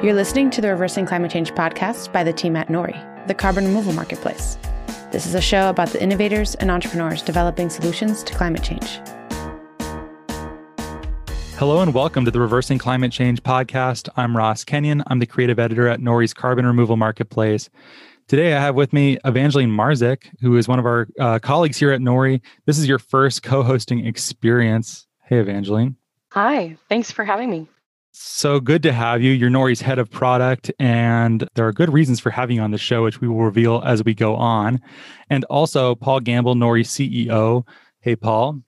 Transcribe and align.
You're 0.00 0.14
listening 0.14 0.50
to 0.50 0.60
the 0.60 0.68
Reversing 0.68 1.06
Climate 1.06 1.32
Change 1.32 1.50
podcast 1.54 2.12
by 2.12 2.22
the 2.22 2.32
team 2.32 2.54
at 2.54 2.68
Nori, 2.68 3.26
the 3.26 3.34
carbon 3.34 3.64
removal 3.64 3.92
marketplace. 3.92 4.56
This 5.10 5.26
is 5.26 5.34
a 5.34 5.40
show 5.40 5.70
about 5.70 5.88
the 5.88 6.00
innovators 6.00 6.54
and 6.54 6.70
entrepreneurs 6.70 7.20
developing 7.20 7.68
solutions 7.68 8.22
to 8.22 8.32
climate 8.32 8.62
change. 8.62 9.00
Hello 11.56 11.80
and 11.80 11.92
welcome 11.92 12.24
to 12.24 12.30
the 12.30 12.38
Reversing 12.38 12.78
Climate 12.78 13.10
Change 13.10 13.42
podcast. 13.42 14.08
I'm 14.16 14.36
Ross 14.36 14.62
Kenyon. 14.62 15.02
I'm 15.08 15.18
the 15.18 15.26
creative 15.26 15.58
editor 15.58 15.88
at 15.88 15.98
Nori's 15.98 16.32
Carbon 16.32 16.64
Removal 16.64 16.96
Marketplace. 16.96 17.68
Today, 18.28 18.54
I 18.54 18.60
have 18.60 18.76
with 18.76 18.92
me 18.92 19.18
Evangeline 19.24 19.70
Marzik, 19.70 20.30
who 20.40 20.56
is 20.56 20.68
one 20.68 20.78
of 20.78 20.86
our 20.86 21.08
uh, 21.18 21.40
colleagues 21.40 21.76
here 21.76 21.90
at 21.90 22.00
Nori. 22.00 22.40
This 22.66 22.78
is 22.78 22.86
your 22.86 23.00
first 23.00 23.42
co 23.42 23.64
hosting 23.64 24.06
experience. 24.06 25.08
Hey, 25.24 25.40
Evangeline. 25.40 25.96
Hi, 26.30 26.76
thanks 26.88 27.10
for 27.10 27.24
having 27.24 27.50
me. 27.50 27.66
So 28.20 28.58
good 28.58 28.82
to 28.82 28.92
have 28.92 29.22
you. 29.22 29.30
You're 29.30 29.48
Nori's 29.48 29.80
head 29.80 30.00
of 30.00 30.10
product, 30.10 30.72
and 30.80 31.48
there 31.54 31.68
are 31.68 31.72
good 31.72 31.92
reasons 31.92 32.18
for 32.18 32.30
having 32.30 32.56
you 32.56 32.62
on 32.62 32.72
the 32.72 32.78
show, 32.78 33.04
which 33.04 33.20
we 33.20 33.28
will 33.28 33.44
reveal 33.44 33.80
as 33.86 34.02
we 34.02 34.12
go 34.12 34.34
on. 34.34 34.80
And 35.30 35.44
also, 35.44 35.94
Paul 35.94 36.20
Gambill, 36.20 36.56
Nori's 36.56 36.88
CEO. 36.88 37.64
Hey, 38.00 38.16
Paul. 38.16 38.60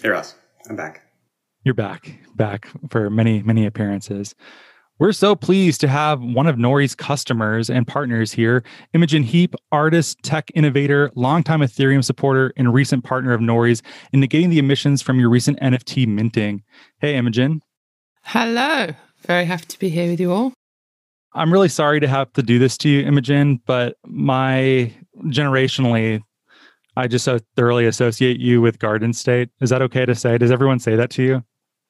Hey, 0.00 0.10
Ross. 0.10 0.36
I'm 0.70 0.76
back. 0.76 1.02
You're 1.64 1.74
back, 1.74 2.16
back 2.36 2.68
for 2.90 3.10
many, 3.10 3.42
many 3.42 3.66
appearances. 3.66 4.36
We're 5.00 5.10
so 5.10 5.34
pleased 5.34 5.80
to 5.80 5.88
have 5.88 6.20
one 6.20 6.46
of 6.46 6.56
Nori's 6.56 6.94
customers 6.94 7.68
and 7.68 7.88
partners 7.88 8.30
here, 8.30 8.62
Imogen 8.92 9.24
Heap, 9.24 9.56
artist, 9.72 10.22
tech 10.22 10.52
innovator, 10.54 11.10
longtime 11.16 11.58
Ethereum 11.58 12.04
supporter, 12.04 12.52
and 12.56 12.72
recent 12.72 13.02
partner 13.02 13.32
of 13.32 13.40
Nori's 13.40 13.82
in 14.12 14.20
negating 14.20 14.50
the 14.50 14.60
emissions 14.60 15.02
from 15.02 15.18
your 15.18 15.28
recent 15.28 15.58
NFT 15.58 16.06
minting. 16.06 16.62
Hey, 17.00 17.16
Imogen. 17.16 17.62
Hello. 18.24 18.88
Very 19.26 19.44
happy 19.44 19.66
to 19.66 19.78
be 19.78 19.88
here 19.88 20.10
with 20.10 20.20
you 20.20 20.32
all. 20.32 20.52
I'm 21.34 21.52
really 21.52 21.68
sorry 21.68 22.00
to 22.00 22.08
have 22.08 22.32
to 22.34 22.42
do 22.42 22.58
this 22.58 22.76
to 22.78 22.88
you, 22.88 23.00
Imogen, 23.06 23.60
but 23.66 23.96
my 24.04 24.92
generationally, 25.26 26.20
I 26.96 27.08
just 27.08 27.24
so 27.24 27.38
thoroughly 27.56 27.86
associate 27.86 28.38
you 28.38 28.60
with 28.60 28.78
Garden 28.78 29.12
State. 29.12 29.48
Is 29.60 29.70
that 29.70 29.80
okay 29.82 30.04
to 30.04 30.14
say? 30.14 30.36
Does 30.38 30.50
everyone 30.50 30.78
say 30.78 30.94
that 30.96 31.10
to 31.10 31.22
you? 31.22 31.44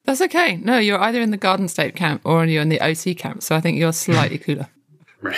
That's 0.05 0.21
okay. 0.21 0.57
No, 0.57 0.77
you're 0.77 0.99
either 0.99 1.21
in 1.21 1.31
the 1.31 1.37
Garden 1.37 1.67
State 1.67 1.95
camp 1.95 2.21
or 2.25 2.45
you're 2.45 2.61
in 2.61 2.69
the 2.69 2.81
OC 2.81 3.17
camp. 3.17 3.43
So 3.43 3.55
I 3.55 3.61
think 3.61 3.77
you're 3.77 3.93
slightly 3.93 4.37
cooler. 4.39 4.67
Right. 5.21 5.37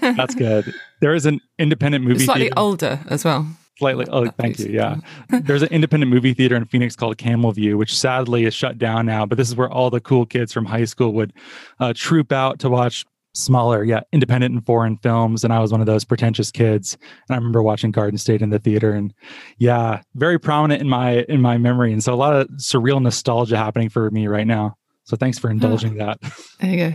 That's 0.00 0.34
good. 0.34 0.74
There 1.00 1.14
is 1.14 1.26
an 1.26 1.40
independent 1.58 2.04
movie 2.04 2.24
slightly 2.24 2.44
theater. 2.46 2.58
older 2.58 3.00
as 3.08 3.24
well. 3.24 3.46
Slightly. 3.82 4.06
Oh, 4.10 4.30
thank 4.30 4.60
you. 4.60 4.66
Yeah. 4.66 4.96
There's 5.28 5.62
an 5.62 5.68
independent 5.70 6.12
movie 6.12 6.34
theater 6.34 6.54
in 6.54 6.66
Phoenix 6.66 6.94
called 6.94 7.18
Camel 7.18 7.50
View, 7.50 7.76
which 7.76 7.98
sadly 7.98 8.44
is 8.44 8.54
shut 8.54 8.78
down 8.78 9.06
now. 9.06 9.26
But 9.26 9.38
this 9.38 9.48
is 9.48 9.56
where 9.56 9.68
all 9.68 9.90
the 9.90 10.00
cool 10.00 10.24
kids 10.24 10.52
from 10.52 10.64
high 10.64 10.84
school 10.84 11.12
would 11.14 11.32
uh, 11.80 11.92
troop 11.96 12.30
out 12.30 12.60
to 12.60 12.70
watch 12.70 13.04
smaller, 13.34 13.82
yeah, 13.82 14.02
independent 14.12 14.54
and 14.54 14.64
foreign 14.64 14.98
films. 14.98 15.42
And 15.42 15.52
I 15.52 15.58
was 15.58 15.72
one 15.72 15.80
of 15.80 15.86
those 15.88 16.04
pretentious 16.04 16.52
kids. 16.52 16.96
And 17.28 17.34
I 17.34 17.36
remember 17.36 17.60
watching 17.60 17.90
Garden 17.90 18.18
State 18.18 18.40
in 18.40 18.50
the 18.50 18.60
theater, 18.60 18.92
and 18.92 19.12
yeah, 19.58 20.02
very 20.14 20.38
prominent 20.38 20.80
in 20.80 20.88
my 20.88 21.24
in 21.28 21.40
my 21.40 21.58
memory. 21.58 21.92
And 21.92 22.04
so 22.04 22.14
a 22.14 22.16
lot 22.16 22.34
of 22.34 22.46
surreal 22.58 23.02
nostalgia 23.02 23.56
happening 23.56 23.88
for 23.88 24.10
me 24.12 24.28
right 24.28 24.46
now. 24.46 24.76
So 25.04 25.16
thanks 25.16 25.40
for 25.40 25.50
indulging 25.50 25.96
that. 25.96 26.20
There 26.60 26.70
you 26.70 26.76
go. 26.76 26.94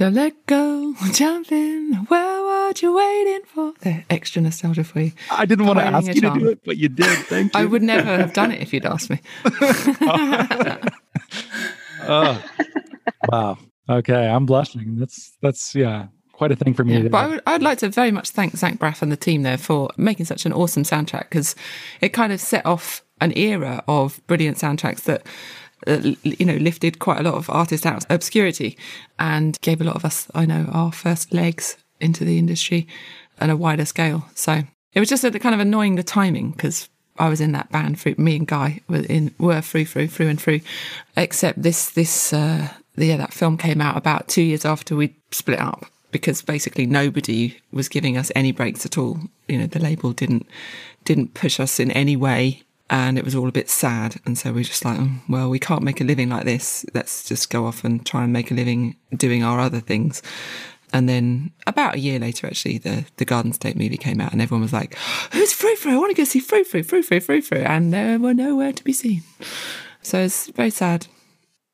Don't 0.00 0.14
let 0.14 0.46
go, 0.46 0.94
jump 1.12 1.52
in. 1.52 2.06
Well, 2.08 2.44
what 2.44 2.80
you 2.80 2.96
waiting 2.96 3.42
for? 3.44 3.74
There, 3.80 4.06
extra 4.08 4.40
nostalgia 4.40 4.82
for 4.82 5.00
you. 5.00 5.12
I 5.30 5.44
didn't 5.44 5.66
want 5.66 5.78
to 5.78 5.84
ask 5.84 6.08
a 6.08 6.14
you 6.14 6.22
to 6.22 6.30
do 6.38 6.48
it, 6.48 6.60
but 6.64 6.78
you 6.78 6.88
did. 6.88 7.18
Thank 7.26 7.52
you. 7.52 7.60
I 7.60 7.66
would 7.66 7.82
never 7.82 8.16
have 8.16 8.32
done 8.32 8.50
it 8.50 8.62
if 8.62 8.72
you'd 8.72 8.86
asked 8.86 9.10
me. 9.10 9.20
oh, 12.08 12.42
wow. 13.28 13.58
Okay, 13.90 14.26
I'm 14.26 14.46
blushing. 14.46 14.96
That's 14.96 15.36
that's 15.42 15.74
yeah, 15.74 16.06
quite 16.32 16.50
a 16.50 16.56
thing 16.56 16.72
for 16.72 16.82
me. 16.82 17.02
Yeah, 17.02 17.08
but 17.08 17.18
I 17.18 17.26
would, 17.26 17.42
I'd 17.46 17.62
like 17.62 17.76
to 17.80 17.90
very 17.90 18.10
much 18.10 18.30
thank 18.30 18.56
Zach 18.56 18.78
Braff 18.78 19.02
and 19.02 19.12
the 19.12 19.18
team 19.18 19.42
there 19.42 19.58
for 19.58 19.90
making 19.98 20.24
such 20.24 20.46
an 20.46 20.54
awesome 20.54 20.84
soundtrack 20.84 21.28
because 21.28 21.54
it 22.00 22.14
kind 22.14 22.32
of 22.32 22.40
set 22.40 22.64
off 22.64 23.04
an 23.20 23.36
era 23.36 23.84
of 23.86 24.26
brilliant 24.26 24.56
soundtracks 24.56 25.02
that. 25.02 25.26
Uh, 25.86 26.14
you 26.22 26.44
know, 26.44 26.56
lifted 26.56 26.98
quite 26.98 27.18
a 27.18 27.22
lot 27.22 27.34
of 27.34 27.48
artists 27.48 27.86
out 27.86 27.96
of 27.96 28.10
obscurity 28.10 28.76
and 29.18 29.58
gave 29.62 29.80
a 29.80 29.84
lot 29.84 29.96
of 29.96 30.04
us, 30.04 30.26
I 30.34 30.44
know, 30.44 30.68
our 30.72 30.92
first 30.92 31.32
legs 31.32 31.76
into 32.00 32.24
the 32.24 32.38
industry 32.38 32.86
on 33.40 33.50
a 33.50 33.56
wider 33.56 33.84
scale. 33.84 34.26
So 34.34 34.62
it 34.92 35.00
was 35.00 35.08
just 35.08 35.24
a, 35.24 35.38
kind 35.38 35.54
of 35.54 35.60
annoying 35.60 35.96
the 35.96 36.02
timing 36.02 36.50
because 36.50 36.88
I 37.18 37.28
was 37.28 37.40
in 37.40 37.52
that 37.52 37.70
band. 37.70 37.98
Through, 38.00 38.16
me 38.18 38.36
and 38.36 38.46
Guy 38.46 38.80
were 38.88 39.04
in 39.08 39.34
were 39.38 39.60
through, 39.60 39.86
through, 39.86 40.08
through 40.08 40.28
and 40.28 40.40
through. 40.40 40.60
Except 41.16 41.62
this, 41.62 41.90
this, 41.90 42.32
uh, 42.32 42.68
yeah, 42.96 43.16
that 43.16 43.32
film 43.32 43.56
came 43.56 43.80
out 43.80 43.96
about 43.96 44.28
two 44.28 44.42
years 44.42 44.64
after 44.64 44.96
we 44.96 45.14
split 45.30 45.60
up 45.60 45.86
because 46.10 46.42
basically 46.42 46.86
nobody 46.86 47.56
was 47.72 47.88
giving 47.88 48.16
us 48.16 48.32
any 48.34 48.52
breaks 48.52 48.84
at 48.84 48.98
all. 48.98 49.18
You 49.48 49.58
know, 49.58 49.66
the 49.66 49.78
label 49.78 50.12
didn't 50.12 50.46
didn't 51.04 51.34
push 51.34 51.58
us 51.60 51.80
in 51.80 51.90
any 51.92 52.16
way, 52.16 52.62
and 52.90 53.16
it 53.16 53.24
was 53.24 53.36
all 53.36 53.48
a 53.48 53.52
bit 53.52 53.70
sad. 53.70 54.16
And 54.26 54.36
so 54.36 54.50
we 54.50 54.60
were 54.60 54.64
just 54.64 54.84
like, 54.84 54.98
"Oh, 54.98 55.10
well, 55.28 55.48
we 55.48 55.60
can't 55.60 55.84
make 55.84 56.00
a 56.00 56.04
living 56.04 56.28
like 56.28 56.44
this. 56.44 56.84
Let's 56.92 57.26
just 57.26 57.48
go 57.48 57.66
off 57.66 57.84
and 57.84 58.04
try 58.04 58.24
and 58.24 58.32
make 58.32 58.50
a 58.50 58.54
living 58.54 58.96
doing 59.16 59.44
our 59.44 59.60
other 59.60 59.80
things. 59.80 60.22
And 60.92 61.08
then 61.08 61.52
about 61.68 61.94
a 61.94 62.00
year 62.00 62.18
later, 62.18 62.48
actually, 62.48 62.78
the, 62.78 63.04
the 63.16 63.24
Garden 63.24 63.52
State 63.52 63.76
movie 63.76 63.96
came 63.96 64.20
out, 64.20 64.32
and 64.32 64.42
everyone 64.42 64.62
was 64.62 64.72
like, 64.72 64.96
oh, 64.98 65.28
"Who's 65.32 65.52
Frou 65.52 65.76
Frou? 65.76 65.92
I 65.92 65.98
want 65.98 66.10
to 66.10 66.20
go 66.20 66.24
see 66.24 66.40
Frou 66.40 66.64
Frou, 66.64 66.82
Frou 66.82 67.02
Frou, 67.02 67.20
Frou 67.20 67.40
Frou," 67.40 67.58
and 67.58 67.94
they 67.94 68.16
were 68.16 68.34
nowhere 68.34 68.72
to 68.72 68.84
be 68.84 68.92
seen. 68.92 69.22
So 70.02 70.18
it's 70.18 70.48
very 70.48 70.70
sad. 70.70 71.06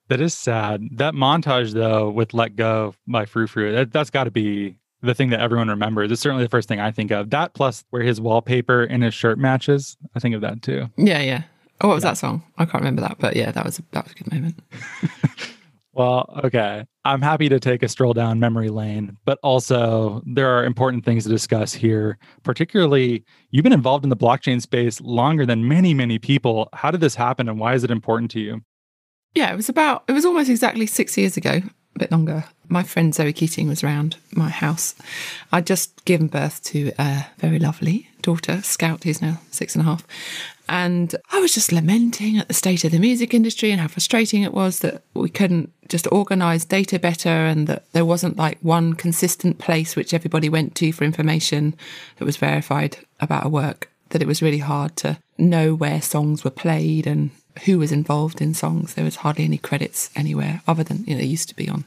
That 0.08 0.20
is 0.20 0.34
sad. 0.34 0.82
That 0.92 1.14
montage 1.14 1.72
though 1.72 2.10
with 2.10 2.34
"Let 2.34 2.56
Go" 2.56 2.94
by 3.08 3.24
Frou 3.24 3.46
Frou, 3.46 3.72
that, 3.72 3.90
that's 3.90 4.10
got 4.10 4.24
to 4.24 4.30
be 4.30 4.76
the 5.06 5.14
thing 5.14 5.30
that 5.30 5.40
everyone 5.40 5.68
remembers. 5.68 6.10
It's 6.10 6.20
certainly 6.20 6.44
the 6.44 6.50
first 6.50 6.68
thing 6.68 6.80
I 6.80 6.90
think 6.90 7.10
of. 7.10 7.30
That 7.30 7.54
plus 7.54 7.84
where 7.90 8.02
his 8.02 8.20
wallpaper 8.20 8.82
and 8.82 9.02
his 9.02 9.14
shirt 9.14 9.38
matches. 9.38 9.96
I 10.14 10.20
think 10.20 10.34
of 10.34 10.40
that 10.42 10.62
too. 10.62 10.88
Yeah, 10.96 11.20
yeah. 11.20 11.42
Oh, 11.80 11.88
what 11.88 11.94
was 11.94 12.04
that 12.04 12.16
song? 12.16 12.42
I 12.58 12.64
can't 12.64 12.82
remember 12.82 13.02
that, 13.02 13.18
but 13.18 13.36
yeah, 13.36 13.50
that 13.52 13.64
was 13.64 13.78
a, 13.78 13.82
that 13.92 14.04
was 14.04 14.12
a 14.12 14.16
good 14.16 14.32
moment. 14.32 14.58
Well, 15.96 16.28
okay. 16.44 16.84
I'm 17.06 17.22
happy 17.22 17.48
to 17.48 17.58
take 17.58 17.82
a 17.82 17.88
stroll 17.88 18.12
down 18.12 18.38
memory 18.38 18.68
lane, 18.68 19.16
but 19.24 19.38
also 19.42 20.22
there 20.26 20.50
are 20.50 20.62
important 20.62 21.06
things 21.06 21.24
to 21.24 21.30
discuss 21.30 21.72
here. 21.72 22.18
Particularly, 22.42 23.24
you've 23.50 23.62
been 23.62 23.72
involved 23.72 24.04
in 24.04 24.10
the 24.10 24.16
blockchain 24.16 24.60
space 24.60 25.00
longer 25.00 25.46
than 25.46 25.66
many, 25.66 25.94
many 25.94 26.18
people. 26.18 26.68
How 26.74 26.90
did 26.90 27.00
this 27.00 27.14
happen 27.14 27.48
and 27.48 27.58
why 27.58 27.72
is 27.72 27.82
it 27.82 27.90
important 27.90 28.30
to 28.32 28.40
you? 28.40 28.60
Yeah, 29.34 29.50
it 29.50 29.56
was 29.56 29.70
about, 29.70 30.04
it 30.06 30.12
was 30.12 30.26
almost 30.26 30.50
exactly 30.50 30.86
six 30.86 31.16
years 31.16 31.38
ago, 31.38 31.62
a 31.96 31.98
bit 31.98 32.12
longer. 32.12 32.44
My 32.68 32.82
friend 32.82 33.14
Zoe 33.14 33.32
Keating 33.32 33.68
was 33.68 33.82
around 33.82 34.16
my 34.32 34.48
house. 34.48 34.94
I'd 35.52 35.66
just 35.66 36.04
given 36.04 36.28
birth 36.28 36.62
to 36.64 36.92
a 36.98 37.26
very 37.38 37.58
lovely 37.58 38.08
daughter, 38.22 38.60
Scout, 38.62 39.04
who's 39.04 39.22
now 39.22 39.40
six 39.50 39.74
and 39.74 39.82
a 39.82 39.84
half. 39.84 40.06
And 40.68 41.14
I 41.30 41.38
was 41.38 41.54
just 41.54 41.72
lamenting 41.72 42.38
at 42.38 42.48
the 42.48 42.54
state 42.54 42.84
of 42.84 42.90
the 42.90 42.98
music 42.98 43.32
industry 43.32 43.70
and 43.70 43.80
how 43.80 43.86
frustrating 43.86 44.42
it 44.42 44.52
was 44.52 44.80
that 44.80 45.02
we 45.14 45.28
couldn't 45.28 45.72
just 45.88 46.10
organise 46.10 46.64
data 46.64 46.98
better 46.98 47.28
and 47.28 47.68
that 47.68 47.90
there 47.92 48.04
wasn't 48.04 48.36
like 48.36 48.58
one 48.60 48.94
consistent 48.94 49.58
place 49.58 49.94
which 49.94 50.12
everybody 50.12 50.48
went 50.48 50.74
to 50.76 50.92
for 50.92 51.04
information 51.04 51.74
that 52.16 52.24
was 52.24 52.36
verified 52.36 52.98
about 53.20 53.46
a 53.46 53.48
work. 53.48 53.90
That 54.10 54.22
it 54.22 54.28
was 54.28 54.42
really 54.42 54.58
hard 54.58 54.96
to 54.98 55.18
know 55.38 55.74
where 55.74 56.02
songs 56.02 56.42
were 56.42 56.50
played 56.50 57.06
and 57.06 57.30
who 57.64 57.78
was 57.78 57.92
involved 57.92 58.40
in 58.40 58.54
songs. 58.54 58.94
There 58.94 59.04
was 59.04 59.16
hardly 59.16 59.44
any 59.44 59.58
credits 59.58 60.10
anywhere 60.14 60.62
other 60.66 60.84
than, 60.84 61.04
you 61.04 61.16
know, 61.16 61.22
used 61.22 61.48
to 61.48 61.56
be 61.56 61.68
on 61.68 61.84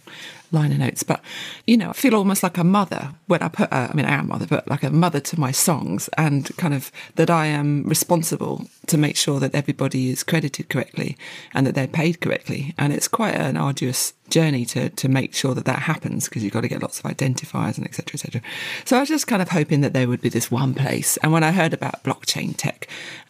liner 0.51 0.77
notes. 0.77 1.03
But, 1.03 1.21
you 1.67 1.77
know, 1.77 1.91
I 1.91 1.93
feel 1.93 2.15
almost 2.15 2.41
like 2.41 2.57
a 2.57 2.63
mother 2.63 3.11
when 3.27 3.43
I 3.43 3.49
put, 3.49 3.71
uh, 3.71 3.89
I 3.91 3.93
mean, 3.95 4.05
I 4.05 4.13
am 4.13 4.27
mother, 4.27 4.47
but 4.47 4.67
like 4.67 4.83
a 4.83 4.89
mother 4.89 5.19
to 5.19 5.39
my 5.39 5.51
songs 5.51 6.09
and 6.17 6.49
kind 6.57 6.73
of 6.73 6.91
that 7.15 7.29
I 7.29 7.45
am 7.45 7.83
responsible 7.83 8.65
to 8.87 8.97
make 8.97 9.15
sure 9.15 9.39
that 9.39 9.53
everybody 9.53 10.09
is 10.09 10.23
credited 10.23 10.69
correctly 10.69 11.17
and 11.53 11.67
that 11.67 11.75
they're 11.75 11.87
paid 11.87 12.19
correctly. 12.19 12.73
And 12.77 12.91
it's 12.91 13.07
quite 13.07 13.35
an 13.35 13.57
arduous 13.57 14.13
journey 14.29 14.65
to, 14.65 14.89
to 14.89 15.07
make 15.07 15.35
sure 15.35 15.53
that 15.53 15.65
that 15.65 15.79
happens 15.79 16.27
because 16.27 16.43
you've 16.43 16.53
got 16.53 16.61
to 16.61 16.67
get 16.67 16.81
lots 16.81 16.99
of 16.99 17.05
identifiers 17.05 17.77
and 17.77 17.85
et 17.85 17.93
cetera, 17.93 18.15
et 18.15 18.19
cetera. 18.19 18.41
So 18.85 18.97
I 18.97 19.01
was 19.01 19.09
just 19.09 19.27
kind 19.27 19.41
of 19.41 19.49
hoping 19.49 19.81
that 19.81 19.93
there 19.93 20.07
would 20.07 20.21
be 20.21 20.29
this 20.29 20.49
one 20.49 20.73
place. 20.73 21.17
And 21.17 21.31
when 21.31 21.43
I 21.43 21.51
heard 21.51 21.73
about 21.73 22.03
blockchain 22.03 22.55
tech 22.57 22.87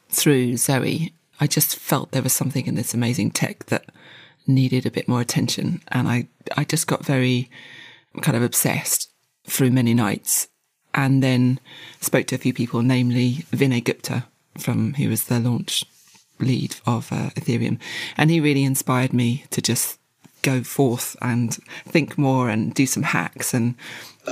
through 0.09 0.57
Zoe, 0.57 1.13
I 1.39 1.47
just 1.47 1.75
felt 1.75 2.11
there 2.11 2.21
was 2.21 2.33
something 2.33 2.65
in 2.65 2.75
this 2.75 2.93
amazing 2.93 3.31
tech 3.31 3.65
that 3.67 3.85
needed 4.47 4.85
a 4.85 4.91
bit 4.91 5.07
more 5.07 5.21
attention. 5.21 5.81
And 5.89 6.07
I, 6.07 6.27
I 6.57 6.63
just 6.63 6.87
got 6.87 7.05
very 7.05 7.49
kind 8.21 8.35
of 8.35 8.43
obsessed 8.43 9.09
through 9.45 9.71
many 9.71 9.93
nights 9.93 10.49
and 10.93 11.23
then 11.23 11.59
spoke 12.01 12.27
to 12.27 12.35
a 12.35 12.39
few 12.39 12.53
people, 12.53 12.81
namely 12.81 13.45
Vinay 13.51 13.83
Gupta 13.83 14.25
from 14.57 14.95
who 14.95 15.09
was 15.09 15.25
the 15.25 15.39
launch 15.39 15.85
lead 16.39 16.75
of 16.85 17.11
uh, 17.11 17.29
Ethereum. 17.35 17.79
And 18.17 18.29
he 18.29 18.39
really 18.39 18.63
inspired 18.63 19.13
me 19.13 19.45
to 19.51 19.61
just 19.61 19.99
go 20.41 20.63
forth 20.63 21.15
and 21.21 21.53
think 21.85 22.17
more 22.17 22.49
and 22.49 22.73
do 22.73 22.85
some 22.85 23.03
hacks 23.03 23.53
and 23.53 23.75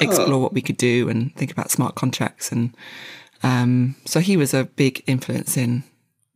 explore 0.01 0.39
what 0.39 0.53
we 0.53 0.61
could 0.61 0.77
do 0.77 1.09
and 1.09 1.35
think 1.35 1.51
about 1.51 1.71
smart 1.71 1.95
contracts. 1.95 2.51
And 2.51 2.73
um, 3.43 3.95
so 4.05 4.19
he 4.19 4.37
was 4.37 4.53
a 4.53 4.65
big 4.65 5.03
influence 5.05 5.57
in 5.57 5.83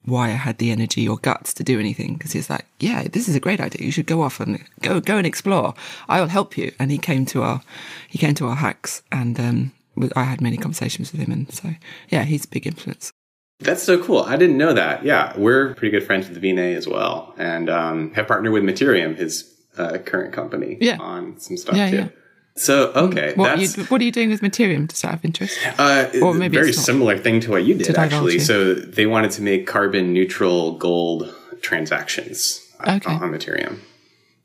why 0.06 0.28
I 0.28 0.32
had 0.32 0.58
the 0.58 0.72
energy 0.72 1.08
or 1.08 1.18
guts 1.18 1.54
to 1.56 1.64
do 1.64 1.80
anything 1.80 2.16
because 2.16 2.32
he's 2.32 2.50
like, 2.50 2.66
yeah, 2.80 3.04
this 3.04 3.28
is 3.28 3.36
a 3.36 3.40
great 3.40 3.62
idea. 3.62 3.86
You 3.86 3.92
should 3.92 4.08
go 4.08 4.22
off 4.22 4.40
and 4.40 4.64
go 4.82 5.00
go 5.00 5.18
and 5.18 5.28
explore. 5.28 5.74
I 6.10 6.20
will 6.20 6.28
help 6.28 6.58
you. 6.58 6.72
And 6.80 6.92
he 6.92 6.98
came 6.98 7.26
to 7.28 7.44
our 7.44 7.62
he 8.10 8.18
came 8.18 8.34
to 8.36 8.48
our 8.48 8.56
hacks, 8.56 9.04
and 9.12 9.40
um, 9.40 9.72
I 10.16 10.24
had 10.24 10.42
many 10.42 10.58
conversations 10.58 11.12
with 11.12 11.22
him, 11.22 11.32
and 11.32 11.52
so 11.54 11.70
yeah, 12.10 12.24
he's 12.24 12.46
a 12.46 12.50
big 12.50 12.66
influence. 12.66 13.12
That's 13.60 13.84
so 13.84 14.04
cool. 14.04 14.24
I 14.24 14.38
didn't 14.38 14.58
know 14.58 14.74
that. 14.74 15.06
Yeah, 15.06 15.38
we're 15.38 15.76
pretty 15.76 15.92
good 15.92 16.06
friends 16.06 16.28
with 16.28 16.42
Vinay 16.42 16.76
as 16.76 16.88
well, 16.88 17.36
and 17.38 17.70
um, 17.70 18.12
have 18.14 18.28
partnered 18.28 18.54
with 18.54 18.64
Mattereum, 18.64 19.16
his 19.16 19.54
uh, 19.78 20.00
current 20.00 20.34
company, 20.34 20.78
yeah. 20.82 20.98
on 21.00 21.40
some 21.40 21.58
stuff 21.58 21.76
yeah, 21.76 21.90
too. 21.92 21.98
Yeah. 21.98 22.08
So 22.56 22.92
okay, 22.94 23.34
what 23.36 23.52
are, 23.52 23.58
you, 23.58 23.86
what 23.86 24.02
are 24.02 24.04
you 24.04 24.12
doing 24.12 24.30
with 24.30 24.42
Mattereum? 24.42 24.90
Just 24.90 25.06
out 25.06 25.16
of 25.16 25.26
interest, 25.26 25.58
uh, 25.80 26.10
or 26.22 26.34
maybe 26.34 26.58
very 26.58 26.74
similar 26.74 27.18
thing 27.18 27.40
to 27.42 27.52
what 27.52 27.64
you 27.64 27.76
did 27.76 27.96
actually. 27.96 28.40
So 28.40 28.74
they 28.74 29.06
wanted 29.06 29.32
to 29.32 29.42
make 29.42 29.68
carbon 29.68 30.14
neutral 30.14 30.78
gold 30.78 31.34
transactions 31.62 32.60
okay. 32.82 33.14
on 33.14 33.32
Materium. 33.32 33.80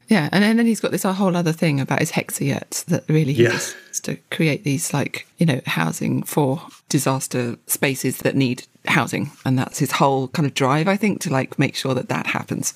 Yeah, 0.09 0.29
and 0.31 0.57
then 0.57 0.67
he's 0.67 0.81
got 0.81 0.93
this 0.93 1.03
whole 1.03 1.37
other 1.37 1.53
thing 1.53 1.81
about 1.81 1.99
his 1.99 2.13
hexayurts 2.13 2.85
that 2.85 3.05
really 3.09 3.33
he 3.33 3.43
yeah. 3.43 3.59
to 4.03 4.17
create 4.31 4.63
these 4.63 4.95
like 4.95 5.27
you 5.39 5.47
know 5.47 5.61
housing 5.67 6.23
for 6.23 6.63
disaster 6.89 7.57
spaces 7.67 8.19
that 8.19 8.37
need 8.37 8.67
housing, 8.87 9.33
and 9.45 9.59
that's 9.59 9.81
his 9.81 9.93
whole 9.93 10.29
kind 10.29 10.47
of 10.47 10.55
drive, 10.55 10.87
I 10.87 10.97
think, 10.97 11.21
to 11.23 11.33
like 11.33 11.59
make 11.59 11.75
sure 11.75 11.95
that 11.95 12.09
that 12.09 12.29
happens. 12.29 12.73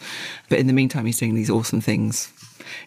But 0.48 0.58
in 0.58 0.66
the 0.66 0.72
meantime, 0.72 1.06
he's 1.06 1.18
doing 1.18 1.36
these 1.36 1.50
awesome 1.50 1.80
things. 1.80 2.32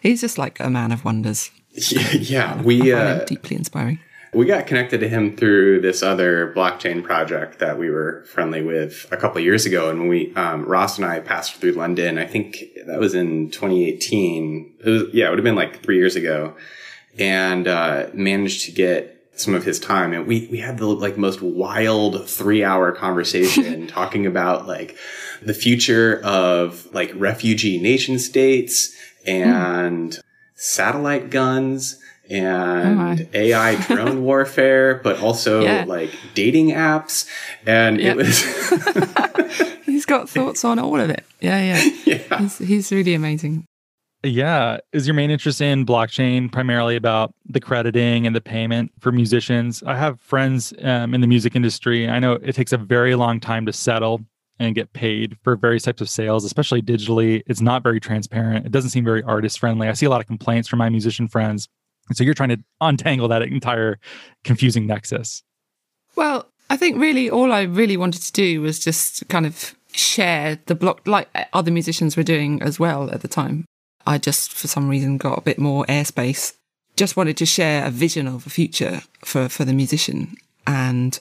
He's 0.02 0.20
just 0.20 0.36
like 0.36 0.60
a 0.60 0.68
man 0.68 0.92
of 0.92 1.06
wonders. 1.06 1.50
Yeah, 2.12 2.60
we 2.62 2.92
uh, 2.92 3.24
deeply 3.24 3.56
inspiring. 3.56 3.98
We 4.32 4.46
got 4.46 4.66
connected 4.66 4.98
to 4.98 5.08
him 5.08 5.36
through 5.36 5.80
this 5.80 6.02
other 6.02 6.52
blockchain 6.54 7.04
project 7.04 7.60
that 7.60 7.78
we 7.78 7.88
were 7.88 8.24
friendly 8.24 8.62
with 8.62 9.06
a 9.12 9.16
couple 9.16 9.40
years 9.40 9.66
ago, 9.66 9.90
and 9.90 10.00
when 10.00 10.08
we 10.08 10.34
um, 10.34 10.64
Ross 10.64 10.98
and 10.98 11.06
I 11.06 11.20
passed 11.20 11.56
through 11.56 11.72
London, 11.72 12.18
I 12.18 12.26
think 12.26 12.64
that 12.86 12.98
was 12.98 13.14
in 13.14 13.50
2018. 13.50 14.74
It 14.84 14.88
was 14.88 15.02
yeah, 15.12 15.26
it 15.26 15.30
would 15.30 15.38
have 15.38 15.44
been 15.44 15.56
like 15.56 15.82
three 15.82 15.96
years 15.96 16.16
ago, 16.16 16.56
and 17.18 17.66
uh, 17.66 18.06
managed 18.12 18.66
to 18.66 18.72
get 18.72 19.10
some 19.36 19.54
of 19.54 19.64
his 19.64 19.80
time 19.80 20.12
and 20.12 20.28
we 20.28 20.46
we 20.52 20.58
had 20.58 20.78
the 20.78 20.86
like 20.86 21.18
most 21.18 21.42
wild 21.42 22.28
3 22.28 22.62
hour 22.62 22.92
conversation 22.92 23.86
talking 23.88 24.26
about 24.26 24.68
like 24.68 24.96
the 25.42 25.52
future 25.52 26.20
of 26.22 26.86
like 26.94 27.12
refugee 27.16 27.80
nation 27.80 28.20
states 28.20 28.94
and 29.26 30.12
mm 30.12 30.20
satellite 30.54 31.30
guns 31.30 31.98
and 32.30 33.20
oh 33.20 33.26
AI 33.34 33.74
drone 33.86 34.22
warfare, 34.22 35.00
but 35.02 35.20
also 35.20 35.62
yeah. 35.62 35.84
like 35.86 36.10
dating 36.34 36.70
apps. 36.70 37.28
And 37.66 38.00
yep. 38.00 38.16
it 38.16 38.16
was. 38.16 39.76
he's 39.84 40.06
got 40.06 40.28
thoughts 40.28 40.64
on 40.64 40.78
all 40.78 40.98
of 40.98 41.10
it. 41.10 41.24
Yeah, 41.40 41.60
yeah. 41.60 41.90
yeah. 42.06 42.38
He's, 42.38 42.58
he's 42.58 42.92
really 42.92 43.14
amazing. 43.14 43.66
Yeah. 44.22 44.78
Is 44.92 45.06
your 45.06 45.14
main 45.14 45.30
interest 45.30 45.60
in 45.60 45.84
blockchain 45.84 46.50
primarily 46.50 46.96
about 46.96 47.34
the 47.46 47.60
crediting 47.60 48.26
and 48.26 48.34
the 48.34 48.40
payment 48.40 48.90
for 49.00 49.12
musicians? 49.12 49.82
I 49.82 49.96
have 49.96 50.18
friends 50.20 50.72
um, 50.82 51.12
in 51.12 51.20
the 51.20 51.26
music 51.26 51.54
industry. 51.54 52.08
I 52.08 52.18
know 52.20 52.34
it 52.34 52.54
takes 52.54 52.72
a 52.72 52.78
very 52.78 53.16
long 53.16 53.38
time 53.38 53.66
to 53.66 53.72
settle 53.72 54.22
and 54.58 54.74
get 54.74 54.92
paid 54.92 55.36
for 55.42 55.56
various 55.56 55.82
types 55.82 56.00
of 56.00 56.08
sales, 56.08 56.44
especially 56.44 56.80
digitally. 56.80 57.42
It's 57.46 57.60
not 57.60 57.82
very 57.82 58.00
transparent. 58.00 58.66
It 58.66 58.72
doesn't 58.72 58.90
seem 58.90 59.04
very 59.04 59.22
artist 59.22 59.58
friendly. 59.58 59.88
I 59.88 59.92
see 59.94 60.06
a 60.06 60.10
lot 60.10 60.20
of 60.20 60.26
complaints 60.26 60.68
from 60.68 60.78
my 60.78 60.88
musician 60.88 61.28
friends. 61.28 61.68
And 62.08 62.16
so 62.16 62.24
you're 62.24 62.34
trying 62.34 62.50
to 62.50 62.62
untangle 62.80 63.28
that 63.28 63.42
entire 63.42 63.98
confusing 64.44 64.86
nexus. 64.86 65.42
Well, 66.16 66.46
I 66.70 66.76
think 66.76 67.00
really 67.00 67.28
all 67.28 67.52
I 67.52 67.62
really 67.62 67.96
wanted 67.96 68.22
to 68.22 68.32
do 68.32 68.60
was 68.60 68.78
just 68.78 69.28
kind 69.28 69.46
of 69.46 69.74
share 69.92 70.58
the 70.66 70.74
block 70.74 71.06
like 71.06 71.28
other 71.52 71.70
musicians 71.70 72.16
were 72.16 72.22
doing 72.22 72.62
as 72.62 72.78
well 72.78 73.10
at 73.10 73.22
the 73.22 73.28
time. 73.28 73.64
I 74.06 74.18
just, 74.18 74.52
for 74.52 74.68
some 74.68 74.88
reason, 74.88 75.16
got 75.16 75.38
a 75.38 75.42
bit 75.42 75.58
more 75.58 75.84
airspace. 75.86 76.54
Just 76.96 77.16
wanted 77.16 77.36
to 77.38 77.46
share 77.46 77.86
a 77.86 77.90
vision 77.90 78.28
of 78.28 78.46
a 78.46 78.50
future 78.50 79.02
for, 79.24 79.48
for 79.48 79.64
the 79.64 79.72
musician 79.72 80.36
and 80.66 81.18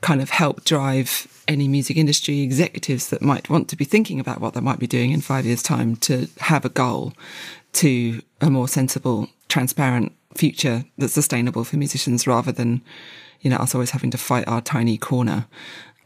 kind 0.00 0.20
of 0.20 0.30
help 0.30 0.64
drive 0.64 1.26
any 1.48 1.68
music 1.68 1.96
industry 1.96 2.40
executives 2.40 3.08
that 3.10 3.22
might 3.22 3.48
want 3.48 3.68
to 3.68 3.76
be 3.76 3.84
thinking 3.84 4.20
about 4.20 4.40
what 4.40 4.54
they 4.54 4.60
might 4.60 4.78
be 4.78 4.86
doing 4.86 5.12
in 5.12 5.20
five 5.20 5.46
years' 5.46 5.62
time 5.62 5.96
to 5.96 6.28
have 6.38 6.64
a 6.64 6.68
goal 6.68 7.12
to 7.72 8.22
a 8.40 8.50
more 8.50 8.68
sensible, 8.68 9.28
transparent 9.48 10.12
future 10.34 10.84
that's 10.98 11.12
sustainable 11.12 11.64
for 11.64 11.76
musicians 11.76 12.26
rather 12.26 12.52
than, 12.52 12.82
you 13.40 13.50
know, 13.50 13.56
us 13.56 13.74
always 13.74 13.90
having 13.90 14.10
to 14.10 14.18
fight 14.18 14.46
our 14.46 14.60
tiny 14.60 14.98
corner. 14.98 15.46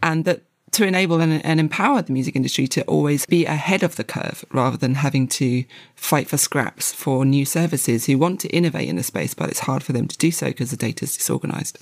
And 0.03 0.25
that 0.25 0.43
to 0.73 0.87
enable 0.87 1.21
and, 1.21 1.45
and, 1.45 1.59
empower 1.59 2.01
the 2.01 2.13
music 2.13 2.37
industry 2.37 2.69
to 2.69 2.83
always 2.85 3.27
be 3.27 3.45
ahead 3.45 3.83
of 3.83 3.97
the 3.97 4.05
curve 4.05 4.45
rather 4.53 4.77
than 4.77 4.95
having 4.95 5.27
to 5.27 5.65
fight 5.97 6.29
for 6.29 6.37
scraps 6.37 6.93
for 6.93 7.25
new 7.25 7.45
services 7.45 8.07
who 8.07 8.17
want 8.17 8.41
to 8.41 8.49
innovate 8.51 8.89
in 8.89 8.95
the 8.95 9.03
space, 9.03 9.35
but 9.35 9.51
it's 9.51 9.61
hard 9.61 9.83
for 9.83 9.93
them 9.93 10.07
to 10.07 10.17
do 10.17 10.31
so 10.31 10.47
because 10.47 10.71
the 10.71 10.77
data 10.77 11.05
is 11.05 11.17
disorganized 11.17 11.77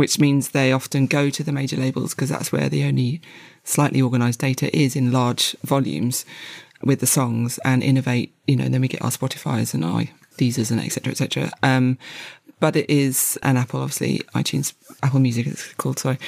which 0.00 0.18
means 0.18 0.48
they 0.48 0.72
often 0.72 1.04
go 1.04 1.28
to 1.28 1.42
the 1.42 1.52
major 1.52 1.76
labels 1.76 2.14
because 2.14 2.30
that's 2.30 2.50
where 2.50 2.70
the 2.70 2.84
only 2.84 3.20
slightly 3.64 4.00
organized 4.00 4.40
data 4.40 4.74
is 4.74 4.96
in 4.96 5.12
large 5.12 5.54
volumes 5.62 6.24
with 6.82 7.00
the 7.00 7.06
songs 7.06 7.58
and 7.66 7.82
innovate. 7.82 8.34
You 8.46 8.56
know, 8.56 8.68
then 8.70 8.80
we 8.80 8.88
get 8.88 9.02
our 9.02 9.10
Spotify's 9.10 9.74
and 9.74 9.84
our 9.84 10.04
Deezers 10.38 10.70
and 10.70 10.80
etc. 10.80 11.10
etc. 11.10 11.52
Um, 11.62 11.98
but 12.60 12.76
it 12.76 12.88
is 12.88 13.38
an 13.42 13.58
Apple, 13.58 13.82
obviously 13.82 14.20
iTunes, 14.34 14.72
Apple 15.02 15.20
Music 15.20 15.46
is 15.46 15.74
called. 15.74 15.98
Sorry. 15.98 16.18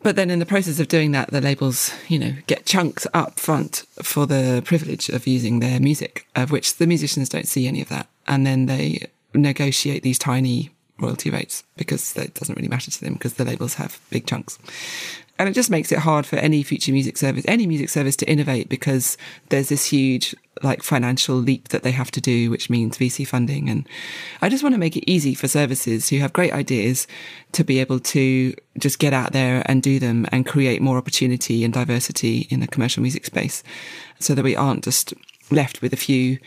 But 0.00 0.14
then 0.14 0.30
in 0.30 0.38
the 0.38 0.46
process 0.46 0.78
of 0.78 0.86
doing 0.86 1.10
that, 1.10 1.32
the 1.32 1.40
labels, 1.40 1.92
you 2.06 2.20
know, 2.20 2.34
get 2.46 2.66
chunks 2.66 3.04
up 3.12 3.40
front 3.40 3.84
for 4.00 4.26
the 4.26 4.62
privilege 4.64 5.08
of 5.08 5.26
using 5.26 5.58
their 5.58 5.80
music, 5.80 6.24
of 6.36 6.52
which 6.52 6.76
the 6.76 6.86
musicians 6.86 7.28
don't 7.28 7.48
see 7.48 7.66
any 7.66 7.82
of 7.82 7.88
that. 7.88 8.06
And 8.28 8.46
then 8.46 8.66
they 8.66 9.08
negotiate 9.34 10.04
these 10.04 10.20
tiny 10.20 10.70
royalty 11.02 11.30
rates 11.30 11.64
because 11.76 12.16
it 12.16 12.34
doesn't 12.34 12.56
really 12.56 12.68
matter 12.68 12.90
to 12.90 13.00
them 13.00 13.14
because 13.14 13.34
the 13.34 13.44
labels 13.44 13.74
have 13.74 14.00
big 14.10 14.26
chunks. 14.26 14.58
And 15.38 15.48
it 15.48 15.54
just 15.54 15.70
makes 15.70 15.90
it 15.90 15.98
hard 15.98 16.24
for 16.24 16.36
any 16.36 16.62
future 16.62 16.92
music 16.92 17.16
service, 17.16 17.44
any 17.48 17.66
music 17.66 17.88
service 17.88 18.14
to 18.16 18.30
innovate 18.30 18.68
because 18.68 19.16
there's 19.48 19.70
this 19.70 19.86
huge 19.86 20.36
like 20.62 20.82
financial 20.82 21.34
leap 21.34 21.68
that 21.68 21.82
they 21.82 21.90
have 21.90 22.10
to 22.12 22.20
do, 22.20 22.50
which 22.50 22.70
means 22.70 22.96
VC 22.96 23.26
funding. 23.26 23.68
And 23.68 23.88
I 24.40 24.48
just 24.48 24.62
want 24.62 24.74
to 24.74 24.78
make 24.78 24.96
it 24.96 25.10
easy 25.10 25.34
for 25.34 25.48
services 25.48 26.08
who 26.08 26.18
have 26.18 26.32
great 26.32 26.52
ideas 26.52 27.06
to 27.52 27.64
be 27.64 27.80
able 27.80 27.98
to 27.98 28.54
just 28.78 28.98
get 28.98 29.12
out 29.12 29.32
there 29.32 29.62
and 29.66 29.82
do 29.82 29.98
them 29.98 30.26
and 30.30 30.46
create 30.46 30.80
more 30.80 30.98
opportunity 30.98 31.64
and 31.64 31.74
diversity 31.74 32.46
in 32.50 32.60
the 32.60 32.68
commercial 32.68 33.02
music 33.02 33.24
space 33.24 33.64
so 34.20 34.34
that 34.34 34.44
we 34.44 34.54
aren't 34.54 34.84
just 34.84 35.14
left 35.50 35.82
with 35.82 35.92
a 35.92 35.96
few 35.96 36.38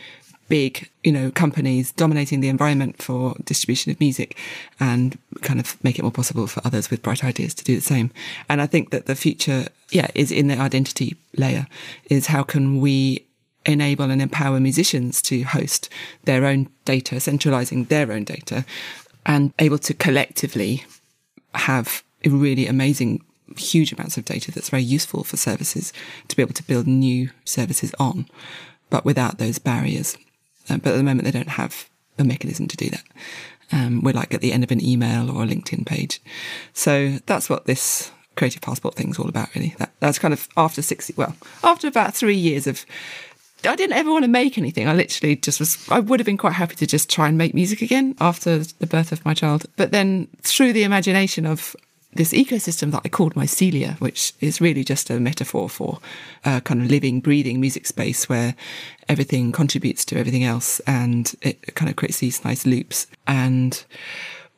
big, 0.48 0.88
you 1.02 1.12
know, 1.12 1.30
companies 1.30 1.92
dominating 1.92 2.40
the 2.40 2.48
environment 2.48 3.02
for 3.02 3.34
distribution 3.44 3.90
of 3.92 4.00
music 4.00 4.36
and 4.80 5.18
kind 5.42 5.60
of 5.60 5.82
make 5.84 5.98
it 5.98 6.02
more 6.02 6.12
possible 6.12 6.46
for 6.46 6.60
others 6.64 6.90
with 6.90 7.02
bright 7.02 7.24
ideas 7.24 7.54
to 7.54 7.64
do 7.64 7.74
the 7.74 7.82
same. 7.82 8.10
And 8.48 8.60
I 8.60 8.66
think 8.66 8.90
that 8.90 9.06
the 9.06 9.16
future, 9.16 9.66
yeah, 9.90 10.08
is 10.14 10.30
in 10.30 10.48
the 10.48 10.58
identity 10.58 11.16
layer 11.36 11.66
is 12.10 12.26
how 12.26 12.42
can 12.42 12.80
we 12.80 13.26
enable 13.64 14.10
and 14.10 14.22
empower 14.22 14.60
musicians 14.60 15.20
to 15.22 15.42
host 15.42 15.88
their 16.24 16.44
own 16.44 16.68
data, 16.84 17.18
centralizing 17.18 17.84
their 17.84 18.12
own 18.12 18.24
data 18.24 18.64
and 19.24 19.52
able 19.58 19.78
to 19.78 19.92
collectively 19.92 20.84
have 21.54 22.02
really 22.24 22.66
amazing 22.66 23.24
huge 23.56 23.92
amounts 23.92 24.16
of 24.16 24.24
data 24.24 24.52
that's 24.52 24.70
very 24.70 24.82
useful 24.82 25.24
for 25.24 25.36
services 25.36 25.92
to 26.28 26.36
be 26.36 26.42
able 26.42 26.54
to 26.54 26.62
build 26.64 26.86
new 26.86 27.30
services 27.44 27.94
on, 27.98 28.26
but 28.90 29.04
without 29.04 29.38
those 29.38 29.58
barriers. 29.58 30.16
Um, 30.68 30.78
but 30.78 30.92
at 30.92 30.96
the 30.96 31.02
moment, 31.02 31.24
they 31.24 31.30
don't 31.30 31.48
have 31.48 31.88
a 32.18 32.24
mechanism 32.24 32.66
to 32.68 32.76
do 32.76 32.90
that. 32.90 33.04
Um, 33.72 34.00
we're 34.02 34.12
like 34.12 34.32
at 34.32 34.40
the 34.40 34.52
end 34.52 34.64
of 34.64 34.70
an 34.70 34.84
email 34.84 35.30
or 35.30 35.42
a 35.42 35.46
LinkedIn 35.46 35.86
page. 35.86 36.20
So 36.72 37.18
that's 37.26 37.50
what 37.50 37.66
this 37.66 38.10
creative 38.36 38.62
passport 38.62 38.94
thing 38.94 39.10
is 39.10 39.18
all 39.18 39.28
about, 39.28 39.54
really. 39.54 39.74
That, 39.78 39.92
that's 40.00 40.18
kind 40.18 40.32
of 40.32 40.48
after 40.56 40.82
60, 40.82 41.14
well, 41.16 41.34
after 41.64 41.88
about 41.88 42.14
three 42.14 42.36
years 42.36 42.66
of, 42.66 42.86
I 43.64 43.74
didn't 43.74 43.96
ever 43.96 44.10
want 44.10 44.24
to 44.24 44.28
make 44.28 44.56
anything. 44.58 44.88
I 44.88 44.94
literally 44.94 45.36
just 45.36 45.58
was, 45.58 45.84
I 45.90 45.98
would 45.98 46.20
have 46.20 46.26
been 46.26 46.36
quite 46.36 46.52
happy 46.52 46.76
to 46.76 46.86
just 46.86 47.10
try 47.10 47.28
and 47.28 47.36
make 47.36 47.54
music 47.54 47.82
again 47.82 48.14
after 48.20 48.58
the 48.58 48.86
birth 48.86 49.10
of 49.10 49.24
my 49.24 49.34
child. 49.34 49.66
But 49.76 49.90
then 49.90 50.28
through 50.42 50.72
the 50.72 50.84
imagination 50.84 51.46
of 51.46 51.74
this 52.16 52.32
ecosystem 52.32 52.90
that 52.92 53.02
I 53.04 53.08
called 53.08 53.34
mycelia, 53.34 53.98
which 54.00 54.32
is 54.40 54.60
really 54.60 54.84
just 54.84 55.10
a 55.10 55.20
metaphor 55.20 55.68
for 55.68 55.98
a 56.44 56.60
kind 56.60 56.82
of 56.82 56.90
living, 56.90 57.20
breathing 57.20 57.60
music 57.60 57.86
space 57.86 58.28
where 58.28 58.54
everything 59.08 59.52
contributes 59.52 60.04
to 60.06 60.18
everything 60.18 60.44
else 60.44 60.80
and 60.80 61.34
it 61.42 61.74
kind 61.74 61.90
of 61.90 61.96
creates 61.96 62.18
these 62.18 62.44
nice 62.44 62.66
loops. 62.66 63.06
And 63.26 63.84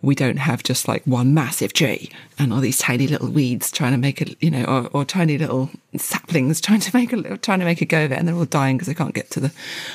we 0.01 0.15
don't 0.15 0.37
have 0.37 0.63
just 0.63 0.87
like 0.87 1.03
one 1.05 1.35
massive 1.35 1.73
tree 1.73 2.11
and 2.39 2.53
all 2.53 2.61
these 2.61 2.79
tiny 2.79 3.09
little 3.09 3.29
weeds 3.29 3.71
trying 3.71 3.93
to 3.93 3.99
make 3.99 4.23
it, 4.23 4.37
you 4.41 4.51
know, 4.51 4.65
or, 4.65 4.87
or 4.93 5.05
tiny 5.05 5.37
little 5.37 5.71
saplings 5.97 6.61
trying 6.63 6.81
to 6.81 6.97
make 6.97 7.13
a 7.13 7.37
trying 7.39 7.59
to 7.59 7.65
make 7.65 7.81
a 7.81 7.85
go 7.85 8.05
of 8.05 8.13
it, 8.13 8.19
and 8.19 8.29
they're 8.29 8.35
all 8.35 8.45
dying 8.45 8.77
because 8.77 8.87
they 8.87 8.95
can't 8.95 9.15
get 9.15 9.31
to 9.31 9.41
the 9.41 9.53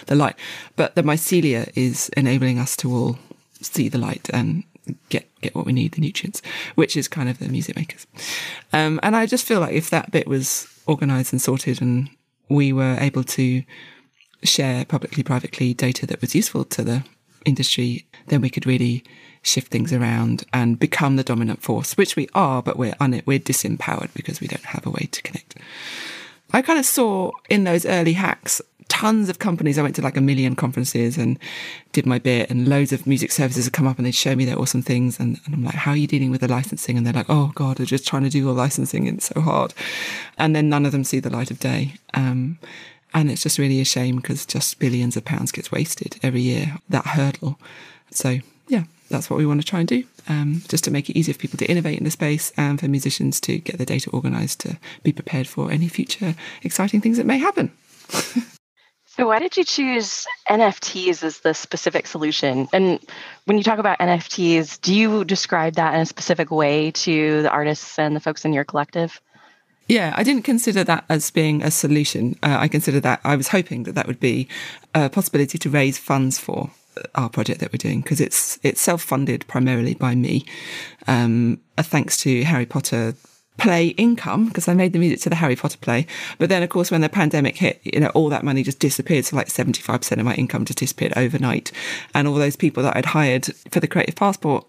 the 0.07 0.15
light. 0.15 0.35
But 0.75 0.95
the 0.95 1.03
mycelia 1.03 1.71
is 1.75 2.09
enabling 2.17 2.59
us 2.59 2.75
to 2.77 2.93
all 2.93 3.17
see 3.61 3.87
the 3.87 3.97
light 3.97 4.29
and 4.33 4.63
get 5.09 5.27
get 5.41 5.55
what 5.55 5.65
we 5.65 5.73
need, 5.73 5.93
the 5.93 6.01
nutrients, 6.01 6.41
which 6.75 6.95
is 6.97 7.07
kind 7.07 7.29
of 7.29 7.39
the 7.39 7.49
music 7.49 7.75
makers. 7.75 8.07
Um, 8.71 8.99
and 9.03 9.15
I 9.15 9.25
just 9.25 9.45
feel 9.45 9.59
like 9.59 9.73
if 9.73 9.89
that 9.89 10.11
bit 10.11 10.27
was 10.27 10.67
organized 10.85 11.33
and 11.33 11.41
sorted 11.41 11.81
and 11.81 12.09
we 12.49 12.73
were 12.73 12.97
able 12.99 13.23
to 13.23 13.63
share 14.43 14.85
publicly, 14.85 15.23
privately 15.23 15.73
data 15.73 16.05
that 16.05 16.21
was 16.21 16.35
useful 16.35 16.65
to 16.65 16.83
the 16.83 17.03
industry, 17.45 18.05
then 18.27 18.41
we 18.41 18.49
could 18.49 18.65
really 18.65 19.03
shift 19.41 19.71
things 19.71 19.91
around 19.91 20.45
and 20.53 20.79
become 20.79 21.17
the 21.17 21.23
dominant 21.23 21.61
force, 21.61 21.97
which 21.97 22.15
we 22.15 22.27
are, 22.33 22.61
but 22.61 22.77
we're 22.77 22.95
un- 22.99 23.21
we're 23.25 23.39
disempowered 23.39 24.13
because 24.13 24.39
we 24.39 24.47
don't 24.47 24.65
have 24.65 24.85
a 24.85 24.89
way 24.89 25.07
to 25.11 25.21
connect. 25.21 25.55
I 26.53 26.61
kind 26.61 26.79
of 26.79 26.85
saw 26.85 27.31
in 27.49 27.63
those 27.63 27.85
early 27.85 28.13
hacks 28.13 28.61
tons 28.93 29.27
of 29.27 29.39
companies. 29.39 29.79
I 29.79 29.81
went 29.81 29.95
to 29.95 30.01
like 30.03 30.17
a 30.17 30.21
million 30.21 30.55
conferences 30.55 31.17
and 31.17 31.39
did 31.93 32.05
my 32.05 32.19
bit, 32.19 32.49
and 32.49 32.67
loads 32.67 32.93
of 32.93 33.07
music 33.07 33.31
services 33.31 33.65
had 33.65 33.73
come 33.73 33.87
up 33.87 33.97
and 33.97 34.05
they'd 34.05 34.13
show 34.13 34.35
me 34.35 34.45
their 34.45 34.59
awesome 34.59 34.83
things. 34.83 35.19
And, 35.19 35.39
and, 35.45 35.55
I'm 35.55 35.63
like, 35.63 35.73
how 35.73 35.91
are 35.91 35.97
you 35.97 36.07
dealing 36.07 36.29
with 36.29 36.41
the 36.41 36.47
licensing? 36.47 36.95
And 36.95 37.05
they're 37.05 37.13
like, 37.13 37.29
oh 37.29 37.51
God, 37.55 37.77
they're 37.77 37.85
just 37.87 38.07
trying 38.07 38.23
to 38.23 38.29
do 38.29 38.47
all 38.47 38.53
licensing 38.53 39.07
it's 39.07 39.25
so 39.25 39.41
hard. 39.41 39.73
And 40.37 40.55
then 40.55 40.69
none 40.69 40.85
of 40.85 40.91
them 40.91 41.03
see 41.03 41.19
the 41.19 41.31
light 41.31 41.49
of 41.49 41.59
day. 41.59 41.95
Um, 42.13 42.59
and 43.15 43.31
it's 43.31 43.43
just 43.43 43.57
really 43.57 43.81
a 43.81 43.85
shame 43.85 44.17
because 44.17 44.45
just 44.45 44.79
billions 44.79 45.17
of 45.17 45.25
pounds 45.25 45.51
gets 45.51 45.71
wasted 45.71 46.19
every 46.21 46.41
year, 46.41 46.77
that 46.89 47.05
hurdle. 47.07 47.59
So, 48.11 48.39
that's 49.13 49.29
what 49.29 49.37
we 49.37 49.45
want 49.45 49.61
to 49.61 49.65
try 49.65 49.79
and 49.79 49.87
do, 49.87 50.03
um, 50.27 50.61
just 50.67 50.83
to 50.83 50.91
make 50.91 51.09
it 51.09 51.17
easier 51.17 51.33
for 51.33 51.39
people 51.39 51.57
to 51.59 51.69
innovate 51.69 51.97
in 51.97 52.03
the 52.03 52.11
space 52.11 52.51
and 52.57 52.79
for 52.79 52.87
musicians 52.87 53.39
to 53.41 53.59
get 53.59 53.77
their 53.77 53.85
data 53.85 54.09
organized 54.09 54.59
to 54.61 54.77
be 55.03 55.13
prepared 55.13 55.47
for 55.47 55.71
any 55.71 55.87
future 55.87 56.35
exciting 56.63 56.99
things 56.99 57.17
that 57.17 57.25
may 57.25 57.37
happen. 57.37 57.71
so, 59.05 59.27
why 59.27 59.39
did 59.39 59.55
you 59.55 59.63
choose 59.63 60.25
NFTs 60.49 61.23
as 61.23 61.39
the 61.39 61.53
specific 61.53 62.07
solution? 62.07 62.67
And 62.73 62.99
when 63.45 63.57
you 63.57 63.63
talk 63.63 63.79
about 63.79 63.99
NFTs, 63.99 64.81
do 64.81 64.93
you 64.93 65.23
describe 65.23 65.75
that 65.75 65.93
in 65.93 66.01
a 66.01 66.05
specific 66.05 66.51
way 66.51 66.91
to 66.91 67.43
the 67.43 67.49
artists 67.49 67.97
and 67.97 68.15
the 68.15 68.19
folks 68.19 68.43
in 68.43 68.51
your 68.51 68.65
collective? 68.65 69.21
Yeah, 69.87 70.13
I 70.15 70.23
didn't 70.23 70.43
consider 70.43 70.83
that 70.85 71.05
as 71.09 71.29
being 71.29 71.61
a 71.61 71.69
solution. 71.69 72.37
Uh, 72.41 72.57
I 72.59 72.67
consider 72.67 72.99
that 73.01 73.19
I 73.23 73.35
was 73.35 73.49
hoping 73.49 73.83
that 73.83 73.95
that 73.95 74.07
would 74.07 74.19
be 74.19 74.47
a 74.95 75.09
possibility 75.09 75.57
to 75.57 75.69
raise 75.69 75.97
funds 75.97 76.39
for 76.39 76.71
our 77.15 77.29
project 77.29 77.59
that 77.59 77.71
we're 77.71 77.77
doing 77.77 78.01
because 78.01 78.21
it's 78.21 78.59
it's 78.63 78.81
self 78.81 79.01
funded 79.01 79.45
primarily 79.47 79.93
by 79.93 80.15
me. 80.15 80.45
Um, 81.07 81.59
thanks 81.77 82.17
to 82.17 82.43
Harry 82.43 82.65
Potter 82.65 83.15
play 83.57 83.87
income 83.89 84.47
because 84.47 84.67
I 84.67 84.73
made 84.73 84.93
the 84.93 84.99
music 84.99 85.21
to 85.21 85.29
the 85.29 85.35
Harry 85.35 85.55
Potter 85.55 85.77
play. 85.77 86.07
But 86.39 86.49
then, 86.49 86.63
of 86.63 86.69
course, 86.69 86.89
when 86.89 87.01
the 87.01 87.09
pandemic 87.09 87.57
hit, 87.57 87.81
you 87.83 87.99
know, 87.99 88.07
all 88.09 88.29
that 88.29 88.43
money 88.43 88.63
just 88.63 88.79
disappeared. 88.79 89.25
So, 89.25 89.35
like 89.35 89.47
75% 89.47 90.11
of 90.17 90.25
my 90.25 90.33
income 90.35 90.65
just 90.65 90.79
disappeared 90.79 91.13
overnight. 91.15 91.71
And 92.13 92.27
all 92.27 92.35
those 92.35 92.55
people 92.55 92.83
that 92.83 92.95
I'd 92.97 93.05
hired 93.07 93.45
for 93.69 93.79
the 93.79 93.87
Creative 93.87 94.15
Passport 94.15 94.65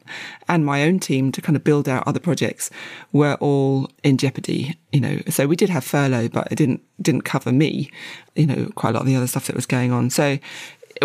and 0.48 0.66
my 0.66 0.82
own 0.82 0.98
team 0.98 1.32
to 1.32 1.40
kind 1.40 1.56
of 1.56 1.64
build 1.64 1.88
out 1.88 2.06
other 2.06 2.20
projects 2.20 2.70
were 3.12 3.34
all 3.40 3.90
in 4.02 4.18
jeopardy, 4.18 4.76
you 4.92 5.00
know. 5.00 5.20
So, 5.28 5.46
we 5.46 5.56
did 5.56 5.70
have 5.70 5.84
furlough, 5.84 6.28
but 6.28 6.48
it 6.50 6.56
didn't, 6.56 6.82
didn't 7.00 7.22
cover 7.22 7.52
me, 7.52 7.90
you 8.34 8.46
know, 8.46 8.70
quite 8.74 8.90
a 8.90 8.92
lot 8.92 9.02
of 9.02 9.06
the 9.06 9.16
other 9.16 9.26
stuff 9.26 9.46
that 9.46 9.56
was 9.56 9.66
going 9.66 9.92
on. 9.92 10.10
So, 10.10 10.38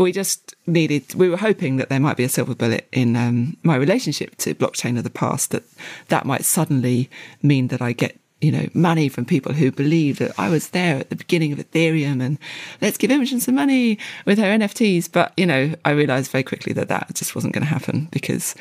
we 0.01 0.11
just 0.11 0.55
needed 0.67 1.13
we 1.15 1.29
were 1.29 1.37
hoping 1.37 1.77
that 1.77 1.89
there 1.89 1.99
might 1.99 2.17
be 2.17 2.23
a 2.23 2.29
silver 2.29 2.55
bullet 2.55 2.87
in 2.91 3.15
um, 3.15 3.57
my 3.63 3.75
relationship 3.75 4.35
to 4.37 4.53
blockchain 4.55 4.97
of 4.97 5.03
the 5.03 5.09
past 5.09 5.51
that 5.51 5.63
that 6.07 6.25
might 6.25 6.45
suddenly 6.45 7.09
mean 7.41 7.67
that 7.67 7.81
i 7.81 7.91
get 7.91 8.17
you 8.41 8.51
know 8.51 8.67
money 8.73 9.09
from 9.09 9.25
people 9.25 9.53
who 9.53 9.71
believe 9.71 10.17
that 10.19 10.31
i 10.39 10.49
was 10.49 10.69
there 10.69 10.97
at 10.97 11.09
the 11.09 11.15
beginning 11.15 11.51
of 11.51 11.59
ethereum 11.59 12.21
and 12.21 12.37
let's 12.81 12.97
give 12.97 13.11
imogen 13.11 13.39
some 13.39 13.55
money 13.55 13.97
with 14.25 14.37
her 14.37 14.45
nfts 14.57 15.11
but 15.11 15.33
you 15.35 15.45
know 15.45 15.73
i 15.85 15.91
realized 15.91 16.31
very 16.31 16.43
quickly 16.43 16.71
that 16.71 16.87
that 16.87 17.13
just 17.13 17.35
wasn't 17.35 17.53
going 17.53 17.63
to 17.63 17.69
happen 17.69 18.07
because 18.11 18.55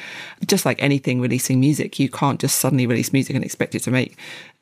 just 0.46 0.64
like 0.66 0.82
anything 0.82 1.20
releasing 1.20 1.60
music 1.60 1.98
you 1.98 2.08
can't 2.08 2.40
just 2.40 2.58
suddenly 2.58 2.86
release 2.86 3.12
music 3.12 3.36
and 3.36 3.44
expect 3.44 3.74
it 3.74 3.82
to 3.82 3.90
make 3.90 4.16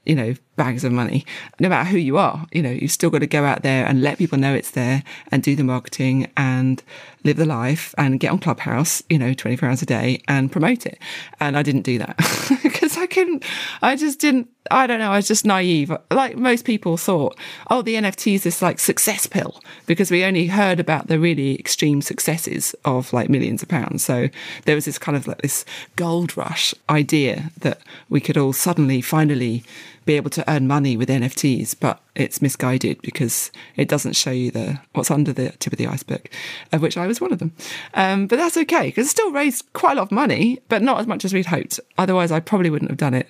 you 0.06 0.14
know, 0.14 0.34
bags 0.56 0.84
of 0.84 0.92
money. 0.92 1.26
No 1.60 1.68
matter 1.68 1.88
who 1.88 1.98
you 1.98 2.16
are, 2.16 2.46
you 2.52 2.62
know, 2.62 2.70
you've 2.70 2.90
still 2.90 3.10
got 3.10 3.18
to 3.18 3.26
go 3.26 3.44
out 3.44 3.62
there 3.62 3.84
and 3.84 4.02
let 4.02 4.18
people 4.18 4.38
know 4.38 4.54
it's 4.54 4.70
there 4.70 5.02
and 5.30 5.42
do 5.42 5.54
the 5.54 5.64
marketing 5.64 6.30
and 6.36 6.82
live 7.24 7.36
the 7.36 7.44
life 7.44 7.94
and 7.98 8.20
get 8.20 8.30
on 8.30 8.38
Clubhouse, 8.38 9.02
you 9.10 9.18
know, 9.18 9.34
24 9.34 9.68
hours 9.68 9.82
a 9.82 9.86
day 9.86 10.22
and 10.28 10.50
promote 10.50 10.86
it. 10.86 10.98
And 11.40 11.58
I 11.58 11.62
didn't 11.62 11.82
do 11.82 11.98
that 11.98 12.16
because 12.62 12.96
I 12.96 13.06
couldn't, 13.06 13.44
I 13.82 13.96
just 13.96 14.20
didn't, 14.20 14.48
I 14.70 14.86
don't 14.86 15.00
know, 15.00 15.10
I 15.10 15.16
was 15.16 15.28
just 15.28 15.44
naive. 15.44 15.92
Like 16.10 16.36
most 16.36 16.64
people 16.64 16.96
thought, 16.96 17.36
oh, 17.68 17.82
the 17.82 17.96
NFT 17.96 18.34
is 18.34 18.44
this 18.44 18.62
like 18.62 18.78
success 18.78 19.26
pill 19.26 19.60
because 19.86 20.10
we 20.10 20.24
only 20.24 20.46
heard 20.46 20.80
about 20.80 21.08
the 21.08 21.18
really 21.18 21.58
extreme 21.58 22.00
successes 22.00 22.74
of 22.84 23.12
like 23.12 23.28
millions 23.28 23.62
of 23.62 23.68
pounds. 23.68 24.04
So 24.04 24.28
there 24.64 24.74
was 24.74 24.84
this 24.84 24.98
kind 24.98 25.16
of 25.16 25.26
like 25.26 25.42
this 25.42 25.64
gold 25.96 26.36
rush 26.36 26.74
idea 26.88 27.50
that 27.60 27.80
we 28.08 28.20
could 28.20 28.38
all 28.38 28.52
suddenly 28.52 29.00
finally 29.00 29.64
be 30.06 30.14
able 30.14 30.30
to 30.30 30.50
earn 30.50 30.66
money 30.66 30.96
with 30.96 31.08
NFTs, 31.08 31.74
but 31.78 32.00
it's 32.14 32.40
misguided 32.40 33.02
because 33.02 33.50
it 33.74 33.88
doesn't 33.88 34.14
show 34.14 34.30
you 34.30 34.50
the 34.52 34.80
what's 34.94 35.10
under 35.10 35.32
the 35.32 35.50
tip 35.50 35.72
of 35.72 35.78
the 35.78 35.88
iceberg, 35.88 36.30
of 36.72 36.80
which 36.80 36.96
I 36.96 37.06
was 37.06 37.20
one 37.20 37.32
of 37.32 37.40
them. 37.40 37.52
Um, 37.92 38.28
but 38.28 38.36
that's 38.36 38.56
okay 38.56 38.86
because 38.86 39.06
it 39.06 39.10
still 39.10 39.32
raised 39.32 39.70
quite 39.72 39.92
a 39.92 39.96
lot 39.96 40.04
of 40.04 40.12
money, 40.12 40.60
but 40.68 40.80
not 40.80 41.00
as 41.00 41.06
much 41.06 41.24
as 41.24 41.34
we'd 41.34 41.46
hoped. 41.46 41.80
Otherwise, 41.98 42.30
I 42.30 42.40
probably 42.40 42.70
wouldn't 42.70 42.90
have 42.90 42.98
done 42.98 43.14
it. 43.14 43.28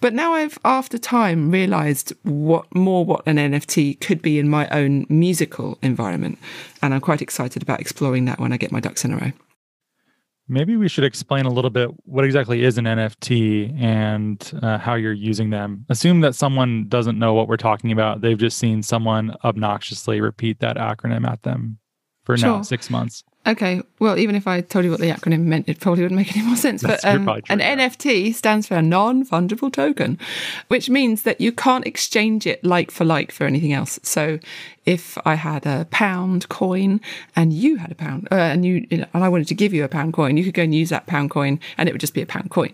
But 0.00 0.12
now 0.12 0.34
I've, 0.34 0.58
after 0.64 0.98
time, 0.98 1.50
realised 1.50 2.12
what 2.24 2.72
more 2.74 3.04
what 3.04 3.26
an 3.26 3.36
NFT 3.36 4.00
could 4.00 4.20
be 4.20 4.38
in 4.38 4.48
my 4.48 4.68
own 4.68 5.06
musical 5.08 5.78
environment, 5.80 6.38
and 6.82 6.92
I'm 6.92 7.00
quite 7.00 7.22
excited 7.22 7.62
about 7.62 7.80
exploring 7.80 8.24
that 8.24 8.40
when 8.40 8.52
I 8.52 8.56
get 8.56 8.72
my 8.72 8.80
ducks 8.80 9.04
in 9.04 9.12
a 9.12 9.16
row. 9.16 9.32
Maybe 10.48 10.76
we 10.76 10.88
should 10.88 11.04
explain 11.04 11.44
a 11.44 11.50
little 11.50 11.70
bit 11.70 11.90
what 12.04 12.24
exactly 12.24 12.62
is 12.62 12.78
an 12.78 12.84
NFT 12.84 13.80
and 13.80 14.60
uh, 14.62 14.78
how 14.78 14.94
you're 14.94 15.12
using 15.12 15.50
them. 15.50 15.84
Assume 15.88 16.20
that 16.20 16.34
someone 16.36 16.86
doesn't 16.88 17.18
know 17.18 17.34
what 17.34 17.48
we're 17.48 17.56
talking 17.56 17.90
about. 17.90 18.20
They've 18.20 18.38
just 18.38 18.58
seen 18.58 18.82
someone 18.82 19.34
obnoxiously 19.42 20.20
repeat 20.20 20.60
that 20.60 20.76
acronym 20.76 21.28
at 21.28 21.42
them 21.42 21.78
for 22.24 22.36
sure. 22.36 22.48
now 22.48 22.62
six 22.62 22.90
months. 22.90 23.24
Okay. 23.46 23.80
Well, 24.00 24.18
even 24.18 24.34
if 24.34 24.46
I 24.46 24.60
told 24.60 24.84
you 24.84 24.90
what 24.90 25.00
the 25.00 25.10
acronym 25.10 25.42
meant, 25.42 25.68
it 25.68 25.78
probably 25.80 26.02
wouldn't 26.02 26.18
make 26.18 26.36
any 26.36 26.44
more 26.44 26.56
sense. 26.56 26.82
That's 26.82 27.04
but 27.04 27.14
um, 27.14 27.28
an 27.48 27.60
yeah. 27.60 27.76
NFT 27.76 28.34
stands 28.34 28.66
for 28.66 28.74
a 28.74 28.82
non 28.82 29.24
fungible 29.24 29.72
token, 29.72 30.18
which 30.68 30.90
means 30.90 31.22
that 31.22 31.40
you 31.40 31.52
can't 31.52 31.86
exchange 31.86 32.46
it 32.46 32.62
like 32.64 32.90
for 32.90 33.04
like 33.04 33.30
for 33.30 33.44
anything 33.44 33.72
else. 33.72 34.00
So 34.02 34.38
if 34.84 35.18
I 35.24 35.34
had 35.34 35.66
a 35.66 35.86
pound 35.90 36.48
coin 36.48 37.00
and 37.34 37.52
you 37.52 37.76
had 37.76 37.92
a 37.92 37.94
pound, 37.94 38.28
uh, 38.30 38.34
and 38.34 38.64
you, 38.64 38.86
you 38.90 38.98
know, 38.98 39.06
and 39.14 39.24
I 39.24 39.28
wanted 39.28 39.48
to 39.48 39.54
give 39.54 39.72
you 39.72 39.84
a 39.84 39.88
pound 39.88 40.12
coin, 40.12 40.36
you 40.36 40.44
could 40.44 40.54
go 40.54 40.62
and 40.62 40.74
use 40.74 40.90
that 40.90 41.06
pound 41.06 41.30
coin 41.30 41.60
and 41.78 41.88
it 41.88 41.92
would 41.92 42.00
just 42.00 42.14
be 42.14 42.22
a 42.22 42.26
pound 42.26 42.50
coin. 42.50 42.72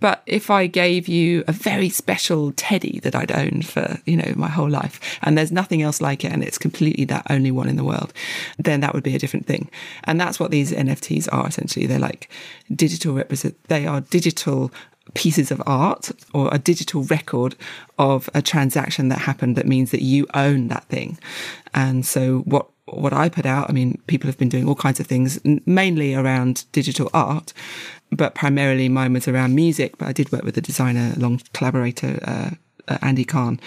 But 0.00 0.22
if 0.26 0.50
I 0.50 0.66
gave 0.66 1.08
you 1.08 1.44
a 1.48 1.52
very 1.52 1.88
special 1.88 2.52
teddy 2.52 3.00
that 3.00 3.14
I'd 3.14 3.32
owned 3.32 3.66
for, 3.66 3.98
you 4.06 4.16
know, 4.16 4.32
my 4.36 4.48
whole 4.48 4.70
life, 4.70 5.18
and 5.22 5.36
there's 5.36 5.52
nothing 5.52 5.82
else 5.82 6.00
like 6.00 6.24
it, 6.24 6.32
and 6.32 6.42
it's 6.42 6.58
completely 6.58 7.04
that 7.06 7.26
only 7.30 7.50
one 7.50 7.68
in 7.68 7.76
the 7.76 7.84
world, 7.84 8.12
then 8.58 8.80
that 8.80 8.94
would 8.94 9.02
be 9.02 9.14
a 9.14 9.18
different 9.18 9.46
thing. 9.46 9.70
And 10.04 10.20
that's 10.20 10.38
what 10.38 10.50
these 10.50 10.72
NFTs 10.72 11.28
are 11.32 11.46
essentially. 11.48 11.86
They're 11.86 11.98
like 11.98 12.30
digital 12.74 13.14
represent, 13.14 13.62
they 13.64 13.86
are 13.86 14.00
digital 14.00 14.72
pieces 15.14 15.50
of 15.50 15.62
art 15.66 16.10
or 16.34 16.48
a 16.52 16.58
digital 16.58 17.02
record 17.04 17.56
of 17.98 18.28
a 18.34 18.42
transaction 18.42 19.08
that 19.08 19.20
happened 19.20 19.56
that 19.56 19.66
means 19.66 19.90
that 19.90 20.02
you 20.02 20.26
own 20.34 20.68
that 20.68 20.84
thing. 20.84 21.18
And 21.74 22.04
so 22.04 22.40
what 22.40 22.68
what 22.92 23.12
I 23.12 23.28
put 23.28 23.46
out, 23.46 23.68
I 23.68 23.72
mean, 23.72 24.00
people 24.06 24.28
have 24.28 24.38
been 24.38 24.48
doing 24.48 24.66
all 24.66 24.74
kinds 24.74 24.98
of 24.98 25.06
things, 25.06 25.38
mainly 25.66 26.14
around 26.14 26.64
digital 26.72 27.10
art, 27.12 27.52
but 28.10 28.34
primarily 28.34 28.88
mine 28.88 29.12
was 29.12 29.28
around 29.28 29.54
music. 29.54 29.98
But 29.98 30.08
I 30.08 30.12
did 30.12 30.32
work 30.32 30.44
with 30.44 30.56
a 30.56 30.60
designer, 30.60 31.14
long 31.16 31.40
collaborator, 31.52 32.18
uh, 32.22 32.50
uh, 32.88 32.98
Andy 33.02 33.24
Carne, 33.24 33.60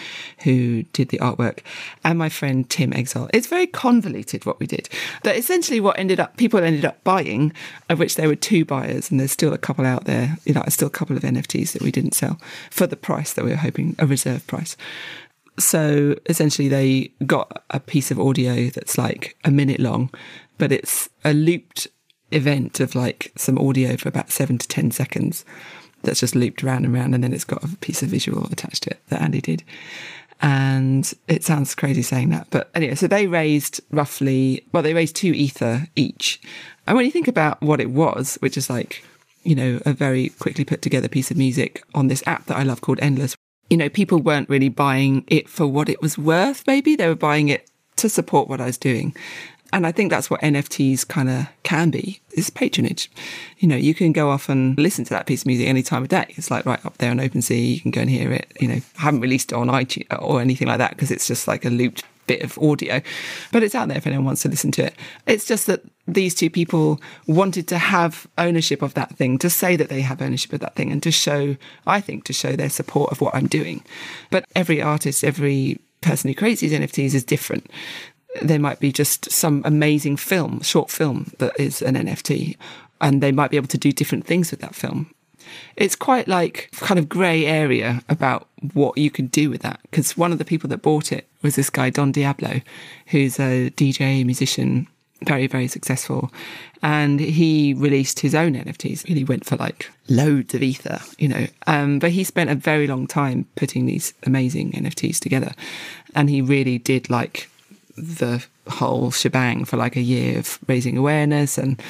who 0.44 0.84
did 0.94 1.10
the 1.10 1.20
artwork, 1.20 1.60
and 2.04 2.18
my 2.18 2.30
friend 2.30 2.70
Tim 2.70 2.92
Exile. 2.94 3.30
It's 3.34 3.48
very 3.48 3.68
convoluted 3.68 4.46
what 4.46 4.60
we 4.60 4.68
did. 4.68 4.90
But 5.24 5.36
essentially, 5.36 5.80
what 5.80 5.98
ended 6.00 6.20
up 6.20 6.38
people 6.38 6.60
ended 6.60 6.86
up 6.86 7.04
buying, 7.04 7.54
of 7.90 8.00
which 8.00 8.16
there 8.16 8.28
were 8.28 8.36
two 8.36 8.66
buyers, 8.66 9.12
and 9.12 9.20
there's 9.20 9.32
still 9.32 9.54
a 9.54 9.58
couple 9.58 9.86
out 9.86 10.06
there. 10.06 10.38
You 10.46 10.54
know, 10.54 10.64
still 10.70 10.88
a 10.88 10.92
couple 10.92 11.16
of 11.16 11.24
NFTs 11.24 11.74
that 11.74 11.82
we 11.82 11.92
didn't 11.92 12.16
sell 12.16 12.40
for 12.70 12.88
the 12.88 12.96
price 12.96 13.34
that 13.34 13.46
we 13.46 13.52
were 13.52 13.58
hoping, 13.58 13.96
a 14.00 14.08
reserve 14.08 14.46
price. 14.48 14.76
So 15.60 16.16
essentially, 16.28 16.68
they 16.68 17.12
got 17.26 17.64
a 17.70 17.80
piece 17.80 18.10
of 18.10 18.20
audio 18.20 18.70
that's 18.70 18.98
like 18.98 19.38
a 19.44 19.52
minute 19.52 19.80
long, 19.80 20.10
but 20.58 20.72
it's 20.72 21.10
a 21.24 21.34
looped 21.34 21.88
event 22.32 22.80
of 22.80 22.96
like 22.96 23.32
some 23.36 23.58
audio 23.58 23.98
for 23.98 24.10
about 24.10 24.32
seven 24.32 24.58
to 24.58 24.68
10 24.68 24.92
seconds 24.92 25.46
that's 26.04 26.20
just 26.20 26.36
looped 26.36 26.64
around 26.64 26.86
and 26.86 26.96
around. 26.96 27.14
And 27.14 27.24
then 27.24 27.34
it's 27.34 27.44
got 27.44 27.64
a 27.64 27.76
piece 27.78 28.02
of 28.02 28.10
visual 28.10 28.46
attached 28.52 28.84
to 28.84 28.92
it 28.92 29.02
that 29.10 29.22
Andy 29.22 29.42
did. 29.42 29.64
And 30.42 31.14
it 31.28 31.44
sounds 31.44 31.76
crazy 31.76 32.02
saying 32.02 32.30
that. 32.30 32.48
But 32.50 32.72
anyway, 32.74 32.96
so 32.96 33.08
they 33.08 33.28
raised 33.28 33.82
roughly, 33.92 34.66
well, 34.72 34.82
they 34.82 34.94
raised 34.94 35.16
two 35.16 35.34
ether 35.34 35.88
each. 35.96 36.42
And 36.88 36.96
when 36.96 37.06
you 37.06 37.12
think 37.12 37.28
about 37.28 37.62
what 37.62 37.80
it 37.80 37.92
was, 37.92 38.38
which 38.42 38.58
is 38.58 38.70
like, 38.70 39.04
you 39.44 39.56
know, 39.56 39.80
a 39.86 39.94
very 39.94 40.30
quickly 40.30 40.66
put 40.66 40.82
together 40.82 41.08
piece 41.08 41.30
of 41.30 41.38
music 41.38 41.84
on 41.94 42.08
this 42.08 42.24
app 42.26 42.46
that 42.46 42.58
I 42.58 42.64
love 42.64 42.82
called 42.82 43.00
Endless, 43.02 43.36
you 43.70 43.78
know, 43.78 43.90
people 43.90 44.20
weren't 44.20 44.50
really 44.50 44.70
buying 44.70 45.24
it 45.28 45.48
for 45.48 45.68
what 45.68 45.90
it 45.90 46.02
was 46.02 46.18
worth, 46.18 46.66
maybe. 46.68 46.96
They 46.96 47.08
were 47.08 47.16
buying 47.16 47.50
it 47.50 47.70
to 47.98 48.10
support 48.10 48.50
what 48.50 48.60
I 48.60 48.66
was 48.66 48.78
doing. 48.78 49.16
And 49.74 49.88
I 49.88 49.92
think 49.92 50.10
that's 50.12 50.30
what 50.30 50.42
NFTs 50.42 51.08
kind 51.08 51.30
of 51.30 51.48
can 51.64 51.90
be 51.90 52.20
is 52.32 52.50
patronage. 52.50 53.10
You 53.60 53.68
know, 53.68 53.76
you 53.76 53.94
can 53.94 54.12
go 54.12 54.30
off 54.30 54.50
and 54.50 54.78
listen 54.78 55.06
to 55.06 55.10
that 55.12 55.26
piece 55.26 55.42
of 55.42 55.48
music 55.48 55.68
any 55.68 55.84
time 55.84 56.04
of 56.04 56.10
day. 56.10 56.26
It's 56.30 56.52
like 56.52 56.66
right 56.66 56.86
up 56.86 56.98
there 56.98 57.12
on 57.12 57.20
OpenSea, 57.20 57.76
you 57.76 57.80
can 57.80 57.92
go 57.92 58.02
and 58.02 58.10
hear 58.10 58.32
it. 58.32 58.52
You 58.60 58.68
know, 58.68 58.82
I 58.98 59.02
haven't 59.02 59.22
released 59.22 59.52
it 59.52 59.56
on 59.56 59.68
iTunes 59.68 60.06
or 60.22 60.42
anything 60.42 60.68
like 60.68 60.80
that 60.80 60.92
because 60.92 61.12
it's 61.12 61.28
just 61.28 61.48
like 61.48 61.66
a 61.66 61.70
looped 61.70 62.04
bit 62.28 62.44
of 62.44 62.58
audio, 62.60 63.02
but 63.52 63.64
it's 63.64 63.76
out 63.76 63.88
there 63.88 63.98
if 63.98 64.08
anyone 64.08 64.26
wants 64.26 64.44
to 64.44 64.50
listen 64.50 64.72
to 64.72 64.86
it. 64.86 64.96
It's 65.26 65.46
just 65.46 65.68
that 65.68 65.82
these 66.08 66.36
two 66.36 66.50
people 66.50 67.02
wanted 67.28 67.68
to 67.70 67.78
have 67.78 68.28
ownership 68.38 68.82
of 68.82 68.94
that 68.94 69.16
thing, 69.18 69.38
to 69.40 69.50
say 69.50 69.76
that 69.76 69.90
they 69.90 70.02
have 70.02 70.22
ownership 70.22 70.54
of 70.54 70.60
that 70.62 70.76
thing, 70.76 70.92
and 70.92 71.02
to 71.04 71.12
show, 71.12 71.58
I 71.86 72.00
think, 72.00 72.24
to 72.26 72.34
show 72.34 72.56
their 72.56 72.70
support 72.70 73.12
of 73.12 73.22
what 73.22 73.36
I'm 73.36 73.48
doing. 73.48 73.84
But 74.30 74.46
every 74.56 74.82
artist, 74.82 75.24
every 75.24 75.80
person 76.02 76.30
who 76.30 76.36
creates 76.36 76.62
these 76.62 76.74
NFTs 76.74 77.14
is 77.14 77.24
different 77.24 77.70
there 78.42 78.60
might 78.60 78.80
be 78.80 78.92
just 78.92 79.32
some 79.32 79.62
amazing 79.66 80.18
film, 80.18 80.62
short 80.62 80.90
film 80.90 81.34
that 81.40 81.60
is 81.60 81.82
an 81.82 81.96
NFT, 81.96 82.56
and 83.00 83.22
they 83.22 83.32
might 83.32 83.52
be 83.52 83.58
able 83.58 83.68
to 83.68 83.78
do 83.78 83.92
different 83.92 84.26
things 84.26 84.52
with 84.52 84.62
that 84.62 84.76
film. 84.76 85.14
It's 85.76 85.96
quite 85.96 86.28
like 86.28 86.70
kind 86.74 87.00
of 87.00 87.10
grey 87.10 87.46
area 87.46 88.04
about 88.08 88.48
what 88.74 88.98
you 88.98 89.10
can 89.10 89.28
do 89.28 89.50
with 89.50 89.62
that. 89.62 89.80
Because 89.84 90.16
one 90.16 90.32
of 90.32 90.38
the 90.38 90.46
people 90.46 90.70
that 90.70 90.82
bought 90.82 91.12
it 91.12 91.28
was 91.42 91.56
this 91.56 91.70
guy, 91.70 91.90
Don 91.90 92.12
Diablo, 92.12 92.62
who's 93.08 93.40
a 93.40 93.72
DJ, 93.72 94.24
musician, 94.26 94.88
very, 95.24 95.48
very 95.48 95.68
successful. 95.68 96.32
And 96.84 97.20
he 97.20 97.74
released 97.74 98.20
his 98.20 98.34
own 98.34 98.54
NFTs. 98.54 99.06
He 99.06 99.24
went 99.24 99.46
for 99.46 99.56
like 99.56 99.90
loads 100.08 100.54
of 100.54 100.64
ether, 100.64 101.00
you 101.18 101.28
know. 101.28 101.48
Um, 101.68 102.00
but 102.00 102.12
he 102.12 102.24
spent 102.24 102.50
a 102.50 102.56
very 102.56 102.88
long 102.88 103.08
time 103.08 103.46
putting 103.56 103.86
these 103.86 104.14
amazing 104.24 104.72
NFTs 104.72 105.20
together. 105.20 105.54
And 106.16 106.30
he 106.30 106.42
really 106.42 106.78
did 106.78 107.10
like 107.10 107.50
the 108.02 108.46
whole 108.68 109.12
shebang 109.12 109.66
for 109.66 109.78
like 109.78 109.96
a 109.96 110.02
year 110.02 110.40
of 110.40 110.60
raising 110.68 110.98
awareness 110.98 111.58
and 111.58 111.82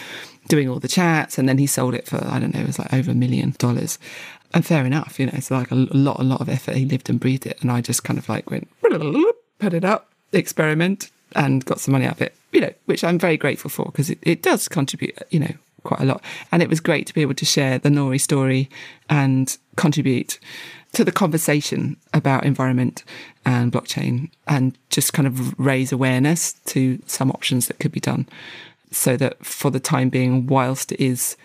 doing 0.48 0.70
all 0.70 0.80
the 0.80 0.88
chats. 0.88 1.38
And 1.38 1.48
then 1.48 1.58
he 1.58 1.68
sold 1.68 1.94
it 1.94 2.08
for, 2.08 2.24
I 2.26 2.40
don't 2.40 2.54
know, 2.54 2.62
it 2.62 2.68
was 2.68 2.80
like 2.80 2.94
over 2.94 3.12
a 3.12 3.16
million 3.16 3.56
dollars. 3.58 3.98
And 4.54 4.66
fair 4.66 4.86
enough, 4.86 5.20
you 5.20 5.26
know, 5.26 5.34
it's 5.36 5.52
like 5.52 5.72
a 5.72 5.76
lot, 5.76 6.20
a 6.20 6.24
lot 6.24 6.42
of 6.42 6.50
effort. 6.50 6.76
He 6.76 6.86
lived 6.86 7.10
and 7.10 7.20
breathed 7.20 7.46
it. 7.46 7.62
And 7.62 7.72
I 7.72 7.82
just 7.82 8.04
kind 8.04 8.20
of 8.20 8.28
like 8.28 8.52
went, 8.52 8.68
put 9.60 9.74
it 9.74 9.86
up, 9.86 10.12
experiment, 10.34 11.10
and 11.36 11.64
got 11.66 11.80
some 11.80 11.94
money 11.94 12.06
out 12.06 12.14
of 12.14 12.22
it, 12.22 12.36
you 12.52 12.62
know, 12.62 12.74
which 12.86 13.04
I'm 13.04 13.18
very 13.18 13.38
grateful 13.38 13.70
for 13.70 13.86
because 13.86 14.10
it, 14.10 14.20
it 14.22 14.42
does 14.42 14.68
contribute, 14.68 15.18
you 15.30 15.40
know, 15.40 15.54
quite 15.84 16.02
a 16.02 16.06
lot. 16.06 16.24
And 16.52 16.62
it 16.62 16.70
was 16.70 16.80
great 16.80 17.08
to 17.08 17.14
be 17.14 17.22
able 17.22 17.36
to 17.36 17.46
share 17.46 17.80
the 17.80 17.90
Nori 17.90 18.20
story 18.20 18.70
and 19.10 19.58
contribute 19.78 20.40
to 20.94 21.04
the 21.06 21.12
conversation 21.12 21.98
about 22.14 22.46
environment 22.46 23.04
and 23.46 23.72
blockchain 23.72 24.30
and 24.48 24.78
just 24.90 25.14
kind 25.14 25.28
of 25.28 25.58
raise 25.60 25.92
awareness 25.92 26.54
to 26.66 27.02
some 27.06 27.32
options 27.32 27.68
that 27.68 27.80
could 27.80 27.92
be 27.92 28.00
done 28.00 28.28
so 28.92 29.16
that 29.18 29.46
for 29.46 29.72
the 29.72 29.80
time 29.80 30.10
being, 30.10 30.48
whilst 30.48 30.92
it 30.92 31.00
is 31.00 31.38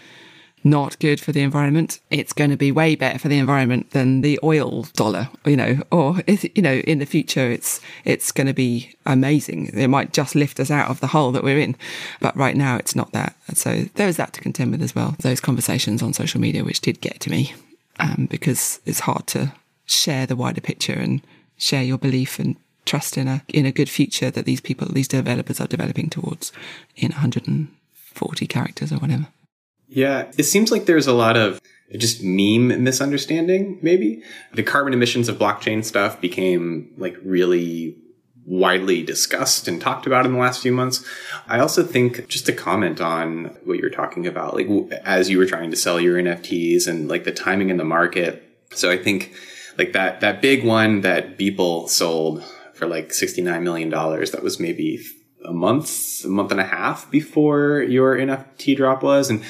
not 0.65 0.99
good 0.99 1.21
for 1.21 1.31
the 1.31 1.43
environment, 1.43 2.01
it's 2.11 2.33
going 2.33 2.51
to 2.51 2.57
be 2.57 2.73
way 2.73 2.97
better 2.97 3.21
for 3.21 3.29
the 3.29 3.39
environment 3.39 3.93
than 3.93 4.21
the 4.21 4.37
oil 4.43 4.83
dollar, 4.95 5.29
you 5.45 5.57
know, 5.57 5.81
or, 5.93 6.21
you 6.27 6.63
know, 6.63 6.75
in 6.75 6.99
the 6.99 7.07
future, 7.07 7.49
it's, 7.49 7.81
it's 8.05 8.33
going 8.33 8.49
to 8.49 8.53
be 8.53 8.93
amazing. 9.07 9.67
It 9.75 9.87
might 9.87 10.13
just 10.13 10.35
lift 10.35 10.59
us 10.59 10.71
out 10.73 10.91
of 10.91 10.99
the 10.99 11.07
hole 11.07 11.31
that 11.33 11.45
we're 11.45 11.61
in. 11.61 11.77
But 12.21 12.37
right 12.37 12.57
now, 12.57 12.77
it's 12.77 12.97
not 12.97 13.13
that. 13.13 13.37
So 13.55 13.85
there 13.95 14.09
is 14.09 14.17
that 14.17 14.33
to 14.33 14.41
contend 14.41 14.73
with 14.73 14.83
as 14.83 14.93
well. 14.93 15.15
Those 15.21 15.41
conversations 15.41 16.03
on 16.03 16.13
social 16.13 16.41
media, 16.41 16.65
which 16.65 16.81
did 16.81 17.01
get 17.01 17.21
to 17.21 17.31
me 17.31 17.55
um, 17.99 18.27
because 18.31 18.81
it's 18.85 19.01
hard 19.01 19.27
to 19.29 19.53
share 19.85 20.27
the 20.27 20.37
wider 20.37 20.61
picture 20.61 20.95
and 20.95 21.23
share 21.57 21.83
your 21.83 21.99
belief 21.99 22.39
and 22.39 22.57
trust 22.85 23.19
in 23.19 23.29
a 23.29 23.43
in 23.49 23.67
a 23.67 23.73
good 23.73 23.89
future 23.89 24.31
that 24.31 24.45
these 24.45 24.61
people, 24.61 24.89
these 24.89 25.09
developers, 25.09 25.61
are 25.61 25.67
developing 25.67 26.09
towards 26.09 26.53
in 26.97 27.11
140 27.11 28.47
characters 28.47 28.93
or 28.93 28.97
whatever. 28.97 29.27
Yeah, 29.89 30.31
it 30.37 30.45
seems 30.45 30.71
like 30.71 30.87
there's 30.87 31.07
a 31.07 31.13
lot 31.13 31.37
of 31.37 31.61
just 31.97 32.23
meme 32.23 32.83
misunderstanding. 32.83 33.79
Maybe 33.83 34.23
the 34.53 34.63
carbon 34.63 34.93
emissions 34.93 35.29
of 35.29 35.39
blockchain 35.39 35.85
stuff 35.85 36.21
became 36.21 36.93
like 36.97 37.17
really 37.23 37.97
widely 38.47 39.03
discussed 39.03 39.67
and 39.67 39.81
talked 39.81 40.07
about 40.07 40.25
in 40.25 40.33
the 40.33 40.39
last 40.39 40.63
few 40.63 40.73
months. 40.73 41.05
I 41.49 41.59
also 41.59 41.83
think 41.83 42.29
just 42.29 42.47
to 42.47 42.53
comment 42.53 43.01
on 43.01 43.57
what 43.65 43.77
you 43.77 43.83
were 43.83 43.91
talking 43.91 44.27
about, 44.27 44.55
like 44.55 44.69
as 45.05 45.29
you 45.29 45.39
were 45.39 45.47
trying 45.47 45.71
to 45.73 45.77
sell 45.77 46.01
your 46.01 46.17
NFTs 46.17 46.87
and 46.87 47.09
like 47.09 47.25
the 47.25 47.33
timing 47.33 47.71
in 47.71 47.77
the 47.77 47.85
market. 47.85 48.43
So 48.71 48.91
I 48.91 48.99
think 48.99 49.35
like 49.77 49.93
that, 49.93 50.21
that 50.21 50.41
big 50.41 50.65
one 50.65 51.01
that 51.01 51.37
Beeple 51.37 51.89
sold 51.89 52.45
for 52.75 52.87
like 52.87 53.09
$69 53.09 53.63
million, 53.63 53.91
that 53.91 54.43
was 54.43 54.61
maybe 54.61 55.05
a 55.45 55.53
month, 55.53 56.25
a 56.25 56.29
month 56.29 56.53
and 56.53 56.61
a 56.61 56.67
half 56.67 57.11
before 57.11 57.83
your 57.83 58.17
NFT 58.17 58.77
drop 58.77 59.03
was. 59.03 59.29
And 59.29 59.43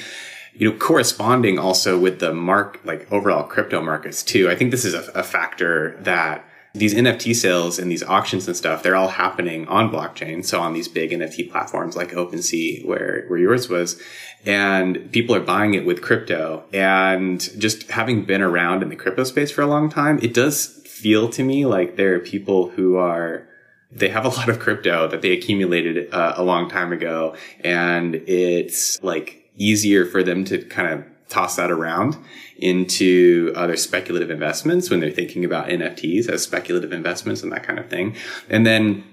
you 0.54 0.70
know, 0.70 0.78
corresponding 0.78 1.58
also 1.58 1.98
with 1.98 2.18
the 2.18 2.32
mark, 2.32 2.80
like 2.84 3.12
overall 3.12 3.42
crypto 3.42 3.82
markets 3.82 4.22
too. 4.22 4.48
I 4.48 4.56
think 4.56 4.70
this 4.70 4.86
is 4.86 4.94
a, 4.94 5.02
a 5.14 5.22
factor 5.22 5.98
that 6.00 6.48
these 6.78 6.94
NFT 6.94 7.34
sales 7.34 7.78
and 7.78 7.90
these 7.90 8.02
auctions 8.02 8.46
and 8.46 8.56
stuff, 8.56 8.82
they're 8.82 8.96
all 8.96 9.08
happening 9.08 9.66
on 9.68 9.90
blockchain. 9.90 10.44
So 10.44 10.60
on 10.60 10.72
these 10.72 10.88
big 10.88 11.10
NFT 11.10 11.50
platforms 11.50 11.96
like 11.96 12.10
OpenSea, 12.10 12.84
where, 12.84 13.24
where 13.28 13.38
yours 13.38 13.68
was, 13.68 14.00
and 14.44 15.10
people 15.12 15.34
are 15.34 15.40
buying 15.40 15.74
it 15.74 15.86
with 15.86 16.02
crypto. 16.02 16.64
And 16.72 17.40
just 17.58 17.90
having 17.90 18.24
been 18.24 18.42
around 18.42 18.82
in 18.82 18.88
the 18.88 18.96
crypto 18.96 19.24
space 19.24 19.50
for 19.50 19.62
a 19.62 19.66
long 19.66 19.90
time, 19.90 20.18
it 20.22 20.34
does 20.34 20.66
feel 20.86 21.28
to 21.30 21.42
me 21.42 21.66
like 21.66 21.96
there 21.96 22.14
are 22.14 22.20
people 22.20 22.70
who 22.70 22.96
are, 22.96 23.48
they 23.90 24.08
have 24.08 24.24
a 24.24 24.28
lot 24.28 24.48
of 24.48 24.58
crypto 24.58 25.08
that 25.08 25.22
they 25.22 25.32
accumulated 25.32 26.12
uh, 26.12 26.34
a 26.36 26.42
long 26.42 26.68
time 26.68 26.92
ago. 26.92 27.34
And 27.64 28.14
it's 28.14 29.02
like 29.02 29.50
easier 29.56 30.04
for 30.04 30.22
them 30.22 30.44
to 30.44 30.62
kind 30.64 30.92
of 30.92 31.04
toss 31.28 31.56
that 31.56 31.70
around 31.70 32.16
into 32.56 33.52
other 33.56 33.76
speculative 33.76 34.30
investments 34.30 34.90
when 34.90 35.00
they're 35.00 35.10
thinking 35.10 35.44
about 35.44 35.68
NFTs 35.68 36.28
as 36.28 36.42
speculative 36.42 36.92
investments 36.92 37.42
and 37.42 37.52
that 37.52 37.62
kind 37.62 37.78
of 37.78 37.88
thing. 37.88 38.16
And 38.48 38.66
then 38.66 39.04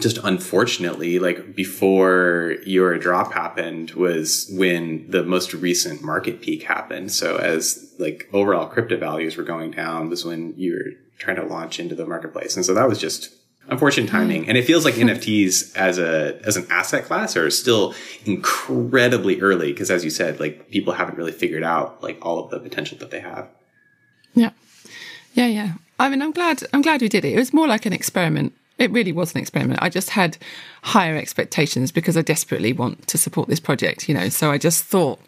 just 0.00 0.18
unfortunately, 0.18 1.18
like 1.18 1.54
before 1.54 2.56
your 2.64 2.98
drop 2.98 3.32
happened 3.32 3.92
was 3.92 4.50
when 4.52 5.10
the 5.10 5.22
most 5.22 5.52
recent 5.52 6.02
market 6.02 6.40
peak 6.40 6.62
happened. 6.62 7.12
So 7.12 7.36
as 7.36 7.94
like 7.98 8.28
overall 8.32 8.66
crypto 8.66 8.96
values 8.96 9.36
were 9.36 9.42
going 9.42 9.72
down 9.72 10.08
was 10.08 10.24
when 10.24 10.54
you 10.56 10.74
were 10.74 10.92
trying 11.18 11.36
to 11.36 11.44
launch 11.44 11.78
into 11.78 11.94
the 11.94 12.06
marketplace. 12.06 12.56
And 12.56 12.64
so 12.64 12.74
that 12.74 12.88
was 12.88 12.98
just 12.98 13.30
unfortunate 13.68 14.10
hmm. 14.10 14.16
timing. 14.16 14.48
And 14.48 14.56
it 14.58 14.64
feels 14.64 14.84
like 14.84 14.94
NFTs 15.06 15.76
as 15.76 15.98
a 15.98 16.40
as 16.44 16.56
an 16.56 16.66
asset 16.70 17.04
class 17.04 17.36
are 17.36 17.50
still 17.50 17.94
incredibly 18.24 19.40
early 19.40 19.72
because 19.72 19.90
as 19.90 20.04
you 20.04 20.10
said, 20.10 20.40
like 20.40 20.70
people 20.70 20.92
haven't 20.92 21.16
really 21.16 21.32
figured 21.32 21.62
out 21.62 22.02
like 22.02 22.18
all 22.22 22.38
of 22.38 22.50
the 22.50 22.58
potential 22.58 22.98
that 22.98 23.10
they 23.10 23.20
have. 23.20 23.48
Yeah. 24.34 24.50
Yeah, 25.34 25.46
yeah. 25.46 25.72
I 25.98 26.08
mean, 26.08 26.22
I'm 26.22 26.32
glad 26.32 26.62
I'm 26.72 26.82
glad 26.82 27.00
we 27.00 27.08
did 27.08 27.24
it. 27.24 27.32
It 27.32 27.38
was 27.38 27.52
more 27.52 27.66
like 27.66 27.86
an 27.86 27.92
experiment 27.92 28.54
it 28.78 28.90
really 28.90 29.12
was 29.12 29.34
an 29.34 29.40
experiment. 29.40 29.80
I 29.82 29.88
just 29.88 30.10
had 30.10 30.38
higher 30.82 31.16
expectations 31.16 31.92
because 31.92 32.16
I 32.16 32.22
desperately 32.22 32.72
want 32.72 33.06
to 33.08 33.18
support 33.18 33.48
this 33.48 33.60
project, 33.60 34.08
you 34.08 34.14
know. 34.14 34.28
So 34.28 34.50
I 34.50 34.58
just 34.58 34.84
thought, 34.84 35.20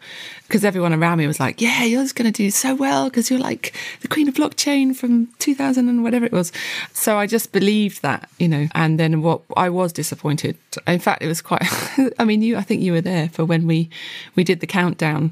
because 0.47 0.65
everyone 0.65 0.93
around 0.93 1.19
me 1.19 1.27
was 1.27 1.39
like, 1.39 1.61
yeah, 1.61 1.83
you're 1.83 2.01
just 2.01 2.15
going 2.15 2.31
to 2.31 2.35
do 2.35 2.49
so 2.51 2.75
well 2.75 3.05
because 3.05 3.29
you're 3.29 3.39
like 3.39 3.73
the 4.01 4.07
queen 4.07 4.27
of 4.27 4.33
blockchain 4.33 4.95
from 4.95 5.27
2000 5.39 5.87
and 5.87 6.03
whatever 6.03 6.25
it 6.25 6.31
was. 6.31 6.51
So 6.91 7.17
I 7.17 7.27
just 7.27 7.51
believed 7.51 8.01
that, 8.01 8.29
you 8.39 8.47
know. 8.47 8.67
And 8.73 8.99
then 8.99 9.21
what 9.21 9.41
I 9.55 9.69
was 9.69 9.93
disappointed. 9.93 10.57
In 10.87 10.99
fact, 10.99 11.21
it 11.21 11.27
was 11.27 11.41
quite, 11.41 11.63
I 12.19 12.25
mean, 12.25 12.41
you, 12.41 12.57
I 12.57 12.61
think 12.61 12.81
you 12.81 12.91
were 12.93 13.01
there 13.01 13.29
for 13.29 13.45
when 13.45 13.67
we, 13.67 13.89
we 14.35 14.43
did 14.43 14.59
the 14.59 14.67
countdown. 14.67 15.31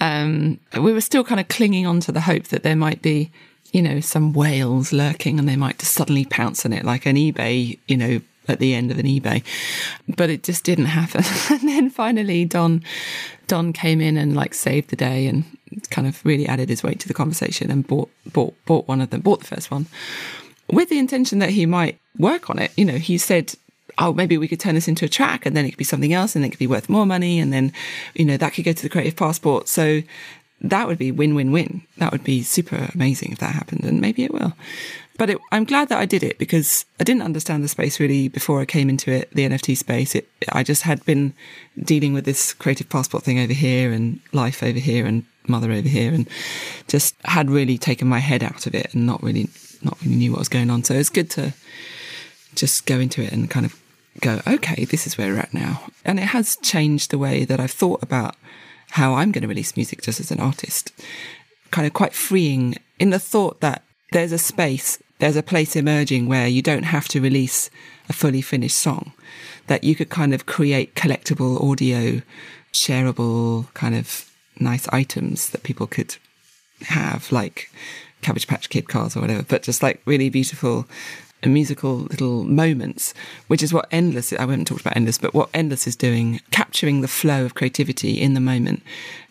Um, 0.00 0.58
we 0.78 0.92
were 0.92 1.00
still 1.00 1.24
kind 1.24 1.40
of 1.40 1.48
clinging 1.48 1.86
on 1.86 2.00
to 2.00 2.12
the 2.12 2.20
hope 2.20 2.48
that 2.48 2.64
there 2.64 2.76
might 2.76 3.02
be 3.02 3.30
you 3.72 3.82
know, 3.82 4.00
some 4.00 4.32
whales 4.32 4.92
lurking 4.92 5.38
and 5.38 5.48
they 5.48 5.56
might 5.56 5.78
just 5.78 5.92
suddenly 5.92 6.24
pounce 6.24 6.64
on 6.64 6.72
it 6.72 6.84
like 6.84 7.06
an 7.06 7.16
eBay, 7.16 7.78
you 7.88 7.96
know, 7.96 8.20
at 8.48 8.58
the 8.58 8.74
end 8.74 8.90
of 8.90 8.98
an 8.98 9.06
eBay. 9.06 9.42
But 10.16 10.30
it 10.30 10.42
just 10.42 10.64
didn't 10.64 10.86
happen. 10.86 11.24
and 11.50 11.68
then 11.68 11.90
finally 11.90 12.44
Don 12.44 12.84
Don 13.48 13.72
came 13.72 14.00
in 14.00 14.16
and 14.16 14.34
like 14.36 14.54
saved 14.54 14.90
the 14.90 14.96
day 14.96 15.26
and 15.26 15.44
kind 15.90 16.06
of 16.06 16.24
really 16.24 16.46
added 16.46 16.68
his 16.68 16.82
weight 16.82 17.00
to 17.00 17.08
the 17.08 17.14
conversation 17.14 17.70
and 17.70 17.86
bought 17.86 18.10
bought 18.32 18.54
bought 18.66 18.86
one 18.86 19.00
of 19.00 19.10
them, 19.10 19.20
bought 19.20 19.40
the 19.40 19.46
first 19.46 19.70
one. 19.70 19.86
With 20.70 20.88
the 20.88 20.98
intention 20.98 21.38
that 21.40 21.50
he 21.50 21.66
might 21.66 21.98
work 22.18 22.50
on 22.50 22.58
it. 22.58 22.72
You 22.76 22.84
know, 22.84 22.98
he 22.98 23.18
said 23.18 23.54
oh, 23.98 24.12
maybe 24.12 24.38
we 24.38 24.48
could 24.48 24.60
turn 24.60 24.74
this 24.74 24.88
into 24.88 25.04
a 25.04 25.08
track 25.08 25.44
and 25.44 25.56
then 25.56 25.64
it 25.64 25.70
could 25.70 25.78
be 25.78 25.84
something 25.84 26.12
else 26.12 26.34
and 26.34 26.44
it 26.44 26.50
could 26.50 26.58
be 26.58 26.66
worth 26.66 26.88
more 26.88 27.06
money. 27.06 27.38
And 27.38 27.52
then, 27.52 27.72
you 28.14 28.24
know, 28.24 28.36
that 28.36 28.54
could 28.54 28.64
go 28.64 28.72
to 28.72 28.82
the 28.82 28.88
creative 28.88 29.16
passport. 29.16 29.68
So 29.68 30.02
that 30.62 30.86
would 30.86 30.98
be 30.98 31.10
win 31.10 31.34
win 31.34 31.52
win. 31.52 31.82
That 31.98 32.12
would 32.12 32.24
be 32.24 32.42
super 32.42 32.88
amazing 32.94 33.32
if 33.32 33.38
that 33.38 33.54
happened, 33.54 33.84
and 33.84 34.00
maybe 34.00 34.24
it 34.24 34.32
will. 34.32 34.54
But 35.18 35.30
it, 35.30 35.38
I'm 35.50 35.64
glad 35.64 35.88
that 35.88 35.98
I 35.98 36.06
did 36.06 36.22
it 36.22 36.38
because 36.38 36.84
I 36.98 37.04
didn't 37.04 37.22
understand 37.22 37.62
the 37.62 37.68
space 37.68 38.00
really 38.00 38.28
before 38.28 38.60
I 38.60 38.64
came 38.64 38.88
into 38.88 39.10
it, 39.12 39.30
the 39.32 39.46
NFT 39.46 39.76
space. 39.76 40.14
It, 40.14 40.28
I 40.52 40.62
just 40.62 40.82
had 40.82 41.04
been 41.04 41.34
dealing 41.78 42.14
with 42.14 42.24
this 42.24 42.54
creative 42.54 42.88
passport 42.88 43.24
thing 43.24 43.38
over 43.38 43.52
here 43.52 43.92
and 43.92 44.20
life 44.32 44.62
over 44.62 44.78
here 44.78 45.04
and 45.04 45.24
mother 45.46 45.70
over 45.72 45.88
here 45.88 46.12
and 46.14 46.28
just 46.88 47.14
had 47.24 47.50
really 47.50 47.76
taken 47.76 48.08
my 48.08 48.20
head 48.20 48.42
out 48.42 48.66
of 48.66 48.74
it 48.74 48.94
and 48.94 49.06
not 49.06 49.22
really, 49.22 49.48
not 49.82 50.00
really 50.02 50.16
knew 50.16 50.30
what 50.30 50.38
was 50.38 50.48
going 50.48 50.70
on. 50.70 50.82
So 50.84 50.94
it's 50.94 51.10
good 51.10 51.30
to 51.30 51.52
just 52.54 52.86
go 52.86 52.98
into 52.98 53.22
it 53.22 53.32
and 53.32 53.50
kind 53.50 53.66
of 53.66 53.80
go, 54.20 54.40
okay, 54.46 54.84
this 54.84 55.06
is 55.06 55.18
where 55.18 55.32
we're 55.32 55.40
at 55.40 55.52
now. 55.52 55.82
And 56.04 56.18
it 56.18 56.26
has 56.26 56.56
changed 56.56 57.10
the 57.10 57.18
way 57.18 57.44
that 57.44 57.60
I've 57.60 57.70
thought 57.70 58.02
about 58.02 58.36
how 58.92 59.14
I'm 59.14 59.32
going 59.32 59.42
to 59.42 59.48
release 59.48 59.74
music 59.74 60.02
just 60.02 60.20
as 60.20 60.30
an 60.30 60.38
artist. 60.38 60.92
Kind 61.70 61.86
of 61.86 61.94
quite 61.94 62.12
freeing 62.12 62.76
in 62.98 63.08
the 63.08 63.18
thought 63.18 63.60
that 63.60 63.82
there's 64.12 64.32
a 64.32 64.38
space, 64.38 65.02
there's 65.18 65.36
a 65.36 65.42
place 65.42 65.74
emerging 65.74 66.28
where 66.28 66.46
you 66.46 66.60
don't 66.60 66.82
have 66.82 67.08
to 67.08 67.20
release 67.20 67.70
a 68.10 68.12
fully 68.12 68.42
finished 68.42 68.76
song, 68.76 69.14
that 69.66 69.82
you 69.82 69.94
could 69.94 70.10
kind 70.10 70.34
of 70.34 70.44
create 70.44 70.94
collectible 70.94 71.62
audio, 71.62 72.20
shareable 72.74 73.72
kind 73.72 73.94
of 73.94 74.30
nice 74.60 74.86
items 74.88 75.48
that 75.50 75.62
people 75.62 75.86
could 75.86 76.16
have, 76.82 77.32
like 77.32 77.70
Cabbage 78.20 78.46
Patch 78.46 78.68
Kid 78.68 78.90
cars 78.90 79.16
or 79.16 79.20
whatever, 79.20 79.42
but 79.42 79.62
just 79.62 79.82
like 79.82 80.02
really 80.04 80.28
beautiful 80.28 80.86
musical 81.48 81.96
little 81.96 82.44
moments, 82.44 83.14
which 83.48 83.62
is 83.62 83.72
what 83.72 83.88
Endless, 83.90 84.32
I 84.32 84.40
haven't 84.40 84.66
talked 84.66 84.82
about 84.82 84.96
Endless, 84.96 85.18
but 85.18 85.34
what 85.34 85.50
Endless 85.52 85.86
is 85.86 85.96
doing, 85.96 86.40
capturing 86.50 87.00
the 87.00 87.08
flow 87.08 87.44
of 87.44 87.54
creativity 87.54 88.20
in 88.20 88.34
the 88.34 88.40
moment, 88.40 88.82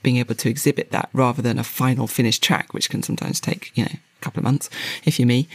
being 0.04 0.18
able 0.18 0.36
to 0.36 0.50
exhibit 0.50 0.92
that 0.92 1.10
rather 1.14 1.42
than 1.42 1.58
a 1.58 1.64
final 1.64 2.08
finished 2.08 2.44
track, 2.44 2.74
which 2.74 2.90
can 2.90 3.04
sometimes 3.04 3.40
take, 3.40 3.76
you 3.76 3.84
know, 3.86 3.92
a 3.92 4.22
couple 4.22 4.40
of 4.40 4.44
months 4.44 4.70
if 5.06 5.20
you're 5.20 5.28
me. 5.28 5.48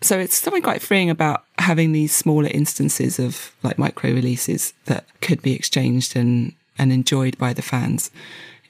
So 0.00 0.18
it's 0.18 0.36
something 0.36 0.62
quite 0.62 0.82
freeing 0.82 1.10
about 1.10 1.44
having 1.58 1.92
these 1.92 2.14
smaller 2.14 2.48
instances 2.48 3.18
of 3.18 3.54
like 3.62 3.78
micro 3.78 4.12
releases 4.12 4.74
that 4.86 5.06
could 5.20 5.42
be 5.42 5.54
exchanged 5.54 6.16
and, 6.16 6.52
and 6.78 6.92
enjoyed 6.92 7.38
by 7.38 7.52
the 7.52 7.62
fans 7.62 8.10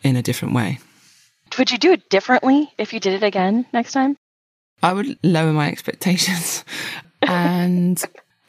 in 0.02 0.16
a 0.16 0.22
different 0.22 0.54
way. 0.54 0.78
Would 1.58 1.70
you 1.70 1.78
do 1.78 1.92
it 1.92 2.08
differently 2.08 2.72
if 2.78 2.92
you 2.92 3.00
did 3.00 3.14
it 3.14 3.22
again 3.22 3.66
next 3.72 3.92
time? 3.92 4.16
I 4.82 4.92
would 4.92 5.18
lower 5.22 5.52
my 5.52 5.68
expectations. 5.68 6.64
And 7.22 8.02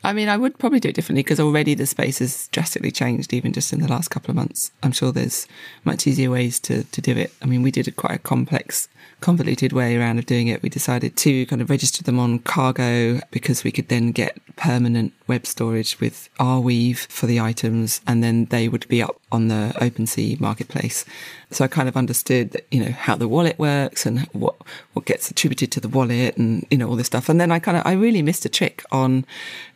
I 0.03 0.12
mean, 0.12 0.27
I 0.27 0.36
would 0.36 0.59
probably 0.59 0.81
do 0.81 0.89
it 0.89 0.95
differently 0.95 1.23
because 1.23 1.39
already 1.39 1.75
the 1.75 1.86
space 1.86 2.19
has 2.19 2.49
drastically 2.49 2.91
changed, 2.91 3.33
even 3.33 3.53
just 3.53 3.71
in 3.71 3.79
the 3.79 3.88
last 3.88 4.09
couple 4.09 4.31
of 4.31 4.36
months. 4.36 4.71
I'm 4.81 4.91
sure 4.91 5.12
there's 5.12 5.47
much 5.86 6.05
easier 6.05 6.29
ways 6.29 6.59
to, 6.62 6.83
to 6.83 7.01
do 7.01 7.15
it. 7.15 7.33
I 7.41 7.45
mean, 7.45 7.62
we 7.62 7.71
did 7.71 7.88
a 7.88 7.91
quite 7.91 8.15
a 8.15 8.19
complex 8.19 8.89
convoluted 9.23 9.71
way 9.71 9.95
around 9.95 10.19
of 10.19 10.25
doing 10.25 10.49
it. 10.49 10.62
We 10.62 10.67
decided 10.67 11.15
to 11.15 11.45
kind 11.45 11.62
of 11.62 11.69
register 11.69 12.03
them 12.03 12.19
on 12.19 12.39
cargo 12.39 13.21
because 13.31 13.63
we 13.63 13.71
could 13.71 13.88
then 13.88 14.12
get 14.12 14.38
permanent 14.57 15.13
web 15.27 15.45
storage 15.45 15.97
with 16.01 16.27
Arweave 16.39 17.07
for 17.07 17.25
the 17.25 17.39
items 17.39 18.01
and 18.05 18.21
then 18.21 18.45
they 18.45 18.67
would 18.67 18.86
be 18.89 19.01
up 19.01 19.15
on 19.31 19.47
the 19.47 19.73
OpenSea 19.77 20.41
marketplace. 20.41 21.05
So 21.51 21.63
I 21.63 21.69
kind 21.69 21.88
of 21.88 21.95
understood 21.95 22.51
that, 22.51 22.67
you 22.69 22.83
know, 22.83 22.91
how 22.91 23.15
the 23.15 23.29
wallet 23.29 23.57
works 23.57 24.05
and 24.05 24.27
what, 24.33 24.55
what 24.91 25.05
gets 25.05 25.31
attributed 25.31 25.71
to 25.71 25.79
the 25.79 25.88
wallet 25.88 26.36
and, 26.36 26.65
you 26.69 26.77
know, 26.77 26.89
all 26.89 26.97
this 26.97 27.07
stuff. 27.07 27.29
And 27.29 27.39
then 27.39 27.49
I 27.49 27.59
kind 27.59 27.77
of, 27.77 27.83
I 27.86 27.93
really 27.93 28.21
missed 28.21 28.43
a 28.43 28.49
trick 28.49 28.83
on 28.91 29.25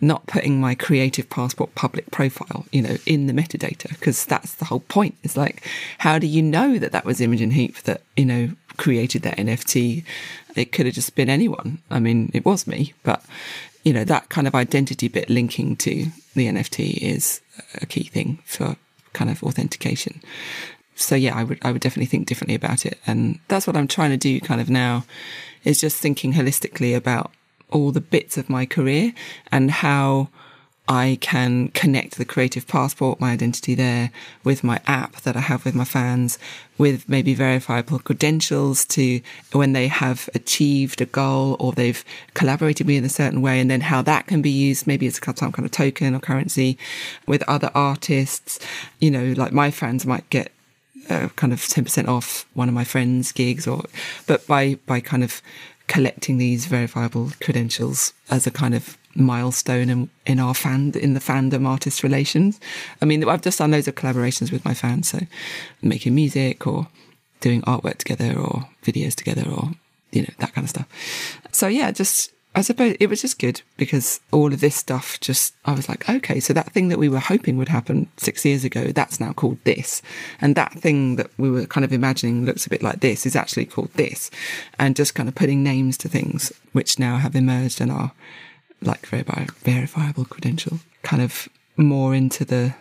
not 0.02 0.28
putting 0.28 0.60
my 0.60 0.76
creative 0.76 1.30
passport 1.30 1.74
public 1.74 2.12
profile, 2.12 2.66
you 2.74 2.82
know, 2.82 2.98
in 3.06 3.28
the 3.28 3.34
metadata 3.34 3.90
because 3.90 4.26
that's 4.26 4.56
the 4.56 4.66
whole 4.66 4.82
point. 4.82 5.16
It's 5.24 5.38
like, 5.38 5.66
how 6.00 6.20
do 6.20 6.28
you 6.28 6.44
know 6.44 6.78
that 6.80 6.92
that 6.92 7.06
was 7.06 7.22
Imogen 7.22 7.52
Heap 7.52 7.78
that, 7.84 8.02
you 8.18 8.26
know, 8.26 8.50
created 8.78 9.24
that 9.24 9.38
NFT. 9.38 10.04
It 10.56 10.72
could 10.72 10.86
have 10.86 10.96
just 10.96 11.16
been 11.16 11.30
anyone. 11.30 11.80
I 11.90 12.00
mean, 12.00 12.32
it 12.34 12.46
was 12.46 12.68
me, 12.68 12.94
but 13.04 13.24
you 13.84 13.94
know, 13.94 14.04
that 14.04 14.30
kind 14.30 14.48
of 14.48 14.56
identity 14.56 15.08
bit 15.08 15.30
linking 15.30 15.76
to 15.78 16.08
the 16.36 16.48
NFT 16.48 16.98
is 16.98 17.42
a 17.82 17.86
key 17.86 18.04
thing 18.04 18.40
for 18.46 18.76
kind 19.14 19.32
of 19.32 19.44
authentication. 19.44 20.22
So 20.96 21.16
yeah, 21.16 21.36
I 21.36 21.44
would 21.44 21.60
I 21.62 21.72
would 21.72 21.82
definitely 21.82 22.08
think 22.08 22.28
differently 22.28 22.56
about 22.56 22.86
it. 22.86 23.00
And 23.06 23.40
that's 23.48 23.68
what 23.68 23.78
I'm 23.78 23.88
trying 23.88 24.12
to 24.12 24.18
do 24.18 24.40
kind 24.42 24.60
of 24.60 24.70
now 24.70 25.06
is 25.64 25.80
just 25.80 25.98
thinking 25.98 26.34
holistically 26.34 26.96
about 26.96 27.32
all 27.72 27.92
the 27.92 28.02
bits 28.02 28.38
of 28.38 28.50
my 28.50 28.66
career 28.66 29.14
and 29.52 29.70
how 29.70 30.30
I 30.88 31.18
can 31.20 31.68
connect 31.70 32.18
the 32.18 32.24
creative 32.24 32.66
passport, 32.66 33.20
my 33.20 33.32
identity 33.32 33.76
there, 33.76 34.12
with 34.44 34.64
my 34.64 34.80
app 34.88 35.18
that 35.22 35.36
I 35.36 35.42
have 35.42 35.66
with 35.66 35.76
my 35.76 35.84
fans, 35.84 36.40
with 36.78 37.10
maybe 37.10 37.34
verifiable 37.34 38.00
credentials 38.00 38.86
to 38.86 39.20
when 39.52 39.74
they 39.74 39.88
have 39.88 40.30
achieved 40.34 41.02
a 41.02 41.06
goal 41.06 41.58
or 41.60 41.74
they've 41.74 42.04
collaborated 42.36 42.88
with 42.88 42.94
me 42.94 42.98
in 42.98 43.04
a 43.04 43.10
certain 43.10 43.42
way, 43.42 43.60
and 43.60 43.70
then 43.70 43.82
how 43.82 44.02
that 44.04 44.28
can 44.28 44.42
be 44.42 44.50
used 44.50 44.88
maybe 44.88 45.08
as 45.08 45.20
some 45.36 45.52
kind 45.52 45.66
of 45.66 45.72
token 45.72 46.16
or 46.16 46.20
currency 46.20 46.78
with 47.26 47.44
other 47.50 47.70
artists. 47.76 48.58
You 49.00 49.12
know, 49.12 49.34
like 49.36 49.52
my 49.52 49.72
fans 49.72 50.06
might 50.06 50.30
get 50.30 50.54
uh, 51.10 51.28
kind 51.36 51.52
of 51.52 51.60
10% 51.60 52.08
off 52.08 52.46
one 52.54 52.70
of 52.70 52.74
my 52.74 52.84
friends' 52.86 53.34
gigs 53.34 53.68
or, 53.68 53.84
but 54.26 54.48
by, 54.48 54.76
by 54.86 55.02
kind 55.02 55.24
of 55.24 55.42
collecting 55.88 56.38
these 56.38 56.66
verifiable 56.66 57.32
credentials 57.42 58.14
as 58.30 58.46
a 58.46 58.52
kind 58.52 58.76
of 58.76 58.98
milestone 59.18 59.90
in, 59.90 60.10
in 60.26 60.40
our 60.40 60.54
fan 60.54 60.94
in 60.96 61.14
the 61.14 61.20
fandom 61.20 61.68
artist 61.68 62.04
relations. 62.04 62.60
I 63.02 63.06
mean, 63.06 63.28
I've 63.28 63.42
just 63.42 63.60
done 63.60 63.72
loads 63.72 63.88
of 63.88 63.96
collaborations 63.96 64.52
with 64.52 64.64
my 64.64 64.74
fans, 64.74 65.10
so 65.10 65.20
making 65.82 66.16
music 66.16 66.66
or 66.68 66.88
doing 67.40 67.62
artwork 67.64 67.98
together 67.98 68.38
or 68.38 68.68
videos 68.84 69.16
together 69.16 69.50
or 69.50 69.72
you 70.12 70.22
know 70.22 70.34
that 70.40 70.54
kind 70.54 70.66
of 70.66 70.70
stuff. 70.70 70.88
So 71.52 71.68
yeah, 71.68 71.92
just 71.92 72.32
I 72.58 72.62
suppose 72.62 72.98
it 73.00 73.08
was 73.08 73.22
just 73.22 73.38
good 73.38 73.62
because 73.78 74.20
all 74.32 74.52
of 74.52 74.62
this 74.62 74.76
stuff 74.76 75.20
just, 75.20 75.54
I 75.66 75.74
was 75.74 75.88
like, 75.88 76.10
okay, 76.10 76.40
so 76.40 76.54
that 76.54 76.72
thing 76.72 76.88
that 76.88 76.98
we 76.98 77.08
were 77.08 77.20
hoping 77.20 77.56
would 77.58 77.68
happen 77.68 78.10
six 78.18 78.44
years 78.44 78.64
ago, 78.64 78.86
that's 78.86 79.20
now 79.20 79.32
called 79.32 79.60
this. 79.64 80.02
And 80.42 80.56
that 80.56 80.74
thing 80.74 81.18
that 81.18 81.30
we 81.38 81.52
were 81.52 81.68
kind 81.68 81.86
of 81.86 81.94
imagining 81.94 82.46
looks 82.46 82.66
a 82.66 82.72
bit 82.72 82.82
like 82.82 83.02
this 83.02 83.28
is 83.28 83.36
actually 83.36 83.66
called 83.66 83.94
this. 83.94 84.32
And 84.80 84.96
just 84.96 85.14
kind 85.14 85.30
of 85.30 85.36
putting 85.36 85.62
names 85.62 85.98
to 86.00 86.10
things 86.10 86.52
which 86.72 86.98
now 86.98 87.18
have 87.18 87.36
emerged 87.36 87.80
and 87.80 87.92
are 87.92 88.14
like 88.82 89.06
verifiable 89.08 90.26
credential, 90.26 90.80
kind 91.04 91.22
of 91.22 91.48
more 91.76 92.14
into 92.16 92.46
the 92.46 92.76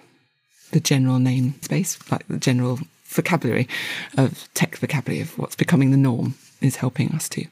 the 0.73 0.81
general 0.81 1.19
name 1.19 1.55
space, 1.63 1.99
like 2.11 2.27
the 2.27 2.39
general 2.39 2.81
vocabulary 3.05 3.69
of 4.17 4.49
tech 4.55 4.77
vocabulary 4.77 5.23
of 5.23 5.39
what's 5.39 5.57
becoming 5.57 5.91
the 5.91 5.97
norm 5.97 6.35
is 6.61 6.77
helping 6.77 7.11
us 7.13 7.29
to. 7.29 7.47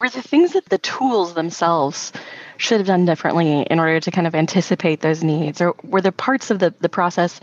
Were 0.00 0.08
the 0.08 0.22
things 0.22 0.52
that 0.52 0.66
the 0.66 0.78
tools 0.78 1.34
themselves 1.34 2.12
should 2.56 2.78
have 2.78 2.86
done 2.86 3.04
differently 3.04 3.62
in 3.62 3.80
order 3.80 4.00
to 4.00 4.10
kind 4.10 4.26
of 4.26 4.34
anticipate 4.34 5.00
those 5.00 5.22
needs? 5.22 5.60
Or 5.60 5.74
were 5.82 6.00
there 6.00 6.12
parts 6.12 6.50
of 6.50 6.58
the, 6.58 6.74
the 6.80 6.88
process 6.88 7.40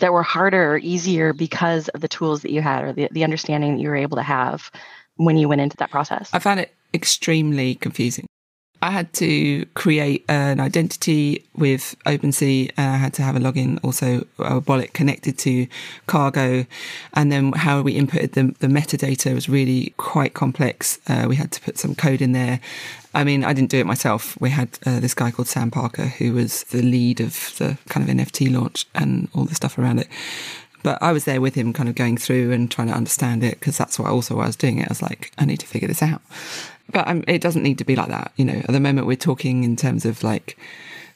that 0.00 0.12
were 0.12 0.22
harder 0.22 0.72
or 0.72 0.78
easier 0.78 1.32
because 1.32 1.88
of 1.88 2.00
the 2.00 2.08
tools 2.08 2.42
that 2.42 2.50
you 2.50 2.62
had 2.62 2.84
or 2.84 2.92
the, 2.92 3.08
the 3.12 3.24
understanding 3.24 3.76
that 3.76 3.82
you 3.82 3.88
were 3.88 3.96
able 3.96 4.16
to 4.16 4.22
have 4.22 4.70
when 5.16 5.36
you 5.36 5.48
went 5.48 5.60
into 5.60 5.76
that 5.78 5.90
process? 5.90 6.30
I 6.32 6.38
found 6.38 6.60
it 6.60 6.74
extremely 6.92 7.74
confusing. 7.76 8.26
I 8.82 8.90
had 8.90 9.12
to 9.14 9.66
create 9.74 10.24
an 10.28 10.58
identity 10.58 11.44
with 11.54 11.96
OpenSea. 12.06 12.72
And 12.76 12.92
I 12.92 12.96
had 12.96 13.12
to 13.14 13.22
have 13.22 13.36
a 13.36 13.38
login, 13.38 13.78
also 13.84 14.26
a 14.38 14.60
wallet 14.60 14.94
connected 14.94 15.36
to 15.38 15.66
Cargo. 16.06 16.64
And 17.14 17.30
then 17.30 17.52
how 17.52 17.82
we 17.82 17.98
inputted 17.98 18.32
the, 18.32 18.54
the 18.58 18.72
metadata 18.72 19.34
was 19.34 19.48
really 19.48 19.92
quite 19.98 20.32
complex. 20.32 20.98
Uh, 21.06 21.26
we 21.28 21.36
had 21.36 21.52
to 21.52 21.60
put 21.60 21.78
some 21.78 21.94
code 21.94 22.22
in 22.22 22.32
there. 22.32 22.60
I 23.12 23.24
mean, 23.24 23.44
I 23.44 23.52
didn't 23.52 23.70
do 23.70 23.78
it 23.78 23.86
myself. 23.86 24.40
We 24.40 24.50
had 24.50 24.78
uh, 24.86 25.00
this 25.00 25.14
guy 25.14 25.30
called 25.30 25.48
Sam 25.48 25.70
Parker, 25.70 26.06
who 26.06 26.32
was 26.32 26.64
the 26.64 26.82
lead 26.82 27.20
of 27.20 27.56
the 27.58 27.76
kind 27.88 28.08
of 28.08 28.16
NFT 28.16 28.52
launch 28.52 28.86
and 28.94 29.28
all 29.34 29.44
the 29.44 29.54
stuff 29.54 29.78
around 29.78 29.98
it. 29.98 30.08
But 30.82 31.02
I 31.02 31.12
was 31.12 31.24
there 31.24 31.40
with 31.40 31.54
him, 31.54 31.72
kind 31.72 31.88
of 31.88 31.94
going 31.94 32.16
through 32.16 32.52
and 32.52 32.70
trying 32.70 32.88
to 32.88 32.94
understand 32.94 33.44
it 33.44 33.60
because 33.60 33.76
that's 33.76 33.98
what 33.98 34.08
also 34.08 34.36
why 34.36 34.44
I 34.44 34.46
was 34.46 34.56
doing 34.56 34.78
it. 34.78 34.86
I 34.86 34.88
was 34.88 35.02
like, 35.02 35.32
I 35.36 35.44
need 35.44 35.58
to 35.58 35.66
figure 35.66 35.88
this 35.88 36.02
out. 36.02 36.22
But 36.92 37.08
um, 37.08 37.24
it 37.26 37.40
doesn't 37.40 37.62
need 37.62 37.78
to 37.78 37.84
be 37.84 37.96
like 37.96 38.08
that. 38.08 38.32
You 38.36 38.44
know, 38.44 38.58
at 38.58 38.70
the 38.70 38.80
moment 38.80 39.06
we're 39.06 39.16
talking 39.16 39.64
in 39.64 39.76
terms 39.76 40.04
of 40.04 40.22
like, 40.22 40.58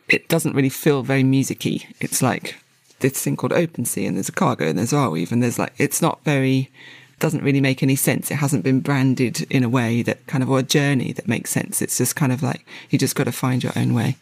it 0.09 0.29
doesn't 0.29 0.55
really 0.55 0.69
feel 0.69 1.03
very 1.03 1.23
musicy. 1.23 1.87
It's 2.01 2.23
like 2.23 2.57
this 3.01 3.23
thing 3.23 3.37
called 3.37 3.53
OpenSea 3.53 4.07
and 4.07 4.17
there's 4.17 4.29
a 4.29 4.33
cargo 4.33 4.67
and 4.67 4.79
there's 4.79 4.93
Arweave 4.93 5.33
and 5.33 5.43
there's 5.43 5.59
like, 5.59 5.73
it's 5.79 6.03
not 6.03 6.23
very, 6.25 6.71
doesn't 7.19 7.43
really 7.43 7.61
make 7.61 7.83
any 7.83 7.97
sense. 7.97 8.31
It 8.31 8.37
hasn't 8.37 8.65
been 8.65 8.81
branded 8.81 9.43
in 9.51 9.65
a 9.65 9.69
way 9.69 10.03
that 10.03 10.27
kind 10.27 10.43
of, 10.43 10.51
or 10.51 10.59
a 10.59 10.63
journey 10.63 11.13
that 11.13 11.29
makes 11.29 11.51
sense. 11.51 11.83
It's 11.83 11.99
just 11.99 12.17
kind 12.17 12.33
of 12.33 12.43
like, 12.43 12.67
you 12.91 12.99
just 12.99 13.17
got 13.17 13.25
to 13.25 13.33
find 13.33 13.63
your 13.63 13.73
own 13.77 13.95
way. 13.95 14.17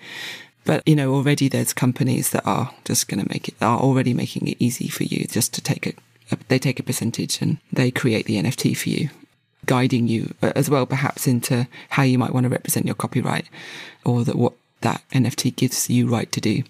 But, 0.64 0.86
you 0.86 0.94
know, 0.94 1.14
already 1.14 1.48
there's 1.48 1.72
companies 1.72 2.30
that 2.30 2.46
are 2.46 2.72
just 2.84 3.08
going 3.08 3.20
to 3.20 3.28
make 3.28 3.48
it, 3.48 3.54
are 3.60 3.80
already 3.80 4.14
making 4.14 4.46
it 4.46 4.56
easy 4.60 4.88
for 4.88 5.02
you 5.02 5.26
just 5.26 5.52
to 5.54 5.60
take 5.60 5.86
a, 5.88 5.92
a, 6.30 6.38
they 6.48 6.58
take 6.58 6.78
a 6.78 6.84
percentage 6.84 7.42
and 7.42 7.58
they 7.72 7.90
create 7.90 8.26
the 8.26 8.36
NFT 8.36 8.76
for 8.76 8.90
you 8.90 9.10
guiding 9.66 10.08
you 10.08 10.34
uh, 10.42 10.52
as 10.56 10.68
well, 10.68 10.86
perhaps 10.86 11.26
into 11.26 11.66
how 11.90 12.02
you 12.02 12.18
might 12.18 12.32
want 12.32 12.44
to 12.44 12.50
represent 12.50 12.86
your 12.86 12.94
copyright 12.94 13.48
or 14.04 14.24
that 14.24 14.36
what 14.36 14.54
that 14.80 15.02
NFT 15.12 15.54
gives 15.54 15.88
you 15.88 16.08
right 16.08 16.30
to 16.32 16.40
do. 16.40 16.62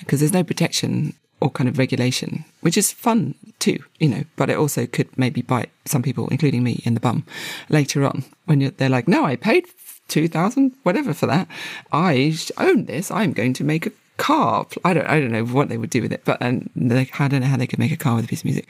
Because 0.00 0.20
there's 0.20 0.32
no 0.32 0.44
protection 0.44 1.14
or 1.40 1.50
kind 1.50 1.68
of 1.68 1.78
regulation, 1.78 2.44
which 2.60 2.76
is 2.76 2.90
fun 2.90 3.34
too, 3.58 3.78
you 3.98 4.08
know, 4.08 4.24
but 4.36 4.50
it 4.50 4.56
also 4.56 4.86
could 4.86 5.08
maybe 5.16 5.42
bite 5.42 5.70
some 5.84 6.02
people, 6.02 6.28
including 6.28 6.62
me, 6.62 6.82
in 6.84 6.94
the 6.94 7.00
bum 7.00 7.24
later 7.68 8.04
on 8.04 8.24
when 8.46 8.72
they're 8.76 8.88
like, 8.88 9.08
no, 9.08 9.24
I 9.24 9.36
paid 9.36 9.66
2000 10.08 10.72
whatever 10.82 11.14
for 11.14 11.26
that. 11.26 11.48
I 11.92 12.36
own 12.56 12.86
this. 12.86 13.10
I'm 13.10 13.32
going 13.32 13.52
to 13.54 13.64
make 13.64 13.86
a 13.86 13.92
car. 14.16 14.66
I 14.84 14.94
don't, 14.94 15.06
I 15.06 15.20
don't 15.20 15.32
know 15.32 15.44
what 15.44 15.68
they 15.68 15.78
would 15.78 15.90
do 15.90 16.02
with 16.02 16.12
it, 16.12 16.24
but 16.24 16.38
and 16.40 16.70
they, 16.74 17.08
I 17.18 17.28
don't 17.28 17.40
know 17.40 17.46
how 17.46 17.56
they 17.56 17.66
could 17.66 17.78
make 17.78 17.92
a 17.92 17.96
car 17.96 18.16
with 18.16 18.24
a 18.24 18.28
piece 18.28 18.40
of 18.40 18.46
music. 18.46 18.66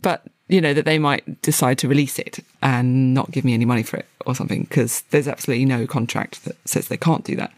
But 0.00 0.24
you 0.48 0.60
know, 0.60 0.72
that 0.74 0.84
they 0.84 0.98
might 0.98 1.42
decide 1.42 1.78
to 1.78 1.88
release 1.88 2.18
it 2.18 2.38
and 2.62 3.12
not 3.12 3.30
give 3.30 3.44
me 3.44 3.54
any 3.54 3.64
money 3.64 3.82
for 3.82 3.96
it 3.96 4.06
or 4.24 4.34
something, 4.34 4.62
because 4.62 5.02
there's 5.10 5.28
absolutely 5.28 5.64
no 5.64 5.86
contract 5.86 6.44
that 6.44 6.56
says 6.68 6.88
they 6.88 6.96
can't 6.96 7.24
do 7.24 7.36
that. 7.36 7.52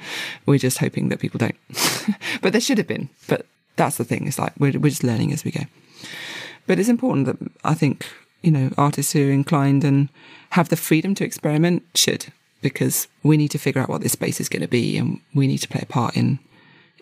We're 0.46 0.59
just 0.59 0.79
hoping 0.79 1.09
that 1.09 1.20
people 1.20 1.38
don't. 1.38 1.57
but 2.42 2.53
there 2.53 2.61
should 2.61 2.79
have 2.79 2.87
been. 2.87 3.11
But 3.27 3.46
that's 3.77 3.96
the 3.96 4.05
thing. 4.05 4.27
It's 4.27 4.38
like 4.38 4.53
we're, 4.59 4.79
we're 4.79 4.90
just 4.90 5.05
learning 5.05 5.33
as 5.33 5.44
we 5.44 5.51
go. 5.51 5.64
But 6.66 6.79
it's 6.79 6.88
important 6.88 7.27
that 7.27 7.51
I 7.64 7.74
think, 7.74 8.07
you 8.42 8.51
know, 8.51 8.70
artists 8.79 9.12
who 9.12 9.29
are 9.29 9.33
inclined 9.33 9.85
and 9.85 10.09
have 10.51 10.68
the 10.68 10.77
freedom 10.77 11.14
to 11.16 11.24
experiment 11.24 11.83
should, 11.94 12.33
because 12.62 13.07
we 13.22 13.37
need 13.37 13.51
to 13.51 13.59
figure 13.59 13.83
out 13.83 13.88
what 13.88 14.01
this 14.01 14.12
space 14.12 14.40
is 14.40 14.48
going 14.48 14.62
to 14.62 14.68
be 14.68 14.96
and 14.96 15.20
we 15.35 15.46
need 15.46 15.59
to 15.59 15.68
play 15.68 15.81
a 15.83 15.87
part 15.87 16.16
in 16.16 16.38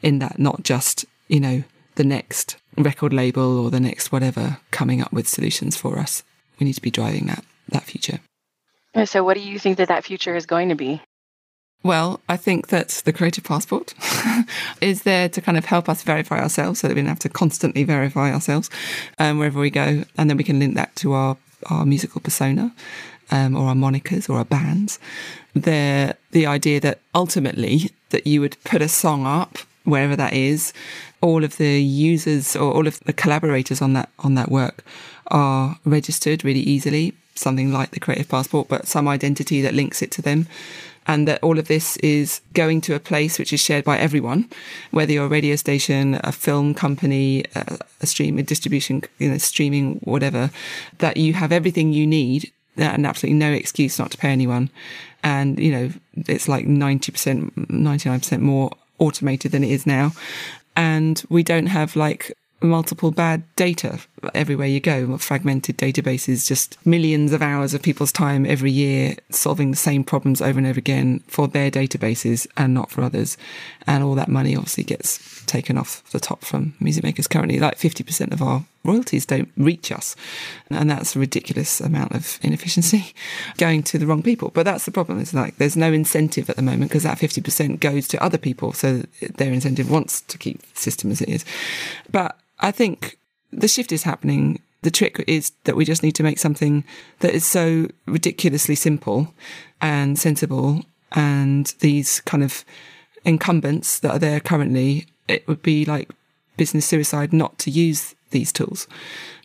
in 0.02 0.18
that, 0.18 0.38
not 0.38 0.62
just, 0.62 1.06
you 1.26 1.40
know, 1.40 1.64
the 1.94 2.04
next 2.04 2.56
record 2.76 3.12
label 3.12 3.58
or 3.58 3.70
the 3.70 3.80
next 3.80 4.12
whatever 4.12 4.58
coming 4.70 5.00
up 5.00 5.12
with 5.12 5.28
solutions 5.28 5.76
for 5.76 5.98
us. 5.98 6.22
We 6.58 6.64
need 6.64 6.74
to 6.74 6.82
be 6.82 6.90
driving 6.90 7.26
that 7.26 7.44
that 7.68 7.84
future. 7.84 8.20
So, 9.04 9.22
what 9.22 9.34
do 9.34 9.42
you 9.42 9.58
think 9.58 9.76
that 9.78 9.88
that 9.88 10.04
future 10.04 10.36
is 10.36 10.46
going 10.46 10.70
to 10.70 10.74
be? 10.74 11.02
Well, 11.82 12.20
I 12.28 12.36
think 12.36 12.68
that 12.68 13.02
the 13.04 13.12
Creative 13.12 13.44
Passport 13.44 13.94
is 14.80 15.02
there 15.02 15.28
to 15.28 15.40
kind 15.40 15.58
of 15.58 15.66
help 15.66 15.88
us 15.88 16.02
verify 16.02 16.40
ourselves 16.40 16.80
so 16.80 16.88
that 16.88 16.94
we 16.94 17.02
don't 17.02 17.08
have 17.08 17.18
to 17.20 17.28
constantly 17.28 17.84
verify 17.84 18.32
ourselves 18.32 18.70
um, 19.18 19.38
wherever 19.38 19.60
we 19.60 19.70
go. 19.70 20.02
And 20.16 20.28
then 20.28 20.36
we 20.36 20.44
can 20.44 20.58
link 20.58 20.74
that 20.74 20.96
to 20.96 21.12
our, 21.12 21.36
our 21.66 21.86
musical 21.86 22.20
persona 22.20 22.74
um, 23.30 23.54
or 23.54 23.68
our 23.68 23.74
monikers 23.74 24.28
or 24.28 24.38
our 24.38 24.44
bands. 24.44 24.98
The, 25.54 26.16
the 26.32 26.46
idea 26.46 26.80
that 26.80 26.98
ultimately 27.14 27.90
that 28.10 28.26
you 28.26 28.40
would 28.40 28.56
put 28.64 28.82
a 28.82 28.88
song 28.88 29.26
up 29.26 29.58
wherever 29.84 30.16
that 30.16 30.32
is, 30.32 30.72
all 31.26 31.42
of 31.42 31.56
the 31.56 31.82
users 31.82 32.54
or 32.54 32.72
all 32.72 32.86
of 32.86 33.00
the 33.00 33.12
collaborators 33.12 33.82
on 33.82 33.94
that 33.94 34.08
on 34.20 34.34
that 34.36 34.48
work 34.48 34.84
are 35.26 35.76
registered 35.84 36.44
really 36.44 36.60
easily, 36.60 37.12
something 37.34 37.72
like 37.72 37.90
the 37.90 38.00
Creative 38.00 38.28
Passport, 38.28 38.68
but 38.68 38.86
some 38.86 39.08
identity 39.08 39.60
that 39.60 39.74
links 39.74 40.02
it 40.02 40.12
to 40.12 40.22
them. 40.22 40.46
And 41.08 41.28
that 41.28 41.40
all 41.42 41.58
of 41.58 41.68
this 41.68 41.96
is 41.98 42.40
going 42.52 42.80
to 42.82 42.94
a 42.94 42.98
place 42.98 43.38
which 43.38 43.52
is 43.52 43.60
shared 43.60 43.84
by 43.84 43.96
everyone, 43.96 44.48
whether 44.90 45.12
you're 45.12 45.26
a 45.26 45.36
radio 45.38 45.54
station, 45.54 46.18
a 46.24 46.32
film 46.32 46.74
company, 46.74 47.44
a, 47.54 47.78
a 48.00 48.06
stream, 48.06 48.38
a 48.38 48.42
distribution, 48.42 49.02
you 49.18 49.30
know, 49.30 49.38
streaming, 49.38 50.00
whatever, 50.02 50.50
that 50.98 51.16
you 51.16 51.32
have 51.34 51.52
everything 51.52 51.92
you 51.92 52.08
need 52.08 52.52
and 52.76 53.06
absolutely 53.06 53.38
no 53.38 53.52
excuse 53.52 54.00
not 54.00 54.10
to 54.10 54.18
pay 54.18 54.30
anyone. 54.30 54.68
And, 55.22 55.58
you 55.60 55.70
know, 55.70 55.90
it's 56.14 56.48
like 56.48 56.66
90%, 56.66 57.52
99% 57.68 58.40
more 58.40 58.70
automated 58.98 59.52
than 59.52 59.62
it 59.62 59.70
is 59.70 59.86
now. 59.86 60.12
And 60.76 61.22
we 61.28 61.42
don't 61.42 61.66
have 61.66 61.96
like 61.96 62.36
multiple 62.60 63.10
bad 63.10 63.42
data 63.54 63.98
everywhere 64.34 64.66
you 64.66 64.80
go, 64.80 65.16
fragmented 65.18 65.76
databases, 65.76 66.46
just 66.46 66.84
millions 66.86 67.32
of 67.32 67.42
hours 67.42 67.74
of 67.74 67.82
people's 67.82 68.12
time 68.12 68.46
every 68.46 68.70
year 68.70 69.14
solving 69.30 69.70
the 69.70 69.76
same 69.76 70.02
problems 70.02 70.40
over 70.40 70.58
and 70.58 70.66
over 70.66 70.78
again 70.78 71.20
for 71.28 71.48
their 71.48 71.70
databases 71.70 72.46
and 72.56 72.74
not 72.74 72.90
for 72.90 73.02
others. 73.02 73.36
And 73.86 74.02
all 74.02 74.14
that 74.14 74.28
money 74.28 74.56
obviously 74.56 74.84
gets 74.84 75.44
taken 75.46 75.78
off 75.78 76.02
the 76.10 76.20
top 76.20 76.44
from 76.44 76.74
music 76.80 77.04
makers 77.04 77.26
currently. 77.26 77.58
Like 77.58 77.78
50% 77.78 78.32
of 78.32 78.42
our 78.42 78.64
royalties 78.86 79.26
don't 79.26 79.50
reach 79.56 79.92
us. 79.92 80.16
And 80.70 80.90
that's 80.90 81.16
a 81.16 81.18
ridiculous 81.18 81.80
amount 81.80 82.12
of 82.12 82.38
inefficiency 82.42 83.14
going 83.58 83.82
to 83.84 83.98
the 83.98 84.06
wrong 84.06 84.22
people. 84.22 84.50
But 84.54 84.64
that's 84.64 84.84
the 84.84 84.92
problem. 84.92 85.20
It's 85.20 85.34
like 85.34 85.56
there's 85.56 85.76
no 85.76 85.92
incentive 85.92 86.48
at 86.50 86.56
the 86.56 86.62
moment 86.62 86.90
because 86.90 87.02
that 87.02 87.18
50% 87.18 87.80
goes 87.80 88.08
to 88.08 88.22
other 88.22 88.38
people. 88.38 88.72
So 88.72 89.02
their 89.20 89.52
incentive 89.52 89.90
wants 89.90 90.20
to 90.22 90.38
keep 90.38 90.62
the 90.62 90.80
system 90.80 91.10
as 91.10 91.20
it 91.20 91.28
is. 91.28 91.44
But 92.10 92.38
I 92.60 92.70
think 92.70 93.18
the 93.52 93.68
shift 93.68 93.92
is 93.92 94.04
happening. 94.04 94.60
The 94.82 94.90
trick 94.90 95.22
is 95.26 95.52
that 95.64 95.76
we 95.76 95.84
just 95.84 96.02
need 96.02 96.14
to 96.16 96.22
make 96.22 96.38
something 96.38 96.84
that 97.20 97.34
is 97.34 97.44
so 97.44 97.88
ridiculously 98.06 98.74
simple 98.74 99.34
and 99.80 100.18
sensible. 100.18 100.84
And 101.12 101.66
these 101.80 102.20
kind 102.20 102.42
of 102.42 102.64
incumbents 103.24 103.98
that 104.00 104.10
are 104.10 104.18
there 104.18 104.40
currently, 104.40 105.06
it 105.28 105.46
would 105.48 105.62
be 105.62 105.84
like 105.84 106.10
business 106.56 106.86
suicide 106.86 107.32
not 107.32 107.58
to 107.60 107.70
use 107.70 108.14
these 108.30 108.52
tools. 108.52 108.86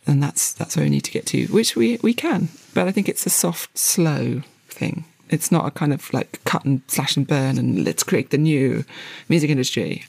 And 0.07 0.21
that's 0.21 0.53
that's 0.53 0.75
where 0.75 0.85
we 0.85 0.89
need 0.89 1.03
to 1.03 1.11
get 1.11 1.25
to, 1.27 1.45
which 1.47 1.75
we, 1.75 1.99
we 2.01 2.13
can. 2.13 2.49
But 2.73 2.87
I 2.87 2.91
think 2.91 3.07
it's 3.07 3.25
a 3.25 3.29
soft, 3.29 3.77
slow 3.77 4.41
thing. 4.67 5.05
It's 5.29 5.51
not 5.51 5.65
a 5.65 5.71
kind 5.71 5.93
of 5.93 6.11
like 6.13 6.43
cut 6.43 6.65
and 6.65 6.81
slash 6.87 7.15
and 7.15 7.27
burn 7.27 7.57
and 7.57 7.85
let's 7.85 8.03
create 8.03 8.31
the 8.31 8.37
new 8.37 8.83
music 9.29 9.49
industry. 9.49 10.05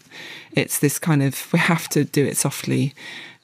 It's 0.52 0.78
this 0.78 0.98
kind 0.98 1.22
of 1.22 1.52
we 1.52 1.58
have 1.58 1.88
to 1.90 2.04
do 2.04 2.24
it 2.24 2.36
softly 2.36 2.94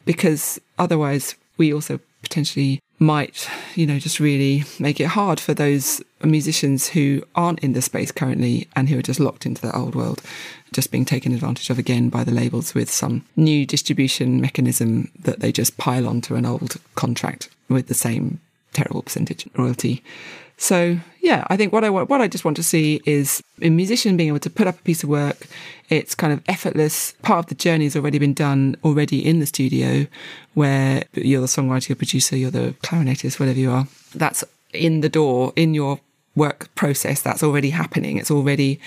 because 0.04 0.60
otherwise 0.78 1.34
we 1.56 1.72
also 1.72 2.00
potentially 2.22 2.80
might, 2.98 3.48
you 3.74 3.86
know, 3.86 3.98
just 3.98 4.18
really 4.18 4.64
make 4.78 5.00
it 5.00 5.06
hard 5.06 5.38
for 5.38 5.54
those 5.54 6.02
musicians 6.22 6.88
who 6.88 7.22
aren't 7.34 7.60
in 7.60 7.72
the 7.72 7.82
space 7.82 8.10
currently 8.10 8.66
and 8.74 8.88
who 8.88 8.98
are 8.98 9.02
just 9.02 9.20
locked 9.20 9.46
into 9.46 9.62
that 9.62 9.76
old 9.76 9.94
world, 9.94 10.20
just 10.72 10.90
being 10.90 11.04
taken 11.04 11.32
advantage 11.32 11.70
of 11.70 11.78
again 11.78 12.08
by 12.08 12.24
the 12.24 12.32
labels 12.32 12.74
with 12.74 12.90
some 12.90 13.24
new 13.36 13.64
distribution 13.64 14.40
mechanism 14.40 15.10
that 15.18 15.40
they 15.40 15.52
just 15.52 15.76
pile 15.76 16.08
onto 16.08 16.34
an 16.34 16.44
old 16.44 16.76
contract 16.96 17.48
with 17.68 17.86
the 17.86 17.94
same 17.94 18.40
terrible 18.72 19.02
percentage 19.02 19.48
royalty. 19.56 20.02
So 20.58 20.98
yeah, 21.20 21.44
I 21.48 21.56
think 21.56 21.72
what 21.72 21.84
I 21.84 21.90
want, 21.90 22.10
what 22.10 22.20
I 22.20 22.28
just 22.28 22.44
want 22.44 22.56
to 22.56 22.62
see 22.62 23.00
is 23.06 23.42
a 23.62 23.70
musician 23.70 24.16
being 24.16 24.28
able 24.28 24.40
to 24.40 24.50
put 24.50 24.66
up 24.66 24.78
a 24.78 24.82
piece 24.82 25.02
of 25.02 25.08
work. 25.08 25.46
It's 25.88 26.14
kind 26.14 26.32
of 26.32 26.42
effortless. 26.48 27.12
Part 27.22 27.38
of 27.38 27.46
the 27.46 27.54
journey 27.54 27.84
has 27.84 27.96
already 27.96 28.18
been 28.18 28.34
done 28.34 28.76
already 28.84 29.24
in 29.24 29.38
the 29.38 29.46
studio, 29.46 30.06
where 30.54 31.04
you're 31.14 31.40
the 31.40 31.46
songwriter, 31.46 31.90
you're 31.90 31.96
producer, 31.96 32.36
you're 32.36 32.50
the 32.50 32.74
clarinetist, 32.82 33.38
whatever 33.38 33.58
you 33.58 33.70
are. 33.70 33.86
That's 34.14 34.44
in 34.72 35.00
the 35.00 35.08
door 35.08 35.52
in 35.54 35.74
your 35.74 36.00
work 36.34 36.74
process. 36.74 37.22
That's 37.22 37.42
already 37.42 37.70
happening. 37.70 38.16
It's 38.16 38.30
already, 38.30 38.80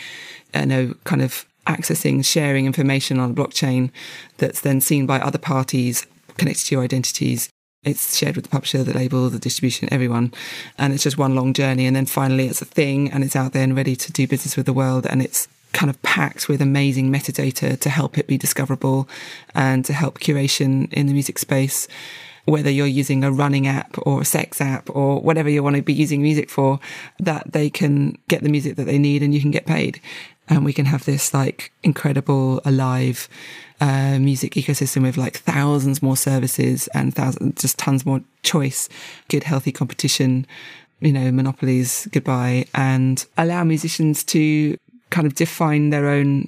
you 0.53 0.65
know, 0.65 0.93
kind 1.05 1.21
of 1.21 1.45
accessing, 1.67 2.25
sharing 2.25 2.65
information 2.65 3.19
on 3.19 3.31
a 3.31 3.33
blockchain 3.33 3.91
that's 4.37 4.61
then 4.61 4.81
seen 4.81 5.05
by 5.05 5.19
other 5.19 5.37
parties 5.37 6.05
connected 6.37 6.65
to 6.65 6.75
your 6.75 6.83
identities 6.83 7.49
it's 7.83 8.15
shared 8.15 8.35
with 8.35 8.45
the 8.45 8.49
publisher, 8.49 8.83
the 8.83 8.93
label, 8.93 9.29
the 9.29 9.39
distribution, 9.39 9.89
everyone. 9.91 10.33
And 10.77 10.93
it's 10.93 11.03
just 11.03 11.17
one 11.17 11.35
long 11.35 11.53
journey. 11.53 11.87
And 11.87 11.95
then 11.95 12.05
finally 12.05 12.47
it's 12.47 12.61
a 12.61 12.65
thing 12.65 13.11
and 13.11 13.23
it's 13.23 13.35
out 13.35 13.53
there 13.53 13.63
and 13.63 13.75
ready 13.75 13.95
to 13.95 14.11
do 14.11 14.27
business 14.27 14.55
with 14.55 14.67
the 14.67 14.73
world. 14.73 15.07
And 15.07 15.21
it's 15.21 15.47
kind 15.73 15.89
of 15.89 15.99
packed 16.03 16.47
with 16.47 16.61
amazing 16.61 17.11
metadata 17.11 17.79
to 17.79 17.89
help 17.89 18.17
it 18.17 18.27
be 18.27 18.37
discoverable 18.37 19.09
and 19.55 19.83
to 19.85 19.93
help 19.93 20.19
curation 20.19 20.91
in 20.93 21.07
the 21.07 21.13
music 21.13 21.39
space. 21.39 21.87
Whether 22.45 22.69
you're 22.69 22.87
using 22.87 23.23
a 23.23 23.31
running 23.31 23.67
app 23.67 23.97
or 24.03 24.21
a 24.21 24.25
sex 24.25 24.61
app 24.61 24.89
or 24.89 25.19
whatever 25.19 25.49
you 25.49 25.63
want 25.63 25.75
to 25.75 25.81
be 25.81 25.93
using 25.93 26.21
music 26.21 26.49
for, 26.49 26.79
that 27.19 27.51
they 27.51 27.69
can 27.69 28.17
get 28.27 28.43
the 28.43 28.49
music 28.49 28.75
that 28.75 28.85
they 28.85 28.97
need 28.99 29.23
and 29.23 29.33
you 29.33 29.41
can 29.41 29.51
get 29.51 29.65
paid. 29.65 30.01
And 30.49 30.65
we 30.65 30.73
can 30.73 30.85
have 30.85 31.05
this 31.05 31.33
like 31.33 31.71
incredible, 31.83 32.61
alive, 32.65 33.29
uh, 33.81 34.19
music 34.19 34.53
ecosystem 34.53 35.01
with 35.01 35.17
like 35.17 35.37
thousands 35.37 36.03
more 36.03 36.15
services 36.15 36.87
and 36.89 37.15
thousands, 37.15 37.59
just 37.59 37.79
tons 37.79 38.05
more 38.05 38.21
choice, 38.43 38.87
good, 39.27 39.43
healthy 39.43 39.71
competition, 39.71 40.45
you 40.99 41.11
know, 41.11 41.31
monopolies 41.31 42.07
goodbye, 42.11 42.65
and 42.75 43.25
allow 43.37 43.63
musicians 43.63 44.23
to 44.23 44.77
kind 45.09 45.25
of 45.25 45.33
define 45.33 45.89
their 45.89 46.07
own 46.07 46.47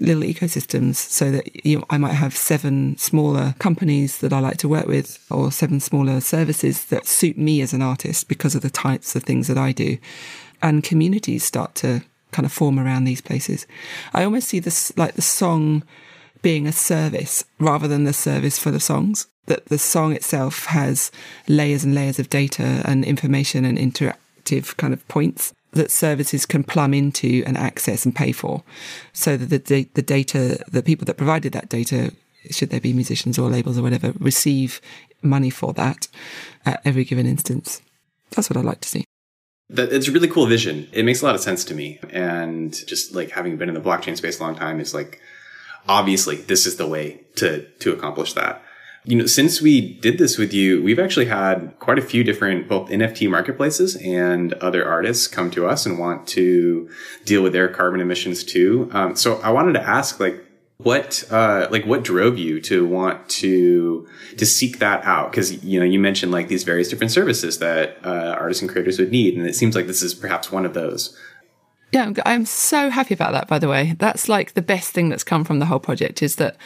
little 0.00 0.22
ecosystems 0.22 0.96
so 0.96 1.30
that 1.30 1.64
you 1.64 1.78
know, 1.78 1.84
I 1.88 1.98
might 1.98 2.12
have 2.12 2.36
seven 2.36 2.98
smaller 2.98 3.54
companies 3.58 4.18
that 4.18 4.32
I 4.32 4.40
like 4.40 4.58
to 4.58 4.68
work 4.68 4.86
with 4.86 5.24
or 5.30 5.50
seven 5.50 5.80
smaller 5.80 6.20
services 6.20 6.86
that 6.86 7.06
suit 7.06 7.38
me 7.38 7.62
as 7.62 7.72
an 7.72 7.80
artist 7.80 8.28
because 8.28 8.54
of 8.54 8.62
the 8.62 8.70
types 8.70 9.16
of 9.16 9.22
things 9.22 9.48
that 9.48 9.58
I 9.58 9.72
do. 9.72 9.96
And 10.62 10.84
communities 10.84 11.44
start 11.44 11.74
to 11.76 12.02
kind 12.32 12.44
of 12.44 12.52
form 12.52 12.78
around 12.78 13.04
these 13.04 13.20
places. 13.20 13.66
I 14.12 14.24
almost 14.24 14.48
see 14.48 14.58
this 14.58 14.94
like 14.98 15.14
the 15.14 15.22
song 15.22 15.82
being 16.44 16.66
a 16.66 16.72
service 16.72 17.42
rather 17.58 17.88
than 17.88 18.04
the 18.04 18.12
service 18.12 18.58
for 18.58 18.70
the 18.70 18.78
songs. 18.78 19.26
That 19.46 19.66
the 19.66 19.78
song 19.78 20.12
itself 20.12 20.66
has 20.66 21.10
layers 21.48 21.84
and 21.84 21.94
layers 21.94 22.18
of 22.18 22.30
data 22.30 22.82
and 22.84 23.04
information 23.04 23.64
and 23.64 23.78
interactive 23.78 24.76
kind 24.76 24.92
of 24.92 25.06
points 25.08 25.52
that 25.72 25.90
services 25.90 26.46
can 26.46 26.62
plumb 26.62 26.94
into 26.94 27.42
and 27.46 27.56
access 27.56 28.04
and 28.04 28.14
pay 28.14 28.32
for. 28.32 28.62
So 29.12 29.36
that 29.36 29.66
the, 29.66 29.88
the 29.94 30.02
data, 30.02 30.64
the 30.70 30.82
people 30.82 31.06
that 31.06 31.16
provided 31.16 31.52
that 31.54 31.68
data, 31.68 32.12
should 32.50 32.70
there 32.70 32.80
be 32.80 32.92
musicians 32.92 33.38
or 33.38 33.50
labels 33.50 33.78
or 33.78 33.82
whatever, 33.82 34.12
receive 34.18 34.80
money 35.22 35.50
for 35.50 35.72
that 35.72 36.08
at 36.66 36.80
every 36.84 37.04
given 37.04 37.26
instance. 37.26 37.80
That's 38.30 38.50
what 38.50 38.58
I'd 38.58 38.64
like 38.64 38.82
to 38.82 38.88
see. 38.88 39.04
That 39.70 39.92
it's 39.92 40.08
a 40.08 40.12
really 40.12 40.28
cool 40.28 40.46
vision. 40.46 40.88
It 40.92 41.04
makes 41.04 41.22
a 41.22 41.24
lot 41.24 41.34
of 41.34 41.40
sense 41.40 41.64
to 41.66 41.74
me. 41.74 41.98
And 42.10 42.72
just 42.86 43.14
like 43.14 43.30
having 43.30 43.56
been 43.56 43.68
in 43.68 43.74
the 43.74 43.80
blockchain 43.80 44.16
space 44.16 44.38
a 44.38 44.42
long 44.42 44.56
time, 44.56 44.78
is 44.78 44.94
like 44.94 45.20
obviously 45.88 46.36
this 46.36 46.66
is 46.66 46.76
the 46.76 46.86
way 46.86 47.20
to 47.36 47.66
to 47.80 47.92
accomplish 47.92 48.32
that 48.32 48.62
you 49.04 49.16
know 49.16 49.26
since 49.26 49.60
we 49.60 49.94
did 50.00 50.18
this 50.18 50.38
with 50.38 50.52
you 50.52 50.82
we've 50.82 50.98
actually 50.98 51.26
had 51.26 51.74
quite 51.78 51.98
a 51.98 52.02
few 52.02 52.24
different 52.24 52.68
both 52.68 52.88
nft 52.88 53.28
marketplaces 53.28 53.96
and 53.96 54.52
other 54.54 54.88
artists 54.88 55.26
come 55.26 55.50
to 55.50 55.66
us 55.66 55.86
and 55.86 55.98
want 55.98 56.26
to 56.26 56.88
deal 57.24 57.42
with 57.42 57.52
their 57.52 57.68
carbon 57.68 58.00
emissions 58.00 58.42
too 58.44 58.88
um, 58.92 59.14
so 59.14 59.40
i 59.42 59.50
wanted 59.50 59.72
to 59.72 59.82
ask 59.82 60.20
like 60.20 60.40
What 60.78 61.22
uh, 61.30 61.68
like 61.70 61.86
what 61.86 62.02
drove 62.02 62.36
you 62.36 62.60
to 62.62 62.84
want 62.84 63.28
to 63.40 64.08
to 64.36 64.44
seek 64.44 64.80
that 64.80 65.04
out? 65.04 65.30
Because 65.30 65.62
you 65.64 65.78
know 65.78 65.86
you 65.86 66.00
mentioned 66.00 66.32
like 66.32 66.48
these 66.48 66.64
various 66.64 66.88
different 66.88 67.12
services 67.12 67.58
that 67.58 67.98
uh, 68.04 68.34
artists 68.40 68.60
and 68.60 68.68
creators 68.68 68.98
would 68.98 69.12
need, 69.12 69.36
and 69.36 69.46
it 69.46 69.54
seems 69.54 69.76
like 69.76 69.86
this 69.86 70.02
is 70.02 70.14
perhaps 70.14 70.50
one 70.50 70.66
of 70.66 70.74
those. 70.74 71.16
Yeah, 71.94 72.12
I'm 72.26 72.44
so 72.44 72.90
happy 72.90 73.14
about 73.14 73.32
that. 73.32 73.46
By 73.46 73.58
the 73.58 73.68
way, 73.68 73.94
that's 73.98 74.28
like 74.28 74.54
the 74.54 74.62
best 74.62 74.92
thing 74.92 75.08
that's 75.08 75.24
come 75.24 75.44
from 75.44 75.60
the 75.60 75.66
whole 75.66 75.78
project 75.78 76.22
is 76.22 76.36
that 76.36 76.56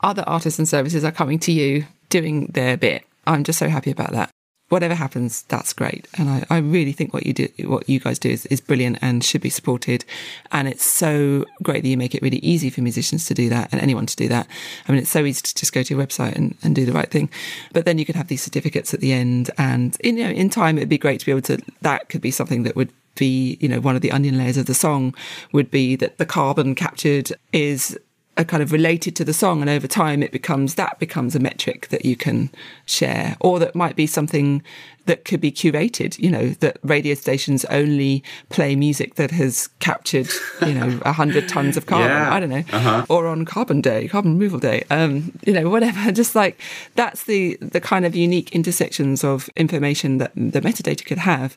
other 0.00 0.24
artists 0.26 0.58
and 0.58 0.68
services 0.68 1.04
are 1.04 1.12
coming 1.12 1.38
to 1.40 1.52
you 1.52 1.86
doing 2.08 2.46
their 2.46 2.76
bit. 2.76 3.04
I'm 3.26 3.44
just 3.44 3.58
so 3.58 3.68
happy 3.68 3.92
about 3.92 4.10
that 4.12 4.30
whatever 4.72 4.94
happens, 4.94 5.42
that's 5.48 5.74
great. 5.74 6.08
And 6.16 6.30
I, 6.30 6.46
I 6.48 6.56
really 6.56 6.92
think 6.92 7.12
what 7.12 7.26
you 7.26 7.34
do, 7.34 7.48
what 7.64 7.86
you 7.90 8.00
guys 8.00 8.18
do 8.18 8.30
is, 8.30 8.46
is 8.46 8.58
brilliant 8.58 8.98
and 9.02 9.22
should 9.22 9.42
be 9.42 9.50
supported. 9.50 10.02
And 10.50 10.66
it's 10.66 10.86
so 10.86 11.44
great 11.62 11.82
that 11.82 11.88
you 11.90 11.98
make 11.98 12.14
it 12.14 12.22
really 12.22 12.38
easy 12.38 12.70
for 12.70 12.80
musicians 12.80 13.26
to 13.26 13.34
do 13.34 13.50
that 13.50 13.70
and 13.70 13.82
anyone 13.82 14.06
to 14.06 14.16
do 14.16 14.28
that. 14.28 14.48
I 14.88 14.92
mean, 14.92 15.02
it's 15.02 15.10
so 15.10 15.26
easy 15.26 15.42
to 15.42 15.54
just 15.54 15.74
go 15.74 15.82
to 15.82 15.94
your 15.94 16.02
website 16.02 16.36
and, 16.36 16.56
and 16.62 16.74
do 16.74 16.86
the 16.86 16.92
right 16.92 17.10
thing. 17.10 17.28
But 17.74 17.84
then 17.84 17.98
you 17.98 18.06
could 18.06 18.16
have 18.16 18.28
these 18.28 18.42
certificates 18.42 18.94
at 18.94 19.00
the 19.00 19.12
end. 19.12 19.50
And 19.58 19.94
in, 20.00 20.16
you 20.16 20.24
know, 20.24 20.30
in 20.30 20.48
time, 20.48 20.78
it'd 20.78 20.88
be 20.88 20.96
great 20.96 21.20
to 21.20 21.26
be 21.26 21.32
able 21.32 21.42
to, 21.42 21.58
that 21.82 22.08
could 22.08 22.22
be 22.22 22.30
something 22.30 22.62
that 22.62 22.74
would 22.74 22.90
be, 23.16 23.58
you 23.60 23.68
know, 23.68 23.80
one 23.80 23.96
of 23.96 24.02
the 24.02 24.12
onion 24.12 24.38
layers 24.38 24.56
of 24.56 24.66
the 24.66 24.74
song 24.74 25.14
would 25.52 25.70
be 25.70 25.96
that 25.96 26.18
the 26.18 26.26
carbon 26.26 26.74
captured 26.74 27.32
is 27.52 27.98
are 28.38 28.44
kind 28.44 28.62
of 28.62 28.72
related 28.72 29.14
to 29.14 29.24
the 29.24 29.34
song 29.34 29.60
and 29.60 29.68
over 29.68 29.86
time 29.86 30.22
it 30.22 30.32
becomes 30.32 30.76
that 30.76 30.98
becomes 30.98 31.36
a 31.36 31.38
metric 31.38 31.88
that 31.88 32.06
you 32.06 32.16
can 32.16 32.50
share 32.86 33.36
or 33.40 33.58
that 33.58 33.74
might 33.74 33.94
be 33.94 34.06
something 34.06 34.62
that 35.04 35.26
could 35.26 35.40
be 35.40 35.52
curated 35.52 36.18
you 36.18 36.30
know 36.30 36.48
that 36.60 36.78
radio 36.82 37.14
stations 37.14 37.66
only 37.66 38.24
play 38.48 38.74
music 38.74 39.16
that 39.16 39.30
has 39.30 39.68
captured 39.80 40.26
you 40.62 40.72
know 40.72 40.98
a 41.04 41.12
hundred 41.12 41.46
tons 41.46 41.76
of 41.76 41.84
carbon 41.92 42.08
yeah. 42.08 42.34
i 42.34 42.40
don't 42.40 42.48
know 42.48 42.64
uh-huh. 42.72 43.04
or 43.10 43.26
on 43.26 43.44
carbon 43.44 43.82
day 43.82 44.08
carbon 44.08 44.38
removal 44.38 44.58
day 44.58 44.82
um 44.88 45.30
you 45.44 45.52
know 45.52 45.68
whatever 45.68 46.10
just 46.12 46.34
like 46.34 46.58
that's 46.94 47.24
the 47.24 47.58
the 47.60 47.82
kind 47.82 48.06
of 48.06 48.14
unique 48.14 48.50
intersections 48.52 49.22
of 49.22 49.50
information 49.56 50.16
that 50.16 50.32
the 50.34 50.60
metadata 50.62 51.04
could 51.04 51.18
have 51.18 51.54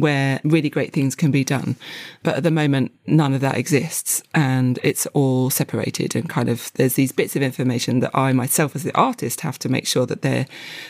where 0.00 0.40
really 0.44 0.70
great 0.70 0.92
things 0.92 1.14
can 1.14 1.30
be 1.30 1.44
done. 1.44 1.76
But 2.22 2.36
at 2.36 2.42
the 2.42 2.50
moment, 2.50 2.92
none 3.06 3.34
of 3.34 3.40
that 3.40 3.56
exists 3.56 4.22
and 4.34 4.78
it's 4.82 5.06
all 5.08 5.50
separated 5.50 6.14
and 6.14 6.28
kind 6.28 6.48
of 6.48 6.72
there's 6.74 6.94
these 6.94 7.12
bits 7.12 7.36
of 7.36 7.42
information 7.42 8.00
that 8.00 8.14
I 8.14 8.32
myself 8.32 8.76
as 8.76 8.82
the 8.82 8.96
artist 8.96 9.40
have 9.40 9.58
to 9.60 9.68
make 9.68 9.86
sure 9.86 10.06
that 10.06 10.22
they're 10.22 10.46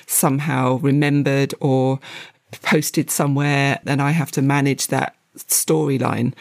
somehow 0.07 0.79
remembered 0.79 1.55
or 1.61 2.01
posted 2.62 3.11
somewhere 3.11 3.81
and 3.87 4.01
I 4.01 4.11
have 4.12 4.31
to 4.33 4.42
manage 4.42 4.88
that 4.88 5.16
storyline. 5.37 6.35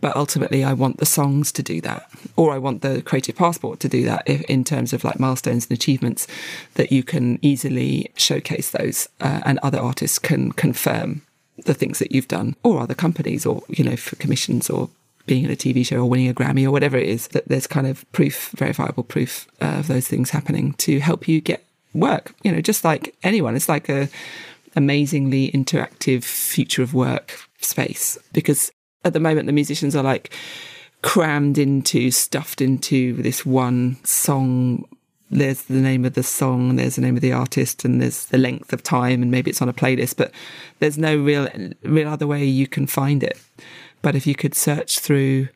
But 0.00 0.16
ultimately, 0.16 0.62
I 0.62 0.74
want 0.74 0.98
the 0.98 1.06
songs 1.06 1.50
to 1.52 1.62
do 1.62 1.80
that, 1.80 2.10
or 2.36 2.52
I 2.52 2.58
want 2.58 2.82
the 2.82 3.00
creative 3.00 3.36
passport 3.36 3.80
to 3.80 3.88
do 3.88 4.04
that 4.04 4.28
in 4.28 4.62
terms 4.62 4.92
of 4.92 5.02
like 5.02 5.18
milestones 5.18 5.64
and 5.64 5.72
achievements 5.72 6.26
that 6.74 6.92
you 6.92 7.02
can 7.02 7.38
easily 7.40 8.12
showcase 8.14 8.68
those 8.68 9.08
uh, 9.22 9.40
and 9.46 9.58
other 9.62 9.78
artists 9.78 10.18
can 10.18 10.52
confirm 10.52 11.22
the 11.64 11.74
things 11.74 11.98
that 11.98 12.12
you've 12.12 12.28
done 12.28 12.56
or 12.62 12.80
other 12.80 12.94
companies 12.94 13.46
or, 13.46 13.62
you 13.68 13.84
know, 13.84 13.96
for 13.96 14.16
commissions 14.16 14.68
or 14.68 14.90
being 15.26 15.44
in 15.44 15.50
a 15.50 15.56
TV 15.56 15.86
show 15.86 15.98
or 15.98 16.08
winning 16.08 16.28
a 16.28 16.34
Grammy 16.34 16.64
or 16.64 16.70
whatever 16.70 16.96
it 16.96 17.08
is, 17.08 17.28
that 17.28 17.48
there's 17.48 17.66
kind 17.66 17.86
of 17.86 18.10
proof, 18.12 18.50
verifiable 18.56 19.04
proof 19.04 19.46
uh, 19.62 19.76
of 19.78 19.86
those 19.86 20.06
things 20.06 20.30
happening 20.30 20.74
to 20.74 21.00
help 21.00 21.28
you 21.28 21.40
get 21.40 21.64
work. 21.94 22.34
You 22.42 22.52
know, 22.52 22.60
just 22.60 22.84
like 22.84 23.14
anyone, 23.22 23.56
it's 23.56 23.68
like 23.68 23.88
a 23.88 24.08
amazingly 24.76 25.50
interactive 25.52 26.24
future 26.24 26.82
of 26.82 26.94
work 26.94 27.48
space 27.60 28.18
because 28.32 28.72
at 29.04 29.12
the 29.12 29.20
moment 29.20 29.46
the 29.46 29.52
musicians 29.52 29.94
are 29.94 30.02
like 30.02 30.32
crammed 31.02 31.58
into, 31.58 32.10
stuffed 32.10 32.60
into 32.60 33.14
this 33.22 33.46
one 33.46 33.96
song 34.04 34.84
there's 35.34 35.62
the 35.62 35.74
name 35.74 36.04
of 36.04 36.14
the 36.14 36.22
song 36.22 36.76
there's 36.76 36.96
the 36.96 37.02
name 37.02 37.16
of 37.16 37.20
the 37.20 37.32
artist 37.32 37.84
and 37.84 38.00
there's 38.00 38.26
the 38.26 38.38
length 38.38 38.72
of 38.72 38.82
time 38.82 39.20
and 39.20 39.30
maybe 39.30 39.50
it's 39.50 39.60
on 39.60 39.68
a 39.68 39.72
playlist 39.72 40.16
but 40.16 40.30
there's 40.78 40.98
no 40.98 41.16
real 41.16 41.48
real 41.82 42.08
other 42.08 42.26
way 42.26 42.44
you 42.44 42.66
can 42.66 42.86
find 42.86 43.22
it. 43.22 43.40
But 44.02 44.14
if 44.14 44.26
you 44.26 44.34
could 44.34 44.54
search 44.54 44.98
through 44.98 45.48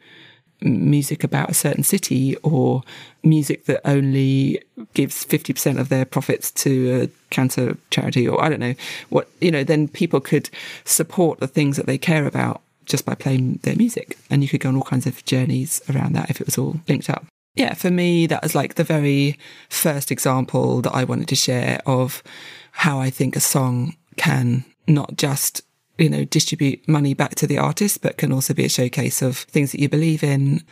music 0.61 1.23
about 1.23 1.51
a 1.51 1.55
certain 1.55 1.85
city 1.85 2.35
or 2.39 2.83
music 3.23 3.67
that 3.67 3.81
only 3.85 4.61
gives 4.95 5.25
50% 5.25 5.79
of 5.79 5.89
their 5.89 6.05
profits 6.05 6.51
to 6.51 7.03
a 7.03 7.09
cancer 7.31 7.77
charity 7.91 8.27
or 8.27 8.43
I 8.43 8.49
don't 8.49 8.59
know 8.59 8.75
what 9.09 9.29
you 9.41 9.53
know 9.53 9.63
then 9.63 9.87
people 9.87 10.21
could 10.21 10.51
support 10.85 11.39
the 11.39 11.47
things 11.47 11.77
that 11.77 11.87
they 11.87 11.99
care 11.99 12.27
about 12.27 12.61
just 12.87 13.05
by 13.05 13.15
playing 13.15 13.61
their 13.63 13.77
music. 13.77 14.17
And 14.31 14.43
you 14.43 14.49
could 14.49 14.61
go 14.61 14.71
on 14.71 14.77
all 14.77 14.83
kinds 14.83 15.07
of 15.07 15.25
journeys 15.27 15.83
around 15.91 16.15
that 16.15 16.31
if 16.31 16.41
it 16.41 16.47
was 16.47 16.57
all 16.59 16.81
linked 16.89 17.11
up 17.11 17.27
yeah, 17.59 17.75
for 17.75 17.91
me, 17.91 18.29
that 18.29 18.43
was 18.43 18.55
like 18.55 18.75
the 18.75 18.85
very 18.85 19.37
first 19.69 20.13
example 20.13 20.81
that 20.83 20.95
I 20.95 21.03
wanted 21.03 21.27
to 21.29 21.35
share 21.35 21.81
of 21.87 22.23
how 22.71 23.01
I 23.01 23.11
think 23.11 23.35
a 23.35 23.41
song 23.41 23.97
can 24.17 24.65
not 24.87 25.17
just, 25.17 25.63
you 25.99 26.09
know, 26.09 26.25
distribute 26.25 26.87
money 26.87 27.15
back 27.15 27.35
to 27.35 27.49
the 27.49 27.59
artist, 27.59 28.01
but 28.01 28.17
can 28.17 28.33
also 28.33 28.55
be 28.55 28.65
a 28.65 28.69
showcase 28.69 29.23
of 29.23 29.39
things 29.39 29.73
that 29.73 29.81
you 29.81 29.89
believe 29.89 30.23
in. 30.23 30.63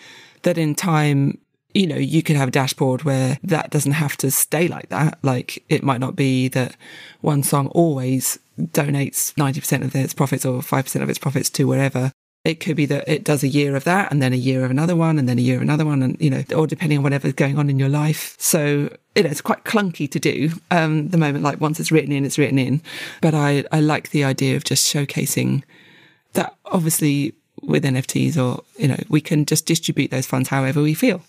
That 0.43 0.59
in 0.59 0.77
time, 0.77 1.39
you 1.75 1.89
know, 1.89 1.97
you 1.97 2.23
could 2.23 2.37
have 2.37 2.49
a 2.49 2.53
dashboard 2.53 3.03
where 3.03 3.39
that 3.43 3.71
doesn't 3.71 3.93
have 3.93 4.17
to 4.19 4.31
stay 4.31 4.69
like 4.69 4.89
that. 4.91 5.19
Like 5.25 5.65
it 5.69 5.83
might 5.83 6.01
not 6.01 6.15
be 6.15 6.47
that 6.49 6.77
one 7.21 7.43
song 7.43 7.67
always 7.69 8.39
donates 8.61 9.35
90% 9.35 9.85
of 9.85 9.97
its 9.97 10.15
profits 10.15 10.47
or 10.47 10.61
5% 10.61 11.03
of 11.03 11.11
its 11.11 11.19
profits 11.19 11.51
to 11.51 11.65
wherever. 11.65 12.13
It 12.47 12.61
could 12.61 12.77
be 12.77 12.87
that 12.87 13.09
it 13.09 13.25
does 13.25 13.43
a 13.43 13.49
year 13.49 13.75
of 13.75 13.83
that 13.85 14.13
and 14.13 14.23
then 14.23 14.33
a 14.33 14.37
year 14.37 14.65
of 14.65 14.71
another 14.71 14.95
one 14.95 15.19
and 15.19 15.29
then 15.29 15.37
a 15.37 15.43
year 15.43 15.57
of 15.57 15.63
another 15.63 15.85
one 15.85 16.01
and, 16.01 16.17
you 16.21 16.31
know, 16.31 16.45
or 16.55 16.69
depending 16.69 16.99
on 16.99 17.03
whatever's 17.03 17.33
going 17.33 17.59
on 17.59 17.69
in 17.69 17.77
your 17.77 17.89
life. 17.89 18.37
So, 18.39 18.89
you 19.17 19.25
know, 19.25 19.31
it's 19.31 19.41
quite 19.41 19.65
clunky 19.65 20.09
to 20.09 20.21
do, 20.21 20.53
um, 20.71 21.09
the 21.09 21.19
moment, 21.19 21.43
like 21.43 21.61
once 21.61 21.81
it's 21.81 21.91
written 21.91 22.13
in, 22.13 22.25
it's 22.25 22.39
written 22.39 22.57
in. 22.57 22.83
But 23.21 23.35
I, 23.35 23.65
I 23.73 23.81
like 23.81 24.11
the 24.11 24.23
idea 24.23 24.55
of 24.55 24.63
just 24.63 24.87
showcasing 24.87 25.65
that 26.35 26.55
obviously 26.67 27.35
with 27.63 27.83
NFTs 27.83 28.37
or, 28.37 28.63
you 28.77 28.87
know, 28.87 28.99
we 29.09 29.21
can 29.21 29.45
just 29.45 29.67
distribute 29.67 30.13
those 30.13 30.27
funds 30.27 30.49
however 30.49 30.81
we 30.81 30.95
feel. 30.95 31.23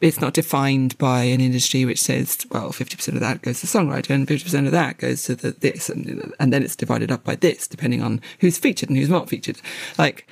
It's 0.00 0.20
not 0.20 0.34
defined 0.34 0.98
by 0.98 1.22
an 1.22 1.40
industry 1.40 1.84
which 1.84 2.02
says, 2.02 2.48
well, 2.50 2.70
50% 2.70 3.08
of 3.08 3.20
that 3.20 3.42
goes 3.42 3.60
to 3.60 3.66
the 3.68 3.78
songwriter 3.78 4.10
and 4.10 4.26
50% 4.26 4.66
of 4.66 4.72
that 4.72 4.98
goes 4.98 5.22
to 5.24 5.36
the, 5.36 5.52
this 5.52 5.88
and, 5.88 6.34
and 6.40 6.52
then 6.52 6.64
it's 6.64 6.74
divided 6.74 7.12
up 7.12 7.22
by 7.22 7.36
this 7.36 7.68
depending 7.68 8.02
on 8.02 8.20
who's 8.40 8.58
featured 8.58 8.88
and 8.88 8.98
who's 8.98 9.08
not 9.08 9.28
featured. 9.28 9.60
Like, 9.96 10.26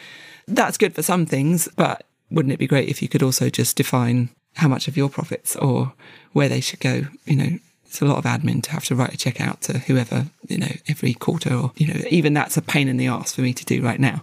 that's 0.47 0.79
good 0.79 0.95
for 0.95 1.03
some 1.03 1.27
things, 1.27 1.69
but 1.77 2.05
wouldn't 2.31 2.53
it 2.53 2.59
be 2.59 2.67
great 2.67 2.89
if 2.89 3.03
you 3.03 3.09
could 3.09 3.23
also 3.23 3.51
just 3.51 3.77
define 3.77 4.31
how 4.57 4.69
much 4.69 4.89
of 4.89 4.97
your 4.97 5.09
profits 5.09 5.57
or 5.57 5.93
where 6.33 6.49
they 6.49 6.61
should 6.61 6.81
go? 6.81 7.03
You 7.25 7.37
know, 7.37 7.59
it's 7.93 8.01
a 8.01 8.07
lot 8.07 8.17
of 8.17 8.25
admin 8.25 8.63
to 8.63 8.71
have 8.71 8.85
to 8.87 8.95
write 8.95 9.13
a 9.13 9.19
check 9.19 9.39
out 9.39 9.61
to 9.63 9.79
whoever, 9.81 10.27
you 10.49 10.57
know, 10.57 10.73
every 10.89 11.13
quarter 11.13 11.55
or, 11.55 11.73
you 11.77 11.87
know, 11.87 12.01
even 12.09 12.33
that's 12.33 12.57
a 12.57 12.63
pain 12.63 12.89
in 12.89 12.97
the 12.97 13.07
ass 13.07 13.35
for 13.35 13.43
me 13.43 13.53
to 13.53 13.65
do 13.67 13.83
right 13.83 14.01
now. 14.01 14.23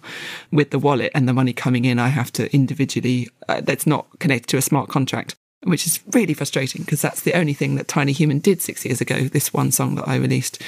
With 0.52 0.72
the 0.72 0.80
wallet 0.80 1.12
and 1.14 1.28
the 1.28 1.34
money 1.34 1.54
coming 1.54 1.86
in, 1.86 2.00
I 2.00 2.08
have 2.08 2.32
to 2.34 2.52
individually, 2.52 3.30
uh, 3.48 3.62
that's 3.62 3.86
not 3.86 4.08
connected 4.18 4.48
to 4.50 4.58
a 4.58 4.62
smart 4.64 4.90
contract 4.90 5.36
which 5.64 5.86
is 5.86 6.00
really 6.14 6.34
frustrating 6.34 6.84
because 6.84 7.02
that's 7.02 7.22
the 7.22 7.34
only 7.34 7.54
thing 7.54 7.76
that 7.76 7.88
Tiny 7.88 8.12
Human 8.12 8.40
did 8.40 8.62
six 8.62 8.86
years 8.86 9.02
ago. 9.02 9.24
This 9.24 9.54
one 9.54 9.72
song 9.72 9.96
that 9.96 10.08
I 10.08 10.16
released, 10.16 10.62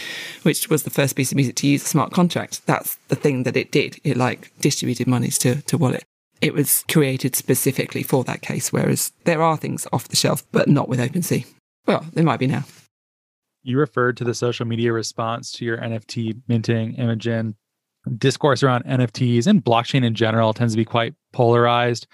which 0.44 0.70
was 0.70 0.84
the 0.84 0.90
first 0.90 1.16
piece 1.16 1.32
of 1.32 1.38
music 1.38 1.56
to 1.58 1.68
use 1.68 1.84
a 1.84 1.88
smart 1.88 2.12
contract. 2.12 2.66
That's 2.66 2.96
the 3.08 3.16
thing 3.16 3.44
that 3.44 3.56
it 3.56 3.72
did. 3.72 4.00
It 4.04 4.18
like 4.18 4.52
distributed 4.60 5.08
monies 5.08 5.38
to, 5.40 5.62
to 5.64 5.78
wallet. 5.78 6.04
It 6.42 6.54
was 6.54 6.84
created 6.90 7.36
specifically 7.36 8.04
for 8.04 8.24
that 8.24 8.42
case, 8.42 8.74
whereas 8.74 9.12
there 9.26 9.42
are 9.42 9.58
things 9.58 9.88
off 9.94 10.08
the 10.08 10.16
shelf, 10.16 10.44
but 10.52 10.68
not 10.68 10.90
with 10.90 11.00
OpenSea. 11.00 11.46
Well, 11.86 12.06
there 12.14 12.24
might 12.24 12.40
be 12.40 12.48
now. 12.48 12.66
You 13.64 13.78
referred 13.78 14.18
to 14.18 14.24
the 14.24 14.34
social 14.34 14.66
media 14.66 14.92
response 14.92 15.52
to 15.54 15.66
your 15.66 15.78
NFT 15.78 16.42
minting, 16.48 16.96
Imogen. 16.96 17.56
Discourse 18.18 18.64
around 18.64 18.86
NFTs 18.86 19.46
and 19.46 19.64
blockchain 19.64 20.04
in 20.04 20.16
general 20.16 20.54
tends 20.54 20.74
to 20.74 20.78
be 20.78 20.86
quite 20.86 21.14
polarized 21.32 22.08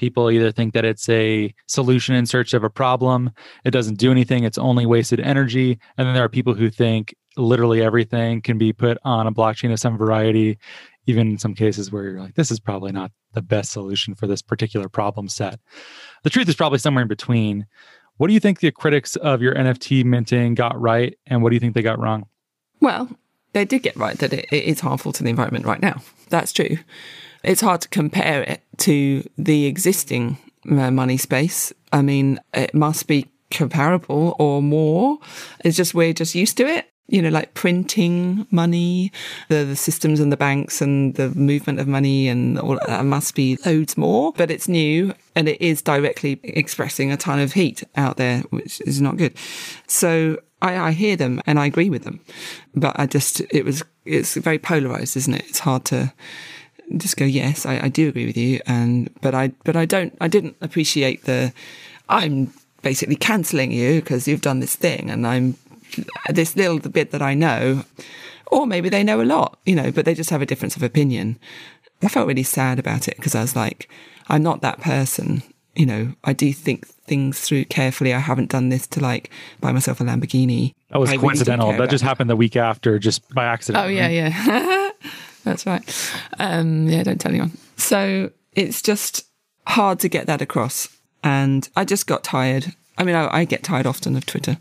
people 0.00 0.30
either 0.30 0.50
think 0.50 0.72
that 0.72 0.86
it's 0.86 1.10
a 1.10 1.54
solution 1.66 2.14
in 2.14 2.24
search 2.24 2.54
of 2.54 2.64
a 2.64 2.70
problem 2.70 3.30
it 3.66 3.70
doesn't 3.70 3.98
do 3.98 4.10
anything 4.10 4.44
it's 4.44 4.56
only 4.56 4.86
wasted 4.86 5.20
energy 5.20 5.78
and 5.98 6.08
then 6.08 6.14
there 6.14 6.24
are 6.24 6.28
people 6.28 6.54
who 6.54 6.70
think 6.70 7.14
literally 7.36 7.82
everything 7.82 8.40
can 8.40 8.56
be 8.56 8.72
put 8.72 8.96
on 9.04 9.26
a 9.26 9.32
blockchain 9.32 9.70
of 9.70 9.78
some 9.78 9.98
variety 9.98 10.58
even 11.06 11.28
in 11.28 11.38
some 11.38 11.54
cases 11.54 11.92
where 11.92 12.04
you're 12.04 12.20
like 12.20 12.34
this 12.34 12.50
is 12.50 12.58
probably 12.58 12.92
not 12.92 13.12
the 13.34 13.42
best 13.42 13.72
solution 13.72 14.14
for 14.14 14.26
this 14.26 14.42
particular 14.42 14.88
problem 14.88 15.28
set. 15.28 15.60
The 16.24 16.30
truth 16.30 16.48
is 16.48 16.56
probably 16.56 16.78
somewhere 16.78 17.02
in 17.02 17.08
between. 17.08 17.66
What 18.16 18.26
do 18.26 18.34
you 18.34 18.40
think 18.40 18.58
the 18.58 18.72
critics 18.72 19.16
of 19.16 19.42
your 19.42 19.54
nft 19.54 20.04
minting 20.04 20.54
got 20.54 20.80
right 20.80 21.16
and 21.26 21.42
what 21.42 21.50
do 21.50 21.56
you 21.56 21.60
think 21.60 21.74
they 21.74 21.82
got 21.82 22.00
wrong? 22.00 22.26
Well 22.80 23.10
they 23.52 23.66
did 23.66 23.82
get 23.82 23.96
right 23.96 24.16
that 24.18 24.32
it, 24.32 24.46
it 24.50 24.64
is 24.64 24.80
harmful 24.80 25.12
to 25.12 25.22
the 25.22 25.28
environment 25.28 25.66
right 25.66 25.82
now. 25.82 26.00
That's 26.30 26.52
true 26.52 26.78
it's 27.42 27.60
hard 27.60 27.80
to 27.82 27.88
compare 27.88 28.42
it 28.42 28.62
to 28.78 29.22
the 29.36 29.66
existing 29.66 30.38
uh, 30.70 30.90
money 30.90 31.16
space. 31.16 31.72
I 31.92 32.02
mean, 32.02 32.38
it 32.54 32.74
must 32.74 33.06
be 33.06 33.28
comparable 33.50 34.36
or 34.38 34.62
more. 34.62 35.18
It's 35.64 35.76
just 35.76 35.94
we're 35.94 36.12
just 36.12 36.34
used 36.34 36.56
to 36.58 36.66
it. 36.66 36.86
you 37.10 37.20
know, 37.20 37.28
like 37.28 37.54
printing 37.54 38.46
money, 38.50 39.12
the, 39.48 39.64
the 39.64 39.76
systems 39.76 40.20
and 40.20 40.30
the 40.32 40.36
banks 40.36 40.80
and 40.80 41.14
the 41.16 41.28
movement 41.30 41.80
of 41.80 41.88
money 41.88 42.28
and 42.28 42.58
all 42.58 42.78
that 42.86 43.04
must 43.04 43.34
be 43.34 43.58
loads 43.66 43.98
more, 43.98 44.32
but 44.36 44.50
it's 44.50 44.68
new 44.68 45.12
and 45.34 45.48
it 45.48 45.60
is 45.60 45.82
directly 45.82 46.38
expressing 46.44 47.10
a 47.10 47.16
ton 47.16 47.40
of 47.40 47.52
heat 47.52 47.82
out 47.96 48.16
there, 48.16 48.40
which 48.50 48.80
is 48.82 49.00
not 49.00 49.16
good. 49.16 49.36
So 49.88 50.38
I, 50.62 50.78
I 50.78 50.92
hear 50.92 51.16
them 51.16 51.42
and 51.46 51.58
I 51.58 51.66
agree 51.66 51.90
with 51.90 52.04
them, 52.04 52.20
but 52.74 52.98
I 52.98 53.06
just, 53.06 53.40
it 53.50 53.64
was, 53.64 53.82
it's 54.04 54.36
very 54.36 54.60
polarized, 54.60 55.16
isn't 55.16 55.34
it? 55.34 55.44
It's 55.48 55.58
hard 55.58 55.84
to, 55.86 56.12
just 56.96 57.16
go, 57.16 57.24
yes, 57.24 57.66
I, 57.66 57.78
I 57.84 57.88
do 57.88 58.08
agree 58.08 58.26
with 58.26 58.36
you. 58.36 58.60
And, 58.66 59.10
but 59.20 59.34
I, 59.34 59.48
but 59.64 59.76
I 59.76 59.84
don't, 59.84 60.16
I 60.20 60.28
didn't 60.28 60.56
appreciate 60.60 61.24
the, 61.24 61.52
I'm 62.08 62.52
basically 62.82 63.16
cancelling 63.16 63.72
you 63.72 64.00
because 64.00 64.26
you've 64.26 64.40
done 64.40 64.60
this 64.60 64.76
thing 64.76 65.10
and 65.10 65.26
I'm 65.26 65.56
this 66.30 66.56
little 66.56 66.78
bit 66.78 67.10
that 67.10 67.22
I 67.22 67.34
know, 67.34 67.84
or 68.46 68.66
maybe 68.66 68.88
they 68.88 69.04
know 69.04 69.20
a 69.20 69.24
lot, 69.24 69.58
you 69.64 69.74
know, 69.74 69.90
but 69.90 70.04
they 70.04 70.14
just 70.14 70.30
have 70.30 70.42
a 70.42 70.46
difference 70.46 70.76
of 70.76 70.82
opinion. 70.82 71.38
I 72.02 72.08
felt 72.08 72.26
really 72.26 72.42
sad 72.42 72.78
about 72.78 73.08
it 73.08 73.16
because 73.16 73.34
I 73.34 73.42
was 73.42 73.54
like, 73.54 73.88
I'm 74.28 74.42
not 74.42 74.62
that 74.62 74.80
person. 74.80 75.42
You 75.76 75.86
know, 75.86 76.14
I 76.24 76.32
do 76.32 76.52
think 76.52 76.86
things 76.86 77.40
through 77.40 77.66
carefully. 77.66 78.12
I 78.12 78.18
haven't 78.18 78.50
done 78.50 78.70
this 78.70 78.86
to 78.88 79.00
like 79.00 79.30
buy 79.60 79.72
myself 79.72 80.00
a 80.00 80.04
Lamborghini. 80.04 80.74
That 80.90 80.98
was 80.98 81.10
I 81.10 81.16
coincidental. 81.16 81.70
don't 81.70 81.78
that 81.78 81.90
just 81.90 82.04
happened 82.04 82.28
the 82.28 82.36
week 82.36 82.56
after, 82.56 82.98
just 82.98 83.28
by 83.32 83.44
accident. 83.44 83.84
Oh 83.84 83.88
yeah, 83.88 84.08
yeah. 84.08 84.89
That's 85.50 85.66
right. 85.66 86.12
Um, 86.38 86.88
yeah, 86.88 87.02
don't 87.02 87.20
tell 87.20 87.32
anyone. 87.32 87.58
So 87.76 88.30
it's 88.52 88.80
just 88.80 89.26
hard 89.66 89.98
to 90.00 90.08
get 90.08 90.26
that 90.26 90.40
across. 90.40 90.88
And 91.24 91.68
I 91.74 91.84
just 91.84 92.06
got 92.06 92.22
tired. 92.22 92.72
I 92.96 93.02
mean, 93.02 93.16
I, 93.16 93.40
I 93.40 93.44
get 93.44 93.64
tired 93.64 93.84
often 93.84 94.14
of 94.14 94.26
Twitter. 94.26 94.58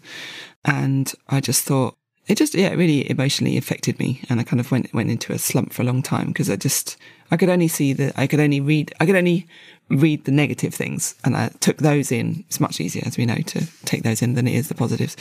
And 0.65 1.13
I 1.27 1.41
just 1.41 1.63
thought 1.63 1.95
it 2.25 2.39
just, 2.39 2.55
yeah, 2.55 2.69
it 2.69 2.77
really 2.77 3.09
emotionally 3.09 3.55
affected 3.55 3.99
me. 3.99 4.21
And 4.29 4.39
I 4.39 4.43
kind 4.43 4.59
of 4.59 4.71
went, 4.71 4.91
went 4.91 5.11
into 5.11 5.31
a 5.31 5.37
slump 5.37 5.73
for 5.73 5.83
a 5.83 5.85
long 5.85 6.01
time 6.01 6.29
because 6.29 6.49
I 6.49 6.55
just, 6.55 6.97
I 7.31 7.37
could 7.37 7.49
only 7.49 7.67
see 7.67 7.93
the, 7.93 8.11
I 8.19 8.27
could 8.27 8.39
only 8.39 8.59
read, 8.59 8.93
I 8.99 9.05
could 9.05 9.15
only 9.15 9.47
read 9.89 10.25
the 10.25 10.31
negative 10.31 10.73
things 10.73 11.15
and 11.23 11.35
I 11.35 11.49
took 11.59 11.77
those 11.77 12.11
in. 12.11 12.43
It's 12.47 12.59
much 12.59 12.79
easier, 12.79 13.03
as 13.05 13.17
we 13.17 13.25
know, 13.25 13.35
to 13.37 13.67
take 13.85 14.03
those 14.03 14.21
in 14.21 14.35
than 14.35 14.47
it 14.47 14.53
is 14.53 14.67
the 14.67 14.75
positives. 14.75 15.15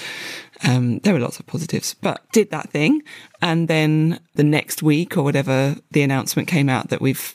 Um, 0.66 0.98
there 1.00 1.14
were 1.14 1.20
lots 1.20 1.38
of 1.38 1.46
positives, 1.46 1.94
but 1.94 2.22
did 2.32 2.50
that 2.50 2.70
thing. 2.70 3.02
And 3.40 3.68
then 3.68 4.20
the 4.34 4.44
next 4.44 4.82
week 4.82 5.16
or 5.16 5.22
whatever, 5.22 5.76
the 5.90 6.02
announcement 6.02 6.48
came 6.48 6.68
out 6.68 6.90
that 6.90 7.00
we've, 7.00 7.34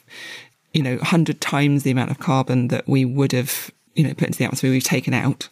you 0.73 0.83
know, 0.83 0.95
100 0.97 1.41
times 1.41 1.83
the 1.83 1.91
amount 1.91 2.11
of 2.11 2.19
carbon 2.19 2.67
that 2.69 2.87
we 2.87 3.05
would 3.05 3.31
have, 3.31 3.71
you 3.95 4.03
know, 4.03 4.13
put 4.13 4.27
into 4.27 4.39
the 4.39 4.45
atmosphere, 4.45 4.71
we've 4.71 4.83
taken 4.83 5.13
out 5.13 5.49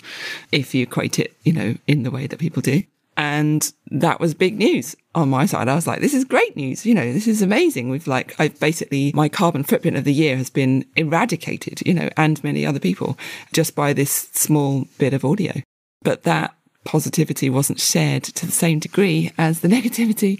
if 0.51 0.73
you 0.73 0.83
equate 0.83 1.19
it, 1.19 1.35
you 1.43 1.53
know, 1.53 1.75
in 1.87 2.03
the 2.03 2.11
way 2.11 2.27
that 2.27 2.39
people 2.39 2.61
do. 2.61 2.83
And 3.17 3.71
that 3.87 4.19
was 4.19 4.33
big 4.33 4.57
news 4.57 4.95
on 5.13 5.29
my 5.29 5.45
side. 5.45 5.67
I 5.67 5.75
was 5.75 5.85
like, 5.85 5.99
this 5.99 6.13
is 6.13 6.23
great 6.23 6.55
news. 6.55 6.85
You 6.85 6.95
know, 6.95 7.11
this 7.11 7.27
is 7.27 7.41
amazing. 7.41 7.89
We've 7.89 8.07
like, 8.07 8.39
I've 8.39 8.59
basically, 8.59 9.11
my 9.13 9.27
carbon 9.27 9.63
footprint 9.63 9.97
of 9.97 10.05
the 10.05 10.13
year 10.13 10.37
has 10.37 10.49
been 10.49 10.85
eradicated, 10.95 11.81
you 11.85 11.93
know, 11.93 12.09
and 12.15 12.41
many 12.43 12.65
other 12.65 12.79
people 12.79 13.17
just 13.51 13.75
by 13.75 13.93
this 13.93 14.29
small 14.31 14.87
bit 14.97 15.13
of 15.13 15.25
audio. 15.25 15.61
But 16.03 16.23
that 16.23 16.55
positivity 16.85 17.49
wasn't 17.49 17.79
shared 17.79 18.23
to 18.23 18.45
the 18.45 18.51
same 18.51 18.79
degree 18.79 19.31
as 19.37 19.59
the 19.59 19.67
negativity. 19.75 20.39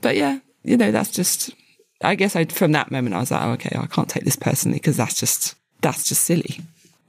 But 0.00 0.16
yeah, 0.16 0.38
you 0.62 0.76
know, 0.76 0.92
that's 0.92 1.10
just, 1.10 1.50
I 2.02 2.14
guess 2.14 2.36
I, 2.36 2.44
from 2.44 2.72
that 2.72 2.90
moment, 2.90 3.14
I 3.14 3.20
was 3.20 3.30
like, 3.30 3.42
oh, 3.42 3.50
okay, 3.52 3.76
I 3.76 3.86
can't 3.86 4.08
take 4.08 4.24
this 4.24 4.36
personally 4.36 4.78
because 4.78 4.96
that's 4.96 5.18
just, 5.18 5.56
that's 5.80 6.08
just 6.08 6.22
silly. 6.22 6.60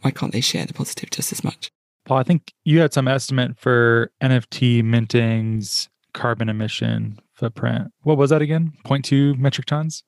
Why 0.02 0.12
can't 0.12 0.34
they 0.34 0.42
share 0.42 0.66
the 0.66 0.74
positive 0.74 1.12
just 1.12 1.32
as 1.32 1.44
much? 1.44 1.70
Paul, 2.06 2.18
I 2.18 2.24
think 2.24 2.54
you 2.64 2.80
had 2.80 2.94
some 2.94 3.08
estimate 3.08 3.58
for 3.58 4.12
NFT 4.22 4.84
minting's 4.84 5.90
carbon 6.14 6.50
emission 6.50 7.20
footprint. 7.34 7.92
What 8.02 8.18
was 8.18 8.30
that 8.30 8.42
again? 8.42 8.74
0.2 8.86 9.38
metric 9.38 9.66
tons? 9.66 10.04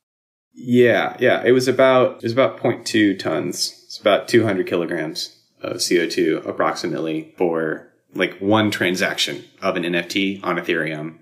Yeah, 0.53 1.17
yeah. 1.19 1.43
It 1.43 1.51
was 1.51 1.67
about 1.67 2.17
it 2.17 2.23
was 2.23 2.33
about 2.33 2.59
0.2 2.59 3.17
tons. 3.19 3.83
It's 3.85 3.99
about 3.99 4.27
200 4.27 4.67
kilograms 4.67 5.37
of 5.61 5.77
CO2 5.77 6.45
approximately 6.45 7.33
for 7.37 7.91
like 8.13 8.37
one 8.39 8.71
transaction 8.71 9.43
of 9.61 9.75
an 9.75 9.83
NFT 9.83 10.43
on 10.43 10.57
Ethereum 10.57 11.17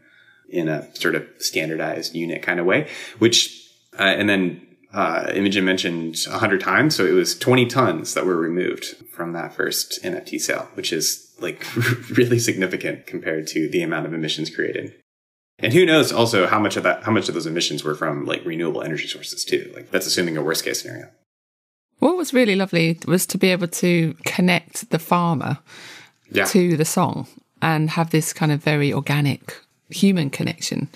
in 0.49 0.69
a 0.69 0.95
sort 0.95 1.15
of 1.15 1.25
standardized 1.39 2.13
unit 2.13 2.43
kind 2.43 2.59
of 2.59 2.65
way, 2.65 2.87
which, 3.17 3.67
uh, 3.97 4.03
and 4.03 4.29
then 4.29 4.61
uh, 4.93 5.31
Imogen 5.33 5.65
mentioned 5.65 6.17
100 6.29 6.61
times. 6.61 6.95
So 6.95 7.05
it 7.05 7.13
was 7.13 7.37
20 7.37 7.65
tons 7.65 8.13
that 8.13 8.25
were 8.25 8.37
removed 8.37 8.95
from 9.11 9.33
that 9.33 9.53
first 9.53 9.99
NFT 10.03 10.39
sale, 10.39 10.69
which 10.75 10.93
is 10.93 11.33
like 11.39 11.65
really 12.11 12.39
significant 12.39 13.07
compared 13.07 13.47
to 13.47 13.67
the 13.69 13.81
amount 13.81 14.05
of 14.05 14.13
emissions 14.13 14.53
created. 14.53 14.93
And 15.59 15.73
who 15.73 15.85
knows 15.85 16.11
also 16.11 16.47
how 16.47 16.59
much 16.59 16.77
of 16.77 16.83
that, 16.83 17.03
how 17.03 17.11
much 17.11 17.27
of 17.27 17.33
those 17.33 17.45
emissions 17.45 17.83
were 17.83 17.95
from 17.95 18.25
like 18.25 18.43
renewable 18.45 18.81
energy 18.81 19.07
sources 19.07 19.43
too. 19.43 19.71
Like 19.75 19.91
that's 19.91 20.07
assuming 20.07 20.37
a 20.37 20.41
worst 20.43 20.63
case 20.63 20.81
scenario. 20.81 21.09
What 21.99 22.17
was 22.17 22.33
really 22.33 22.55
lovely 22.55 22.99
was 23.07 23.25
to 23.27 23.37
be 23.37 23.49
able 23.49 23.67
to 23.69 24.15
connect 24.25 24.89
the 24.89 24.99
farmer 24.99 25.59
Yeah. 26.29 26.45
to 26.45 26.75
the 26.75 26.85
song 26.85 27.27
and 27.61 27.91
have 27.91 28.09
this 28.09 28.33
kind 28.33 28.51
of 28.51 28.61
very 28.61 28.91
organic 28.93 29.55
human 29.89 30.29
connection 30.29 30.89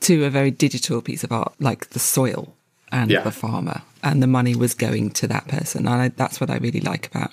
to 0.00 0.24
a 0.24 0.30
very 0.30 0.50
digital 0.50 1.00
piece 1.00 1.24
of 1.24 1.32
art, 1.32 1.54
like 1.60 1.90
the 1.90 1.98
soil 1.98 2.54
and 2.94 3.10
Yeah. 3.10 3.22
the 3.24 3.30
farmer, 3.32 3.82
and 4.02 4.22
the 4.22 4.26
money 4.38 4.54
was 4.54 4.72
going 4.74 5.10
to 5.20 5.26
that 5.28 5.46
person. 5.48 5.86
And 5.86 6.02
I, 6.02 6.08
that's 6.08 6.40
what 6.40 6.48
I 6.50 6.56
really 6.56 6.80
like 6.80 7.06
about 7.08 7.32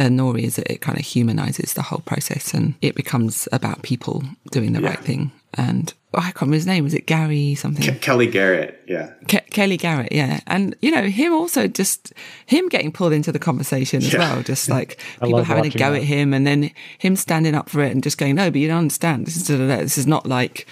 uh, 0.00 0.04
Nori 0.10 0.42
is 0.42 0.56
that 0.56 0.68
it 0.72 0.80
kind 0.80 0.98
of 0.98 1.04
humanizes 1.06 1.74
the 1.74 1.82
whole 1.82 2.02
process 2.04 2.52
and 2.52 2.74
it 2.82 2.96
becomes 2.96 3.48
about 3.52 3.82
people 3.82 4.24
doing 4.50 4.72
the 4.72 4.80
Yeah. 4.82 4.88
right 4.90 4.98
thing. 4.98 5.30
And 5.56 5.94
oh, 6.14 6.18
I 6.18 6.22
can't 6.34 6.40
remember 6.40 6.56
his 6.56 6.66
name. 6.66 6.82
Was 6.82 6.94
it 6.94 7.06
Gary 7.06 7.54
something? 7.54 7.94
Ke- 7.94 8.00
Kelly 8.00 8.26
Garrett. 8.26 8.82
Yeah. 8.88 9.10
Ke- 9.28 9.48
Kelly 9.50 9.76
Garrett, 9.76 10.10
yeah, 10.10 10.40
and 10.48 10.74
you 10.82 10.90
know 10.90 11.04
him 11.04 11.32
also 11.32 11.68
just 11.68 12.12
him 12.46 12.68
getting 12.68 12.90
pulled 12.90 13.12
into 13.12 13.30
the 13.30 13.38
conversation 13.38 13.98
as 14.02 14.12
Yeah. 14.12 14.18
well, 14.18 14.42
just 14.42 14.68
like 14.68 14.98
people 15.22 15.44
having 15.44 15.66
a 15.66 15.70
go 15.70 15.92
that. 15.92 15.98
at 16.02 16.02
him, 16.02 16.34
and 16.34 16.44
then 16.44 16.70
him 16.98 17.14
standing 17.14 17.54
up 17.54 17.68
for 17.70 17.80
it 17.84 17.92
and 17.92 18.02
just 18.02 18.18
going, 18.18 18.34
no, 18.34 18.50
but 18.50 18.60
you 18.60 18.66
don't 18.66 18.78
understand. 18.78 19.26
This 19.28 19.36
is 19.36 19.46
this 19.46 19.96
is 19.96 20.08
not 20.08 20.26
like 20.26 20.66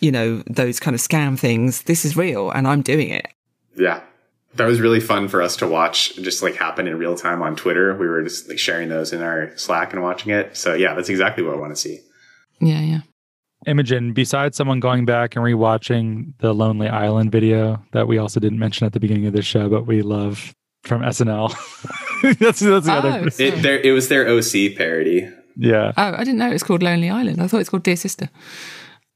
you 0.00 0.10
know 0.10 0.42
those 0.50 0.80
kind 0.80 0.96
of 0.96 1.00
scam 1.00 1.38
things. 1.38 1.82
This 1.82 2.04
is 2.04 2.16
real, 2.16 2.50
and 2.50 2.66
I'm 2.66 2.82
doing 2.82 3.10
it. 3.10 3.28
Yeah. 3.76 4.02
That 4.54 4.66
was 4.66 4.80
really 4.80 5.00
fun 5.00 5.28
for 5.28 5.42
us 5.42 5.56
to 5.56 5.66
watch 5.68 6.16
just 6.16 6.42
like 6.42 6.54
happen 6.56 6.86
in 6.88 6.96
real 6.98 7.14
time 7.16 7.42
on 7.42 7.56
Twitter. 7.56 7.94
We 7.94 8.06
were 8.06 8.22
just 8.22 8.48
like 8.48 8.58
sharing 8.58 8.88
those 8.88 9.12
in 9.12 9.22
our 9.22 9.52
Slack 9.56 9.92
and 9.92 10.02
watching 10.02 10.32
it. 10.32 10.56
So 10.56 10.72
yeah, 10.74 10.94
that's 10.94 11.10
exactly 11.10 11.44
what 11.44 11.54
I 11.54 11.58
want 11.58 11.72
to 11.72 11.80
see. 11.80 12.00
Yeah, 12.60 12.80
yeah. 12.80 13.00
Imogen, 13.66 14.12
besides 14.12 14.56
someone 14.56 14.80
going 14.80 15.04
back 15.04 15.36
and 15.36 15.44
rewatching 15.44 16.32
the 16.38 16.54
Lonely 16.54 16.88
Island 16.88 17.32
video 17.32 17.82
that 17.92 18.06
we 18.08 18.16
also 18.18 18.40
didn't 18.40 18.58
mention 18.58 18.86
at 18.86 18.92
the 18.92 19.00
beginning 19.00 19.26
of 19.26 19.32
this 19.34 19.44
show, 19.44 19.68
but 19.68 19.86
we 19.86 20.00
love 20.02 20.54
from 20.84 21.02
SNL. 21.02 21.50
that's 22.38 22.60
that's 22.60 22.86
the 22.86 22.92
Oh, 22.92 22.98
other. 22.98 23.30
sorry. 23.30 23.48
It, 23.48 23.62
there, 23.62 23.78
it 23.80 23.92
was 23.92 24.08
their 24.08 24.26
OC 24.28 24.76
parody. 24.76 25.28
Yeah. 25.56 25.92
oh, 25.96 26.12
I 26.14 26.18
didn't 26.18 26.36
know 26.38 26.48
it 26.48 26.52
was 26.52 26.62
called 26.62 26.82
Lonely 26.82 27.10
Island. 27.10 27.42
I 27.42 27.46
thought 27.48 27.60
it's 27.60 27.68
called 27.70 27.82
Dear 27.82 27.96
Sister. 27.96 28.30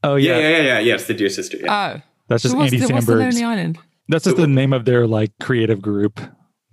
Oh 0.03 0.17
Yeah, 0.17 0.37
yeah. 0.37 0.41
yeah, 0.41 0.49
yeah, 0.49 0.63
yeah. 0.63 0.79
yeah 0.81 0.95
it's 0.95 1.05
the 1.07 1.15
Dear 1.15 1.29
Sister. 1.31 1.59
Yeah. 1.63 1.95
Oh, 1.97 2.03
That's 2.29 2.43
just 2.43 2.53
so 2.53 2.59
what's 2.59 2.73
Andy 2.73 2.85
the, 2.87 2.93
what's 2.93 3.07
the 3.07 3.17
Lonely 3.17 3.45
Island? 3.45 3.79
That's 4.11 4.25
just 4.25 4.37
the 4.37 4.47
name 4.47 4.73
of 4.73 4.85
their 4.85 5.07
like 5.07 5.33
creative 5.41 5.81
group. 5.81 6.21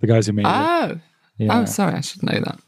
The 0.00 0.06
guys 0.06 0.26
who 0.26 0.32
made 0.32 0.46
it. 0.46 0.48
Oh, 0.52 1.00
Yeah. 1.38 1.60
oh, 1.60 1.64
sorry, 1.64 1.94
I 1.94 2.00
should 2.00 2.22
know 2.22 2.40
that. 2.40 2.60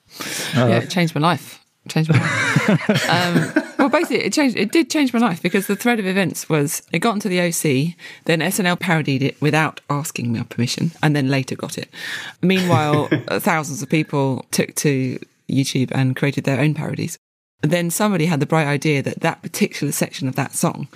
Uh, 0.56 0.66
yeah, 0.68 0.78
it 0.78 0.90
changed 0.90 1.14
my 1.14 1.20
life. 1.20 1.64
Changed 1.88 2.10
my 2.12 2.18
life. 2.18 3.10
um, 3.10 3.64
well, 3.78 3.88
basically, 3.88 4.24
it 4.24 4.32
changed. 4.32 4.56
It 4.56 4.70
did 4.72 4.90
change 4.90 5.12
my 5.12 5.18
life 5.18 5.42
because 5.42 5.66
the 5.66 5.76
thread 5.76 5.98
of 5.98 6.06
events 6.06 6.48
was 6.48 6.82
it 6.92 6.98
got 7.00 7.14
into 7.14 7.28
the 7.28 7.40
OC, 7.40 7.96
then 8.26 8.40
SNL 8.40 8.78
parodied 8.78 9.22
it 9.22 9.40
without 9.40 9.80
asking 9.88 10.32
my 10.32 10.42
permission, 10.44 10.92
and 11.02 11.16
then 11.16 11.28
later 11.28 11.56
got 11.56 11.78
it. 11.78 11.88
Meanwhile, 12.42 13.08
uh, 13.28 13.40
thousands 13.40 13.82
of 13.82 13.88
people 13.88 14.44
took 14.50 14.74
to 14.76 15.18
YouTube 15.48 15.90
and 15.92 16.14
created 16.14 16.44
their 16.44 16.60
own 16.60 16.74
parodies. 16.74 17.18
Then 17.62 17.90
somebody 17.90 18.26
had 18.26 18.40
the 18.40 18.46
bright 18.46 18.66
idea 18.66 19.02
that 19.02 19.20
that 19.20 19.42
particular 19.42 19.92
section 19.92 20.28
of 20.28 20.34
that 20.36 20.54
song 20.54 20.88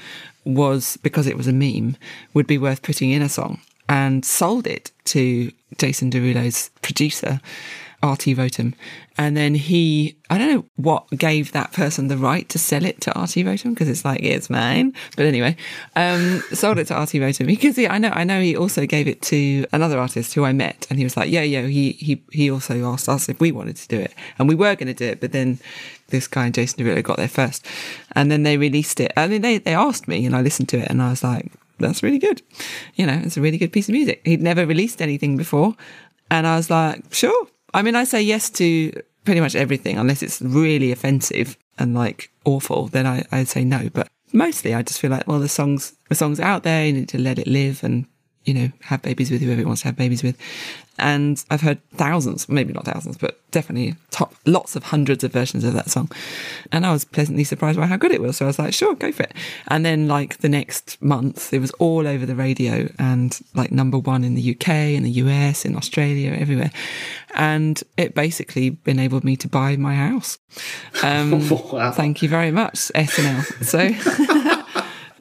was 0.44 0.96
because 0.98 1.26
it 1.26 1.36
was 1.36 1.46
a 1.46 1.52
meme 1.52 1.96
would 2.32 2.46
be 2.46 2.58
worth 2.58 2.82
putting 2.82 3.10
in 3.10 3.22
a 3.22 3.28
song 3.28 3.60
and 3.88 4.24
sold 4.24 4.66
it 4.66 4.90
to 5.04 5.52
Jason 5.78 6.10
Derulo's 6.10 6.70
producer, 6.82 7.40
RT 8.04 8.36
Rotem. 8.36 8.74
And 9.16 9.36
then 9.36 9.54
he, 9.54 10.16
I 10.28 10.38
don't 10.38 10.52
know 10.52 10.64
what 10.76 11.08
gave 11.10 11.52
that 11.52 11.72
person 11.72 12.08
the 12.08 12.16
right 12.16 12.48
to 12.50 12.58
sell 12.58 12.84
it 12.84 13.00
to 13.02 13.10
RT 13.10 13.44
Rotem 13.46 13.70
because 13.70 13.88
it's 13.88 14.04
like, 14.04 14.22
it's 14.22 14.50
mine. 14.50 14.92
But 15.16 15.26
anyway, 15.26 15.56
um, 15.96 16.40
sold 16.52 16.78
it 16.78 16.88
to 16.88 16.94
RT 16.94 17.12
Rotem 17.12 17.46
because 17.46 17.76
he, 17.76 17.88
I 17.88 17.98
know, 17.98 18.10
I 18.10 18.24
know 18.24 18.40
he 18.40 18.56
also 18.56 18.86
gave 18.86 19.08
it 19.08 19.22
to 19.22 19.66
another 19.72 19.98
artist 19.98 20.34
who 20.34 20.44
I 20.44 20.52
met 20.52 20.86
and 20.90 20.98
he 20.98 21.04
was 21.04 21.16
like, 21.16 21.30
yeah, 21.30 21.42
yeah, 21.42 21.62
he, 21.62 21.92
he, 21.92 22.22
he 22.30 22.50
also 22.50 22.84
asked 22.92 23.08
us 23.08 23.28
if 23.28 23.40
we 23.40 23.52
wanted 23.52 23.76
to 23.76 23.88
do 23.88 23.98
it 23.98 24.14
and 24.38 24.48
we 24.48 24.54
were 24.54 24.74
going 24.74 24.88
to 24.88 24.94
do 24.94 25.06
it. 25.06 25.20
But 25.20 25.32
then 25.32 25.58
this 26.08 26.26
guy, 26.26 26.50
Jason 26.50 26.84
Derulo, 26.84 27.02
got 27.02 27.16
there 27.16 27.28
first 27.28 27.66
and 28.12 28.30
then 28.30 28.42
they 28.42 28.58
released 28.58 29.00
it. 29.00 29.12
I 29.16 29.28
mean, 29.28 29.42
they, 29.42 29.58
they 29.58 29.74
asked 29.74 30.08
me 30.08 30.26
and 30.26 30.36
I 30.36 30.42
listened 30.42 30.68
to 30.70 30.78
it 30.78 30.88
and 30.88 31.00
I 31.00 31.10
was 31.10 31.24
like, 31.24 31.52
that's 31.78 32.02
really 32.02 32.18
good. 32.18 32.42
You 32.94 33.06
know, 33.06 33.20
it's 33.24 33.36
a 33.36 33.40
really 33.40 33.58
good 33.58 33.72
piece 33.72 33.88
of 33.88 33.92
music. 33.92 34.20
He'd 34.24 34.42
never 34.42 34.66
released 34.66 35.02
anything 35.02 35.36
before. 35.36 35.74
And 36.30 36.46
I 36.46 36.56
was 36.56 36.70
like, 36.70 37.12
sure. 37.12 37.46
I 37.74 37.82
mean, 37.82 37.96
I 37.96 38.04
say 38.04 38.22
yes 38.22 38.48
to 38.50 38.92
pretty 39.24 39.40
much 39.40 39.56
everything 39.56 39.98
unless 39.98 40.22
it's 40.22 40.40
really 40.40 40.92
offensive 40.92 41.58
and 41.78 41.94
like 41.94 42.30
awful, 42.44 42.86
then 42.86 43.06
I, 43.06 43.24
I'd 43.32 43.48
say 43.48 43.64
no. 43.64 43.90
But 43.92 44.08
mostly 44.32 44.74
I 44.74 44.82
just 44.82 45.00
feel 45.00 45.10
like, 45.10 45.26
well, 45.26 45.40
the 45.40 45.48
song's, 45.48 45.94
the 46.08 46.14
song's 46.14 46.40
out 46.40 46.62
there, 46.62 46.86
you 46.86 46.92
need 46.92 47.08
to 47.10 47.18
let 47.18 47.38
it 47.38 47.48
live 47.48 47.82
and, 47.82 48.06
you 48.44 48.54
know, 48.54 48.70
have 48.82 49.02
babies 49.02 49.30
with 49.30 49.40
whoever 49.40 49.60
it 49.60 49.66
wants 49.66 49.82
to 49.82 49.88
have 49.88 49.96
babies 49.96 50.22
with. 50.22 50.36
And 50.96 51.44
I've 51.50 51.62
heard 51.62 51.80
thousands, 51.90 52.48
maybe 52.48 52.72
not 52.72 52.84
thousands, 52.84 53.16
but 53.16 53.40
definitely 53.50 53.96
top, 54.10 54.32
lots 54.46 54.76
of 54.76 54.84
hundreds 54.84 55.24
of 55.24 55.32
versions 55.32 55.64
of 55.64 55.72
that 55.72 55.90
song. 55.90 56.10
And 56.70 56.86
I 56.86 56.92
was 56.92 57.04
pleasantly 57.04 57.42
surprised 57.42 57.78
by 57.78 57.86
how 57.86 57.96
good 57.96 58.12
it 58.12 58.20
was. 58.20 58.36
So 58.36 58.44
I 58.44 58.48
was 58.48 58.60
like, 58.60 58.72
sure, 58.72 58.94
go 58.94 59.10
for 59.10 59.24
it. 59.24 59.32
And 59.68 59.84
then 59.84 60.06
like 60.06 60.38
the 60.38 60.48
next 60.48 61.02
month, 61.02 61.52
it 61.52 61.58
was 61.58 61.72
all 61.72 62.06
over 62.06 62.26
the 62.26 62.36
radio 62.36 62.88
and 62.98 63.38
like 63.54 63.72
number 63.72 63.98
one 63.98 64.22
in 64.22 64.34
the 64.34 64.54
UK, 64.54 64.68
in 64.68 65.02
the 65.02 65.10
US, 65.10 65.64
in 65.64 65.76
Australia, 65.76 66.30
everywhere. 66.32 66.70
And 67.34 67.82
it 67.96 68.14
basically 68.14 68.76
enabled 68.86 69.24
me 69.24 69.36
to 69.38 69.48
buy 69.48 69.76
my 69.76 69.96
house. 69.96 70.38
Um, 71.02 71.48
wow. 71.72 71.90
Thank 71.90 72.22
you 72.22 72.28
very 72.28 72.52
much, 72.52 72.74
SNL. 72.94 73.64
So. 73.64 74.60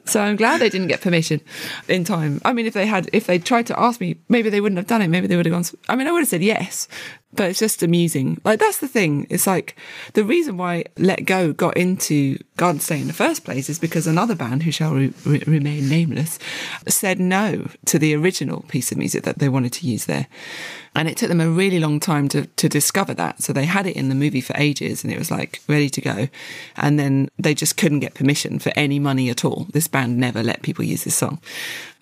So 0.06 0.20
I'm 0.20 0.36
glad 0.36 0.60
they 0.60 0.68
didn't 0.68 0.88
get 0.88 1.00
permission 1.00 1.40
in 1.88 2.04
time. 2.04 2.40
I 2.44 2.52
mean, 2.52 2.66
if 2.66 2.74
they 2.74 2.86
had, 2.86 3.08
if 3.12 3.26
they 3.26 3.38
tried 3.38 3.66
to 3.68 3.80
ask 3.80 4.00
me, 4.00 4.16
maybe 4.28 4.50
they 4.50 4.60
wouldn't 4.60 4.76
have 4.76 4.86
done 4.86 5.00
it. 5.00 5.08
Maybe 5.08 5.26
they 5.26 5.36
would 5.36 5.46
have 5.46 5.52
gone. 5.52 5.64
I 5.88 5.96
mean, 5.96 6.06
I 6.06 6.12
would 6.12 6.20
have 6.20 6.28
said 6.28 6.42
yes, 6.42 6.88
but 7.34 7.50
it's 7.50 7.58
just 7.58 7.82
amusing. 7.82 8.40
Like 8.44 8.58
that's 8.58 8.78
the 8.78 8.88
thing. 8.88 9.26
It's 9.30 9.46
like 9.46 9.76
the 10.14 10.24
reason 10.24 10.56
why 10.56 10.84
Let 10.98 11.24
Go 11.24 11.52
got 11.52 11.76
into 11.76 12.38
Garden 12.56 12.80
State 12.80 13.00
in 13.00 13.06
the 13.06 13.12
first 13.12 13.44
place 13.44 13.68
is 13.68 13.78
because 13.78 14.06
another 14.06 14.34
band 14.34 14.62
who 14.62 14.70
shall 14.70 14.92
re- 14.94 15.12
re- 15.24 15.42
remain 15.46 15.88
nameless 15.88 16.38
said 16.88 17.18
no 17.18 17.68
to 17.86 17.98
the 17.98 18.14
original 18.14 18.62
piece 18.68 18.92
of 18.92 18.98
music 18.98 19.24
that 19.24 19.38
they 19.38 19.48
wanted 19.48 19.72
to 19.74 19.86
use 19.86 20.06
there. 20.06 20.26
And 20.96 21.08
it 21.08 21.16
took 21.16 21.28
them 21.28 21.40
a 21.40 21.50
really 21.50 21.80
long 21.80 21.98
time 21.98 22.28
to, 22.28 22.46
to 22.46 22.68
discover 22.68 23.14
that. 23.14 23.42
So 23.42 23.52
they 23.52 23.64
had 23.64 23.86
it 23.86 23.96
in 23.96 24.08
the 24.08 24.14
movie 24.14 24.40
for 24.40 24.54
ages 24.56 25.02
and 25.02 25.12
it 25.12 25.18
was 25.18 25.30
like 25.30 25.60
ready 25.66 25.90
to 25.90 26.00
go. 26.00 26.28
And 26.76 26.98
then 26.98 27.28
they 27.36 27.54
just 27.54 27.76
couldn't 27.76 28.00
get 28.00 28.14
permission 28.14 28.60
for 28.60 28.72
any 28.76 29.00
money 29.00 29.28
at 29.28 29.44
all. 29.44 29.66
This 29.72 29.88
band 29.88 30.18
never 30.18 30.42
let 30.42 30.62
people 30.62 30.84
use 30.84 31.02
this 31.02 31.16
song. 31.16 31.40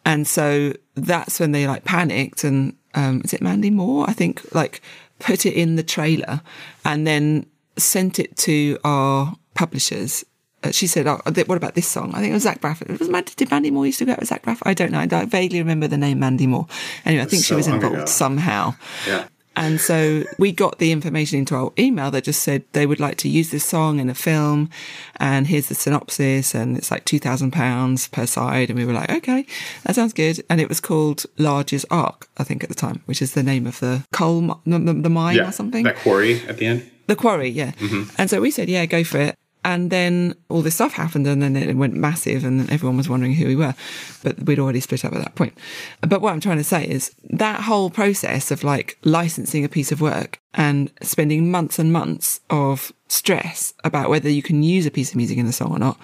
And 0.04 0.26
so 0.26 0.74
that's 0.94 1.40
when 1.40 1.52
they 1.52 1.66
like 1.66 1.84
panicked 1.84 2.44
and, 2.44 2.76
um, 2.94 3.22
is 3.24 3.32
it 3.32 3.40
Mandy 3.40 3.70
Moore? 3.70 4.04
I 4.08 4.12
think 4.12 4.54
like 4.54 4.82
put 5.22 5.46
it 5.46 5.54
in 5.54 5.76
the 5.76 5.82
trailer 5.82 6.42
and 6.84 7.06
then 7.06 7.46
sent 7.76 8.18
it 8.18 8.36
to 8.36 8.78
our 8.84 9.34
publishers. 9.54 10.24
Uh, 10.64 10.70
she 10.70 10.86
said, 10.86 11.06
oh, 11.06 11.20
what 11.24 11.56
about 11.56 11.74
this 11.74 11.88
song? 11.88 12.14
I 12.14 12.20
think 12.20 12.30
it 12.30 12.34
was 12.34 12.42
Zach 12.42 12.60
Braff. 12.60 12.82
It 12.82 12.98
was 12.98 13.08
Mandy, 13.08 13.32
did 13.36 13.50
Mandy 13.50 13.70
Moore 13.70 13.86
used 13.86 13.98
to 13.98 14.04
go 14.04 14.12
out 14.12 14.20
with 14.20 14.28
Zach 14.28 14.42
Braff? 14.42 14.58
I 14.62 14.74
don't 14.74 14.92
know. 14.92 15.00
I 15.00 15.24
vaguely 15.24 15.58
remember 15.58 15.88
the 15.88 15.96
name 15.96 16.20
Mandy 16.20 16.46
Moore. 16.46 16.66
Anyway, 17.04 17.22
I 17.22 17.26
think 17.26 17.42
so 17.42 17.48
she 17.48 17.54
was 17.54 17.66
involved 17.66 18.08
somehow. 18.08 18.74
Yeah. 19.06 19.26
And 19.56 19.80
so 19.80 20.24
we 20.38 20.52
got 20.52 20.78
the 20.78 20.92
information 20.92 21.38
into 21.38 21.54
our 21.54 21.72
email 21.78 22.10
that 22.10 22.24
just 22.24 22.42
said 22.42 22.64
they 22.72 22.86
would 22.86 23.00
like 23.00 23.16
to 23.18 23.28
use 23.28 23.50
this 23.50 23.64
song 23.64 23.98
in 23.98 24.08
a 24.08 24.14
film. 24.14 24.70
And 25.16 25.46
here's 25.46 25.68
the 25.68 25.74
synopsis. 25.74 26.54
And 26.54 26.76
it's 26.76 26.90
like 26.90 27.04
£2,000 27.04 28.10
per 28.10 28.26
side. 28.26 28.70
And 28.70 28.78
we 28.78 28.84
were 28.84 28.92
like, 28.92 29.10
okay, 29.10 29.46
that 29.84 29.94
sounds 29.94 30.12
good. 30.12 30.42
And 30.48 30.60
it 30.60 30.68
was 30.68 30.80
called 30.80 31.26
Large's 31.38 31.84
Ark, 31.90 32.28
I 32.38 32.44
think 32.44 32.62
at 32.62 32.68
the 32.68 32.74
time, 32.74 33.02
which 33.06 33.20
is 33.20 33.34
the 33.34 33.42
name 33.42 33.66
of 33.66 33.80
the 33.80 34.04
coal, 34.12 34.40
the, 34.64 34.78
the 34.78 35.10
mine 35.10 35.36
yeah, 35.36 35.48
or 35.48 35.52
something. 35.52 35.84
That 35.84 35.96
quarry 35.96 36.42
at 36.46 36.58
the 36.58 36.66
end. 36.66 36.90
The 37.06 37.16
quarry, 37.16 37.48
yeah. 37.48 37.72
Mm-hmm. 37.72 38.14
And 38.16 38.30
so 38.30 38.40
we 38.40 38.50
said, 38.50 38.68
yeah, 38.68 38.86
go 38.86 39.04
for 39.04 39.18
it. 39.18 39.36
And 39.64 39.90
then 39.90 40.34
all 40.48 40.62
this 40.62 40.74
stuff 40.74 40.92
happened 40.92 41.26
and 41.26 41.40
then 41.40 41.54
it 41.54 41.76
went 41.76 41.94
massive 41.94 42.44
and 42.44 42.58
then 42.58 42.70
everyone 42.70 42.96
was 42.96 43.08
wondering 43.08 43.34
who 43.34 43.46
we 43.46 43.56
were. 43.56 43.74
But 44.22 44.42
we'd 44.42 44.58
already 44.58 44.80
split 44.80 45.04
up 45.04 45.12
at 45.12 45.22
that 45.22 45.36
point. 45.36 45.56
But 46.00 46.20
what 46.20 46.32
I'm 46.32 46.40
trying 46.40 46.58
to 46.58 46.64
say 46.64 46.84
is 46.88 47.14
that 47.30 47.62
whole 47.62 47.88
process 47.88 48.50
of 48.50 48.64
like 48.64 48.98
licensing 49.04 49.64
a 49.64 49.68
piece 49.68 49.92
of 49.92 50.00
work 50.00 50.40
and 50.54 50.90
spending 51.02 51.50
months 51.50 51.78
and 51.78 51.92
months 51.92 52.40
of 52.50 52.92
stress 53.06 53.74
about 53.84 54.10
whether 54.10 54.28
you 54.28 54.42
can 54.42 54.62
use 54.62 54.84
a 54.84 54.90
piece 54.90 55.10
of 55.10 55.16
music 55.16 55.38
in 55.38 55.46
the 55.46 55.52
song 55.52 55.70
or 55.70 55.78
not 55.78 55.98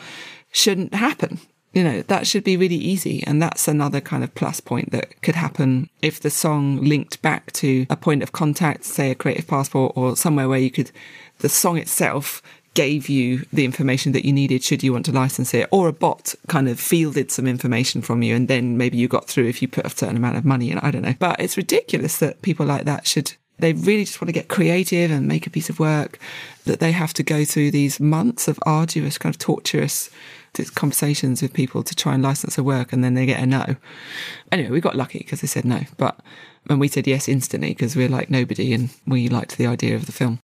shouldn't 0.53 0.95
happen. 0.95 1.41
You 1.73 1.85
know, 1.85 2.03
that 2.03 2.27
should 2.27 2.45
be 2.45 2.57
really 2.57 2.77
easy. 2.77 3.23
And 3.27 3.43
that's 3.43 3.69
another 3.69 4.01
kind 4.01 4.25
of 4.25 4.35
plus 4.35 4.61
point 4.61 4.91
that 4.93 5.21
could 5.23 5.35
happen 5.35 5.91
if 6.01 6.21
the 6.21 6.31
song 6.31 6.83
linked 6.83 7.21
back 7.23 7.53
to 7.53 7.87
a 7.91 7.97
point 7.97 8.23
of 8.23 8.33
contact, 8.33 8.85
say 8.85 9.11
a 9.11 9.15
creative 9.15 9.47
passport 9.47 9.93
or 9.95 10.17
somewhere 10.17 10.49
where 10.49 10.59
you 10.59 10.71
could, 10.71 10.91
the 11.39 11.49
song 11.49 11.77
itself 11.77 12.43
gave 12.79 13.09
you 13.09 13.45
the 13.53 13.65
information 13.65 14.13
that 14.13 14.25
you 14.25 14.33
needed 14.33 14.63
should 14.63 14.85
you 14.85 14.93
want 14.93 15.05
to 15.05 15.11
license 15.11 15.53
it, 15.53 15.67
or 15.73 15.89
a 15.89 15.93
bot 15.93 16.37
kind 16.47 16.69
of 16.69 16.79
fielded 16.79 17.29
some 17.33 17.45
information 17.45 18.01
from 18.01 18.23
you 18.23 18.37
and 18.37 18.47
then 18.47 18.79
maybe 18.79 18.97
you 18.97 19.09
got 19.09 19.27
through 19.27 19.49
if 19.49 19.61
you 19.61 19.67
put 19.67 19.85
a 19.85 19.91
certain 19.91 20.17
amount 20.17 20.37
of 20.37 20.45
money 20.45 20.71
in. 20.71 20.79
I 20.79 20.93
don't 20.93 21.03
know. 21.03 21.17
But 21.19 21.41
it's 21.41 21.57
ridiculous 21.57 22.19
that 22.19 22.41
people 22.41 22.65
like 22.67 22.85
that 22.85 23.05
should 23.05 23.33
they 23.59 23.73
really 23.73 24.05
just 24.05 24.21
want 24.21 24.29
to 24.29 24.41
get 24.41 24.47
creative 24.47 25.11
and 25.11 25.27
make 25.27 25.45
a 25.45 25.51
piece 25.51 25.69
of 25.69 25.81
work 25.81 26.21
that 26.67 26.79
they 26.79 26.93
have 26.93 27.13
to 27.15 27.25
go 27.25 27.45
through 27.45 27.73
these 27.73 27.99
months 27.99 28.47
of 28.47 28.61
arduous 28.63 29.19
kind 29.19 29.35
of 29.35 29.39
torturous 29.41 30.09
conversations 30.75 31.43
with 31.43 31.53
people 31.53 31.83
to 31.83 31.97
try 31.97 32.15
and 32.15 32.23
license 32.23 32.57
a 32.57 32.63
work 32.63 32.93
and 32.93 33.03
then 33.03 33.15
they 33.15 33.27
get 33.27 33.43
a 33.43 33.47
no 33.47 33.77
anyway 34.53 34.71
we 34.71 34.81
got 34.81 34.97
lucky 34.97 35.19
because 35.19 35.41
they 35.41 35.47
said 35.47 35.65
no 35.65 35.81
but 35.97 36.21
and 36.71 36.81
we 36.81 36.89
said 36.89 37.07
yes 37.07 37.29
instantly 37.29 37.71
because 37.71 37.97
we're 37.97 38.09
like 38.09 38.31
nobody 38.31 38.73
and 38.73 38.91
we 39.07 39.29
liked 39.29 39.57
the 39.57 39.67
idea 39.67 39.97
of 39.97 40.07
the 40.07 40.13
film 40.13 40.39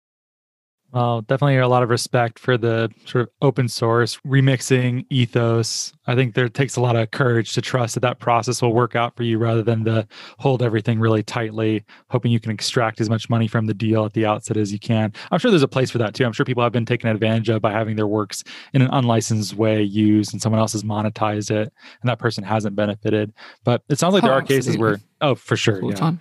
well, 0.93 1.23
definitely 1.23 1.57
a 1.57 1.69
lot 1.69 1.83
of 1.83 1.89
respect 1.89 2.39
for 2.39 2.59
the 2.59 2.91
sort 3.07 3.23
of 3.23 3.31
open 3.41 3.67
source 3.67 4.19
remixing 4.27 5.07
ethos. 5.09 5.93
I 6.07 6.15
think 6.15 6.35
there 6.35 6.51
takes 6.51 6.77
a 6.77 6.83
lot 6.83 6.97
of 6.97 7.11
courage 7.11 7.55
to 7.55 7.63
trust 7.63 7.95
that 7.95 8.01
that 8.01 8.19
process 8.19 8.61
will 8.61 8.75
work 8.75 8.95
out 8.95 9.17
for 9.17 9.23
you 9.23 9.39
rather 9.39 9.63
than 9.63 9.85
to 9.87 10.07
hold 10.39 10.63
everything 10.63 11.01
really 11.01 11.23
tightly, 11.23 11.83
hoping 12.11 12.31
you 12.31 12.41
can 12.41 12.51
extract 12.51 13.01
as 13.01 13.09
much 13.09 13.31
money 13.31 13.49
from 13.49 13.67
the 13.67 13.73
deal 13.73 14.05
at 14.05 14.13
the 14.13 14.27
outset 14.27 14.59
as 14.59 14.71
you 14.71 14.79
can. 14.79 15.13
I'm 15.31 15.39
sure 15.39 15.51
there's 15.51 15.63
a 15.63 15.69
place 15.69 15.91
for 15.91 15.99
that 15.99 16.15
too. 16.15 16.27
I'm 16.27 16.33
sure 16.33 16.45
people 16.45 16.63
have 16.63 16.73
been 16.73 16.85
taken 16.85 17.09
advantage 17.09 17.49
of 17.49 17.63
by 17.63 17.73
having 17.73 17.97
their 17.97 18.07
works 18.07 18.45
in 18.75 18.83
an 18.83 18.91
unlicensed 18.93 19.55
way 19.55 19.83
used 19.83 20.35
and 20.35 20.43
someone 20.43 20.61
else 20.61 20.73
has 20.73 20.83
monetized 20.83 21.51
it 21.51 21.73
and 22.03 22.11
that 22.11 22.19
person 22.19 22.45
hasn't 22.45 22.77
benefited. 22.77 23.33
But 23.65 23.83
it 23.89 23.99
sounds 23.99 24.13
like 24.13 24.25
oh, 24.25 24.27
there 24.27 24.35
are 24.35 24.43
absolutely. 24.43 24.67
cases 24.67 24.79
where, 24.79 25.01
oh, 25.23 25.37
for 25.37 25.57
sure. 25.57 25.81
yeah. 25.91 26.13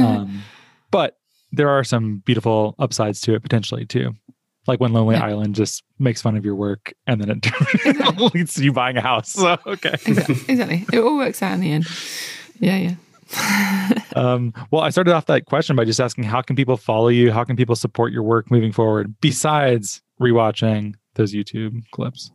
um, 0.00 0.42
but 0.90 1.16
there 1.56 1.68
are 1.68 1.84
some 1.84 2.18
beautiful 2.18 2.74
upsides 2.78 3.20
to 3.22 3.34
it 3.34 3.42
potentially 3.42 3.86
too. 3.86 4.14
Like 4.66 4.80
when 4.80 4.92
Lonely 4.92 5.16
yeah. 5.16 5.26
Island 5.26 5.54
just 5.54 5.82
makes 5.98 6.22
fun 6.22 6.36
of 6.36 6.44
your 6.44 6.54
work 6.54 6.94
and 7.06 7.20
then 7.20 7.30
it 7.30 7.46
exactly. 7.84 8.30
leads 8.34 8.54
to 8.54 8.64
you 8.64 8.72
buying 8.72 8.96
a 8.96 9.00
house. 9.00 9.34
So 9.38 9.58
okay. 9.66 9.94
Exactly. 10.06 10.36
exactly. 10.48 10.86
It 10.92 11.00
all 11.00 11.16
works 11.16 11.42
out 11.42 11.54
in 11.54 11.60
the 11.60 11.72
end. 11.72 11.86
Yeah, 12.60 12.76
yeah. 12.76 12.94
um, 14.16 14.54
well, 14.70 14.82
I 14.82 14.90
started 14.90 15.12
off 15.12 15.26
that 15.26 15.46
question 15.46 15.76
by 15.76 15.84
just 15.84 16.00
asking 16.00 16.24
how 16.24 16.40
can 16.40 16.56
people 16.56 16.76
follow 16.76 17.08
you? 17.08 17.32
How 17.32 17.44
can 17.44 17.56
people 17.56 17.74
support 17.74 18.12
your 18.12 18.22
work 18.22 18.50
moving 18.50 18.72
forward 18.72 19.14
besides 19.20 20.02
rewatching 20.20 20.94
those 21.14 21.34
YouTube 21.34 21.82
clips? 21.90 22.30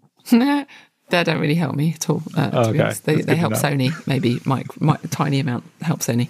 They 1.09 1.23
don't 1.23 1.39
really 1.39 1.55
help 1.55 1.75
me 1.75 1.93
at 1.95 2.09
all. 2.09 2.21
Uh, 2.35 2.49
oh, 2.53 2.69
okay. 2.69 2.93
They, 3.03 3.21
they 3.21 3.35
help 3.35 3.53
Sony, 3.53 3.91
maybe 4.07 4.39
my 4.45 4.63
tiny 5.09 5.39
amount 5.39 5.63
help 5.81 5.99
Sony. 5.99 6.29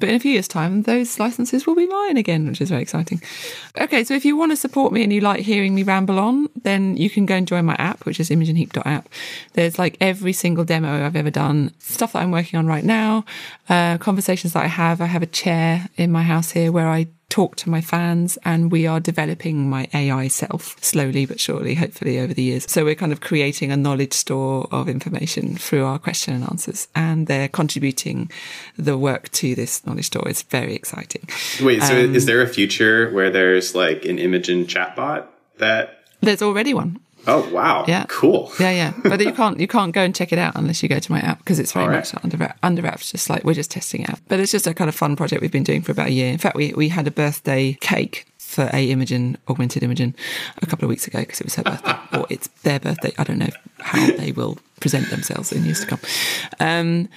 But 0.00 0.08
in 0.08 0.14
a 0.14 0.20
few 0.20 0.32
years' 0.32 0.48
time, 0.48 0.82
those 0.82 1.18
licenses 1.18 1.66
will 1.66 1.74
be 1.74 1.86
mine 1.86 2.16
again, 2.16 2.46
which 2.46 2.60
is 2.60 2.70
very 2.70 2.82
exciting. 2.82 3.22
Okay, 3.78 4.04
so 4.04 4.14
if 4.14 4.24
you 4.24 4.36
want 4.36 4.52
to 4.52 4.56
support 4.56 4.92
me 4.92 5.02
and 5.02 5.12
you 5.12 5.20
like 5.20 5.40
hearing 5.40 5.74
me 5.74 5.82
ramble 5.82 6.18
on, 6.18 6.48
then 6.62 6.96
you 6.96 7.10
can 7.10 7.26
go 7.26 7.34
and 7.34 7.46
join 7.46 7.64
my 7.64 7.76
app, 7.78 8.06
which 8.06 8.20
is 8.20 8.30
imogenheap.app. 8.30 9.08
There's 9.52 9.78
like 9.78 9.96
every 10.00 10.32
single 10.32 10.64
demo 10.64 11.04
I've 11.04 11.16
ever 11.16 11.30
done, 11.30 11.72
stuff 11.78 12.12
that 12.12 12.22
I'm 12.22 12.30
working 12.30 12.58
on 12.58 12.66
right 12.66 12.84
now, 12.84 13.24
uh, 13.68 13.98
conversations 13.98 14.52
that 14.54 14.64
I 14.64 14.68
have. 14.68 15.00
I 15.00 15.06
have 15.06 15.22
a 15.22 15.26
chair 15.26 15.88
in 15.96 16.10
my 16.10 16.22
house 16.22 16.52
here 16.52 16.72
where 16.72 16.88
I 16.88 17.08
talk 17.28 17.56
to 17.56 17.70
my 17.70 17.80
fans 17.80 18.38
and 18.44 18.70
we 18.70 18.86
are 18.86 19.00
developing 19.00 19.68
my 19.68 19.88
AI 19.92 20.28
self 20.28 20.76
slowly 20.82 21.26
but 21.26 21.40
surely, 21.40 21.74
hopefully 21.74 22.18
over 22.18 22.32
the 22.32 22.42
years. 22.42 22.70
So 22.70 22.84
we're 22.84 22.94
kind 22.94 23.12
of 23.12 23.20
creating 23.20 23.72
a 23.72 23.76
knowledge 23.76 24.12
store 24.12 24.68
of 24.70 24.88
information 24.88 25.56
through 25.56 25.84
our 25.84 25.98
question 25.98 26.34
and 26.34 26.44
answers 26.44 26.88
and 26.94 27.26
they're 27.26 27.48
contributing 27.48 28.30
the 28.76 28.96
work 28.96 29.30
to 29.30 29.54
this 29.54 29.84
knowledge 29.86 30.06
store. 30.06 30.28
It's 30.28 30.42
very 30.42 30.74
exciting. 30.74 31.28
Wait, 31.62 31.82
so 31.82 32.04
um, 32.04 32.14
is 32.14 32.26
there 32.26 32.42
a 32.42 32.48
future 32.48 33.10
where 33.10 33.30
there's 33.30 33.74
like 33.74 34.04
an 34.04 34.18
Imogen 34.18 34.66
chatbot 34.66 35.26
that 35.58 36.04
there's 36.20 36.42
already 36.42 36.74
one. 36.74 37.00
Oh 37.26 37.48
wow! 37.50 37.84
Yeah, 37.86 38.04
cool. 38.08 38.52
Yeah, 38.60 38.70
yeah. 38.70 38.92
But 39.02 39.20
you 39.20 39.32
can't 39.32 39.58
you 39.58 39.66
can't 39.66 39.92
go 39.92 40.02
and 40.02 40.14
check 40.14 40.32
it 40.32 40.38
out 40.38 40.54
unless 40.56 40.82
you 40.82 40.88
go 40.88 40.98
to 40.98 41.12
my 41.12 41.20
app 41.20 41.38
because 41.38 41.58
it's 41.58 41.72
very 41.72 41.88
right. 41.88 41.96
much 41.96 42.14
under 42.22 42.54
under 42.62 42.82
wraps. 42.82 43.10
Just 43.10 43.28
like 43.28 43.44
we're 43.44 43.54
just 43.54 43.70
testing 43.70 44.02
it 44.02 44.10
out. 44.10 44.20
But 44.28 44.40
it's 44.40 44.52
just 44.52 44.66
a 44.66 44.74
kind 44.74 44.88
of 44.88 44.94
fun 44.94 45.16
project 45.16 45.42
we've 45.42 45.52
been 45.52 45.64
doing 45.64 45.82
for 45.82 45.92
about 45.92 46.08
a 46.08 46.12
year. 46.12 46.32
In 46.32 46.38
fact, 46.38 46.56
we 46.56 46.72
we 46.74 46.88
had 46.88 47.06
a 47.06 47.10
birthday 47.10 47.76
cake 47.80 48.26
for 48.38 48.70
a 48.72 48.90
Imogen, 48.90 49.36
augmented 49.48 49.82
Imogen, 49.82 50.14
a 50.62 50.66
couple 50.66 50.84
of 50.84 50.88
weeks 50.88 51.06
ago 51.06 51.20
because 51.20 51.40
it 51.40 51.44
was 51.44 51.56
her 51.56 51.62
birthday 51.62 51.96
or 52.12 52.26
it's 52.30 52.48
their 52.62 52.78
birthday. 52.78 53.12
I 53.18 53.24
don't 53.24 53.38
know 53.38 53.50
how 53.80 54.06
they 54.06 54.32
will 54.32 54.58
present 54.80 55.08
themselves 55.10 55.52
in 55.52 55.64
years 55.64 55.80
to 55.80 55.86
come. 55.86 56.00
Um, 56.60 57.08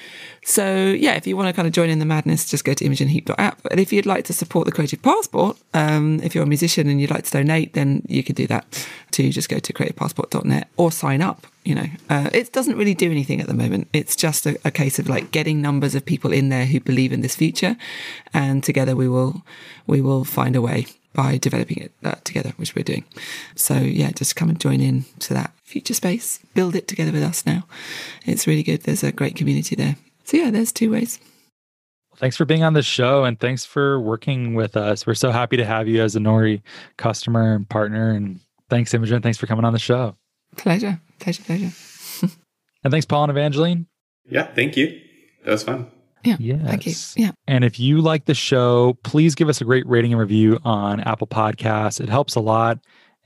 so 0.43 0.75
yeah, 0.97 1.15
if 1.15 1.27
you 1.27 1.35
want 1.35 1.49
to 1.49 1.53
kind 1.53 1.67
of 1.67 1.73
join 1.73 1.89
in 1.89 1.99
the 1.99 2.05
madness, 2.05 2.49
just 2.49 2.63
go 2.63 2.73
to 2.73 2.85
imogenheap.app. 2.85 3.65
And 3.69 3.79
if 3.79 3.91
you'd 3.91 4.05
like 4.05 4.23
to 4.25 4.33
support 4.33 4.65
the 4.65 4.71
Creative 4.71 5.01
Passport, 5.01 5.57
um, 5.73 6.21
if 6.23 6.33
you're 6.33 6.45
a 6.45 6.47
musician 6.47 6.87
and 6.87 7.01
you'd 7.01 7.11
like 7.11 7.25
to 7.25 7.31
donate, 7.31 7.73
then 7.73 8.03
you 8.07 8.23
could 8.23 8.37
do 8.37 8.47
that 8.47 8.87
to 9.11 9.29
just 9.29 9.49
go 9.49 9.59
to 9.59 9.73
creativepassport.net 9.73 10.69
or 10.77 10.91
sign 10.91 11.21
up. 11.21 11.47
You 11.65 11.75
know, 11.75 11.87
uh, 12.09 12.29
it 12.31 12.53
doesn't 12.53 12.77
really 12.77 12.93
do 12.93 13.11
anything 13.11 13.41
at 13.41 13.47
the 13.47 13.53
moment. 13.53 13.89
It's 13.91 14.15
just 14.15 14.45
a, 14.45 14.57
a 14.63 14.71
case 14.71 14.99
of 14.99 15.09
like 15.09 15.31
getting 15.31 15.61
numbers 15.61 15.95
of 15.95 16.05
people 16.05 16.31
in 16.31 16.47
there 16.47 16.65
who 16.65 16.79
believe 16.79 17.11
in 17.11 17.19
this 17.19 17.35
future, 17.35 17.75
and 18.33 18.63
together 18.63 18.95
we 18.95 19.09
will 19.09 19.41
we 19.85 19.99
will 19.99 20.23
find 20.23 20.55
a 20.55 20.61
way 20.61 20.85
by 21.17 21.35
developing 21.39 21.77
it 21.77 21.91
uh, 22.03 22.13
together, 22.23 22.53
which 22.57 22.75
we're 22.75 22.83
doing. 22.83 23.03
So 23.55 23.73
yeah, 23.73 24.11
just 24.11 24.35
come 24.35 24.49
and 24.49 24.59
join 24.59 24.79
in 24.79 25.05
to 25.19 25.33
that 25.33 25.51
future 25.63 25.95
space. 25.95 26.39
Build 26.53 26.75
it 26.75 26.87
together 26.87 27.11
with 27.11 27.23
us 27.23 27.43
now. 27.43 27.65
It's 28.25 28.45
really 28.45 28.61
good. 28.61 28.83
There's 28.83 29.03
a 29.03 29.11
great 29.11 29.35
community 29.35 29.75
there. 29.75 29.95
So 30.25 30.37
yeah, 30.37 30.51
there's 30.51 30.71
two 30.71 30.91
ways. 30.91 31.19
Thanks 32.17 32.37
for 32.37 32.45
being 32.45 32.63
on 32.63 32.73
the 32.73 32.83
show 32.83 33.23
and 33.23 33.39
thanks 33.39 33.65
for 33.65 33.99
working 33.99 34.53
with 34.53 34.77
us. 34.77 35.07
We're 35.07 35.15
so 35.15 35.31
happy 35.31 35.57
to 35.57 35.65
have 35.65 35.87
you 35.87 36.03
as 36.03 36.15
a 36.15 36.19
Nori 36.19 36.61
customer 36.97 37.55
and 37.55 37.67
partner. 37.67 38.11
And 38.11 38.39
thanks, 38.69 38.93
Imogen. 38.93 39.23
Thanks 39.23 39.39
for 39.39 39.47
coming 39.47 39.65
on 39.65 39.73
the 39.73 39.79
show. 39.79 40.15
Pleasure. 40.55 41.01
Pleasure. 41.19 41.43
Pleasure. 41.43 41.71
and 42.83 42.91
thanks, 42.91 43.07
Paul 43.07 43.23
and 43.23 43.31
Evangeline. 43.31 43.87
Yeah, 44.29 44.53
thank 44.53 44.77
you. 44.77 45.01
That 45.45 45.51
was 45.51 45.63
fun. 45.63 45.89
Yeah. 46.27 46.37
Yes. 46.39 46.67
Thank 46.67 46.85
you. 46.85 46.93
Yeah. 47.15 47.31
And 47.47 47.63
if 47.63 47.79
you 47.79 48.01
like 48.01 48.25
the 48.25 48.33
show, 48.33 48.97
please 49.03 49.35
give 49.35 49.49
us 49.49 49.61
a 49.61 49.63
great 49.63 49.87
rating 49.87 50.11
and 50.13 50.19
review 50.19 50.59
on 50.63 50.99
Apple 50.99 51.27
Podcasts. 51.27 51.99
It 52.01 52.09
helps 52.09 52.35
a 52.35 52.39
lot. 52.39 52.79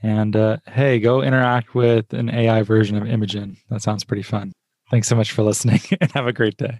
And 0.04 0.36
uh, 0.36 0.58
hey, 0.68 1.00
go 1.00 1.22
interact 1.22 1.76
with 1.76 2.14
an 2.14 2.30
AI 2.30 2.64
version 2.64 2.98
of 2.98 3.08
Imogen. 3.08 3.58
That 3.70 3.82
sounds 3.82 4.04
pretty 4.04 4.24
fun. 4.24 4.52
Thanks 4.90 5.08
so 5.08 5.16
much 5.16 5.32
for 5.32 5.44
listening 5.44 5.80
and 6.02 6.12
have 6.12 6.28
a 6.28 6.34
great 6.34 6.58
day. 6.58 6.80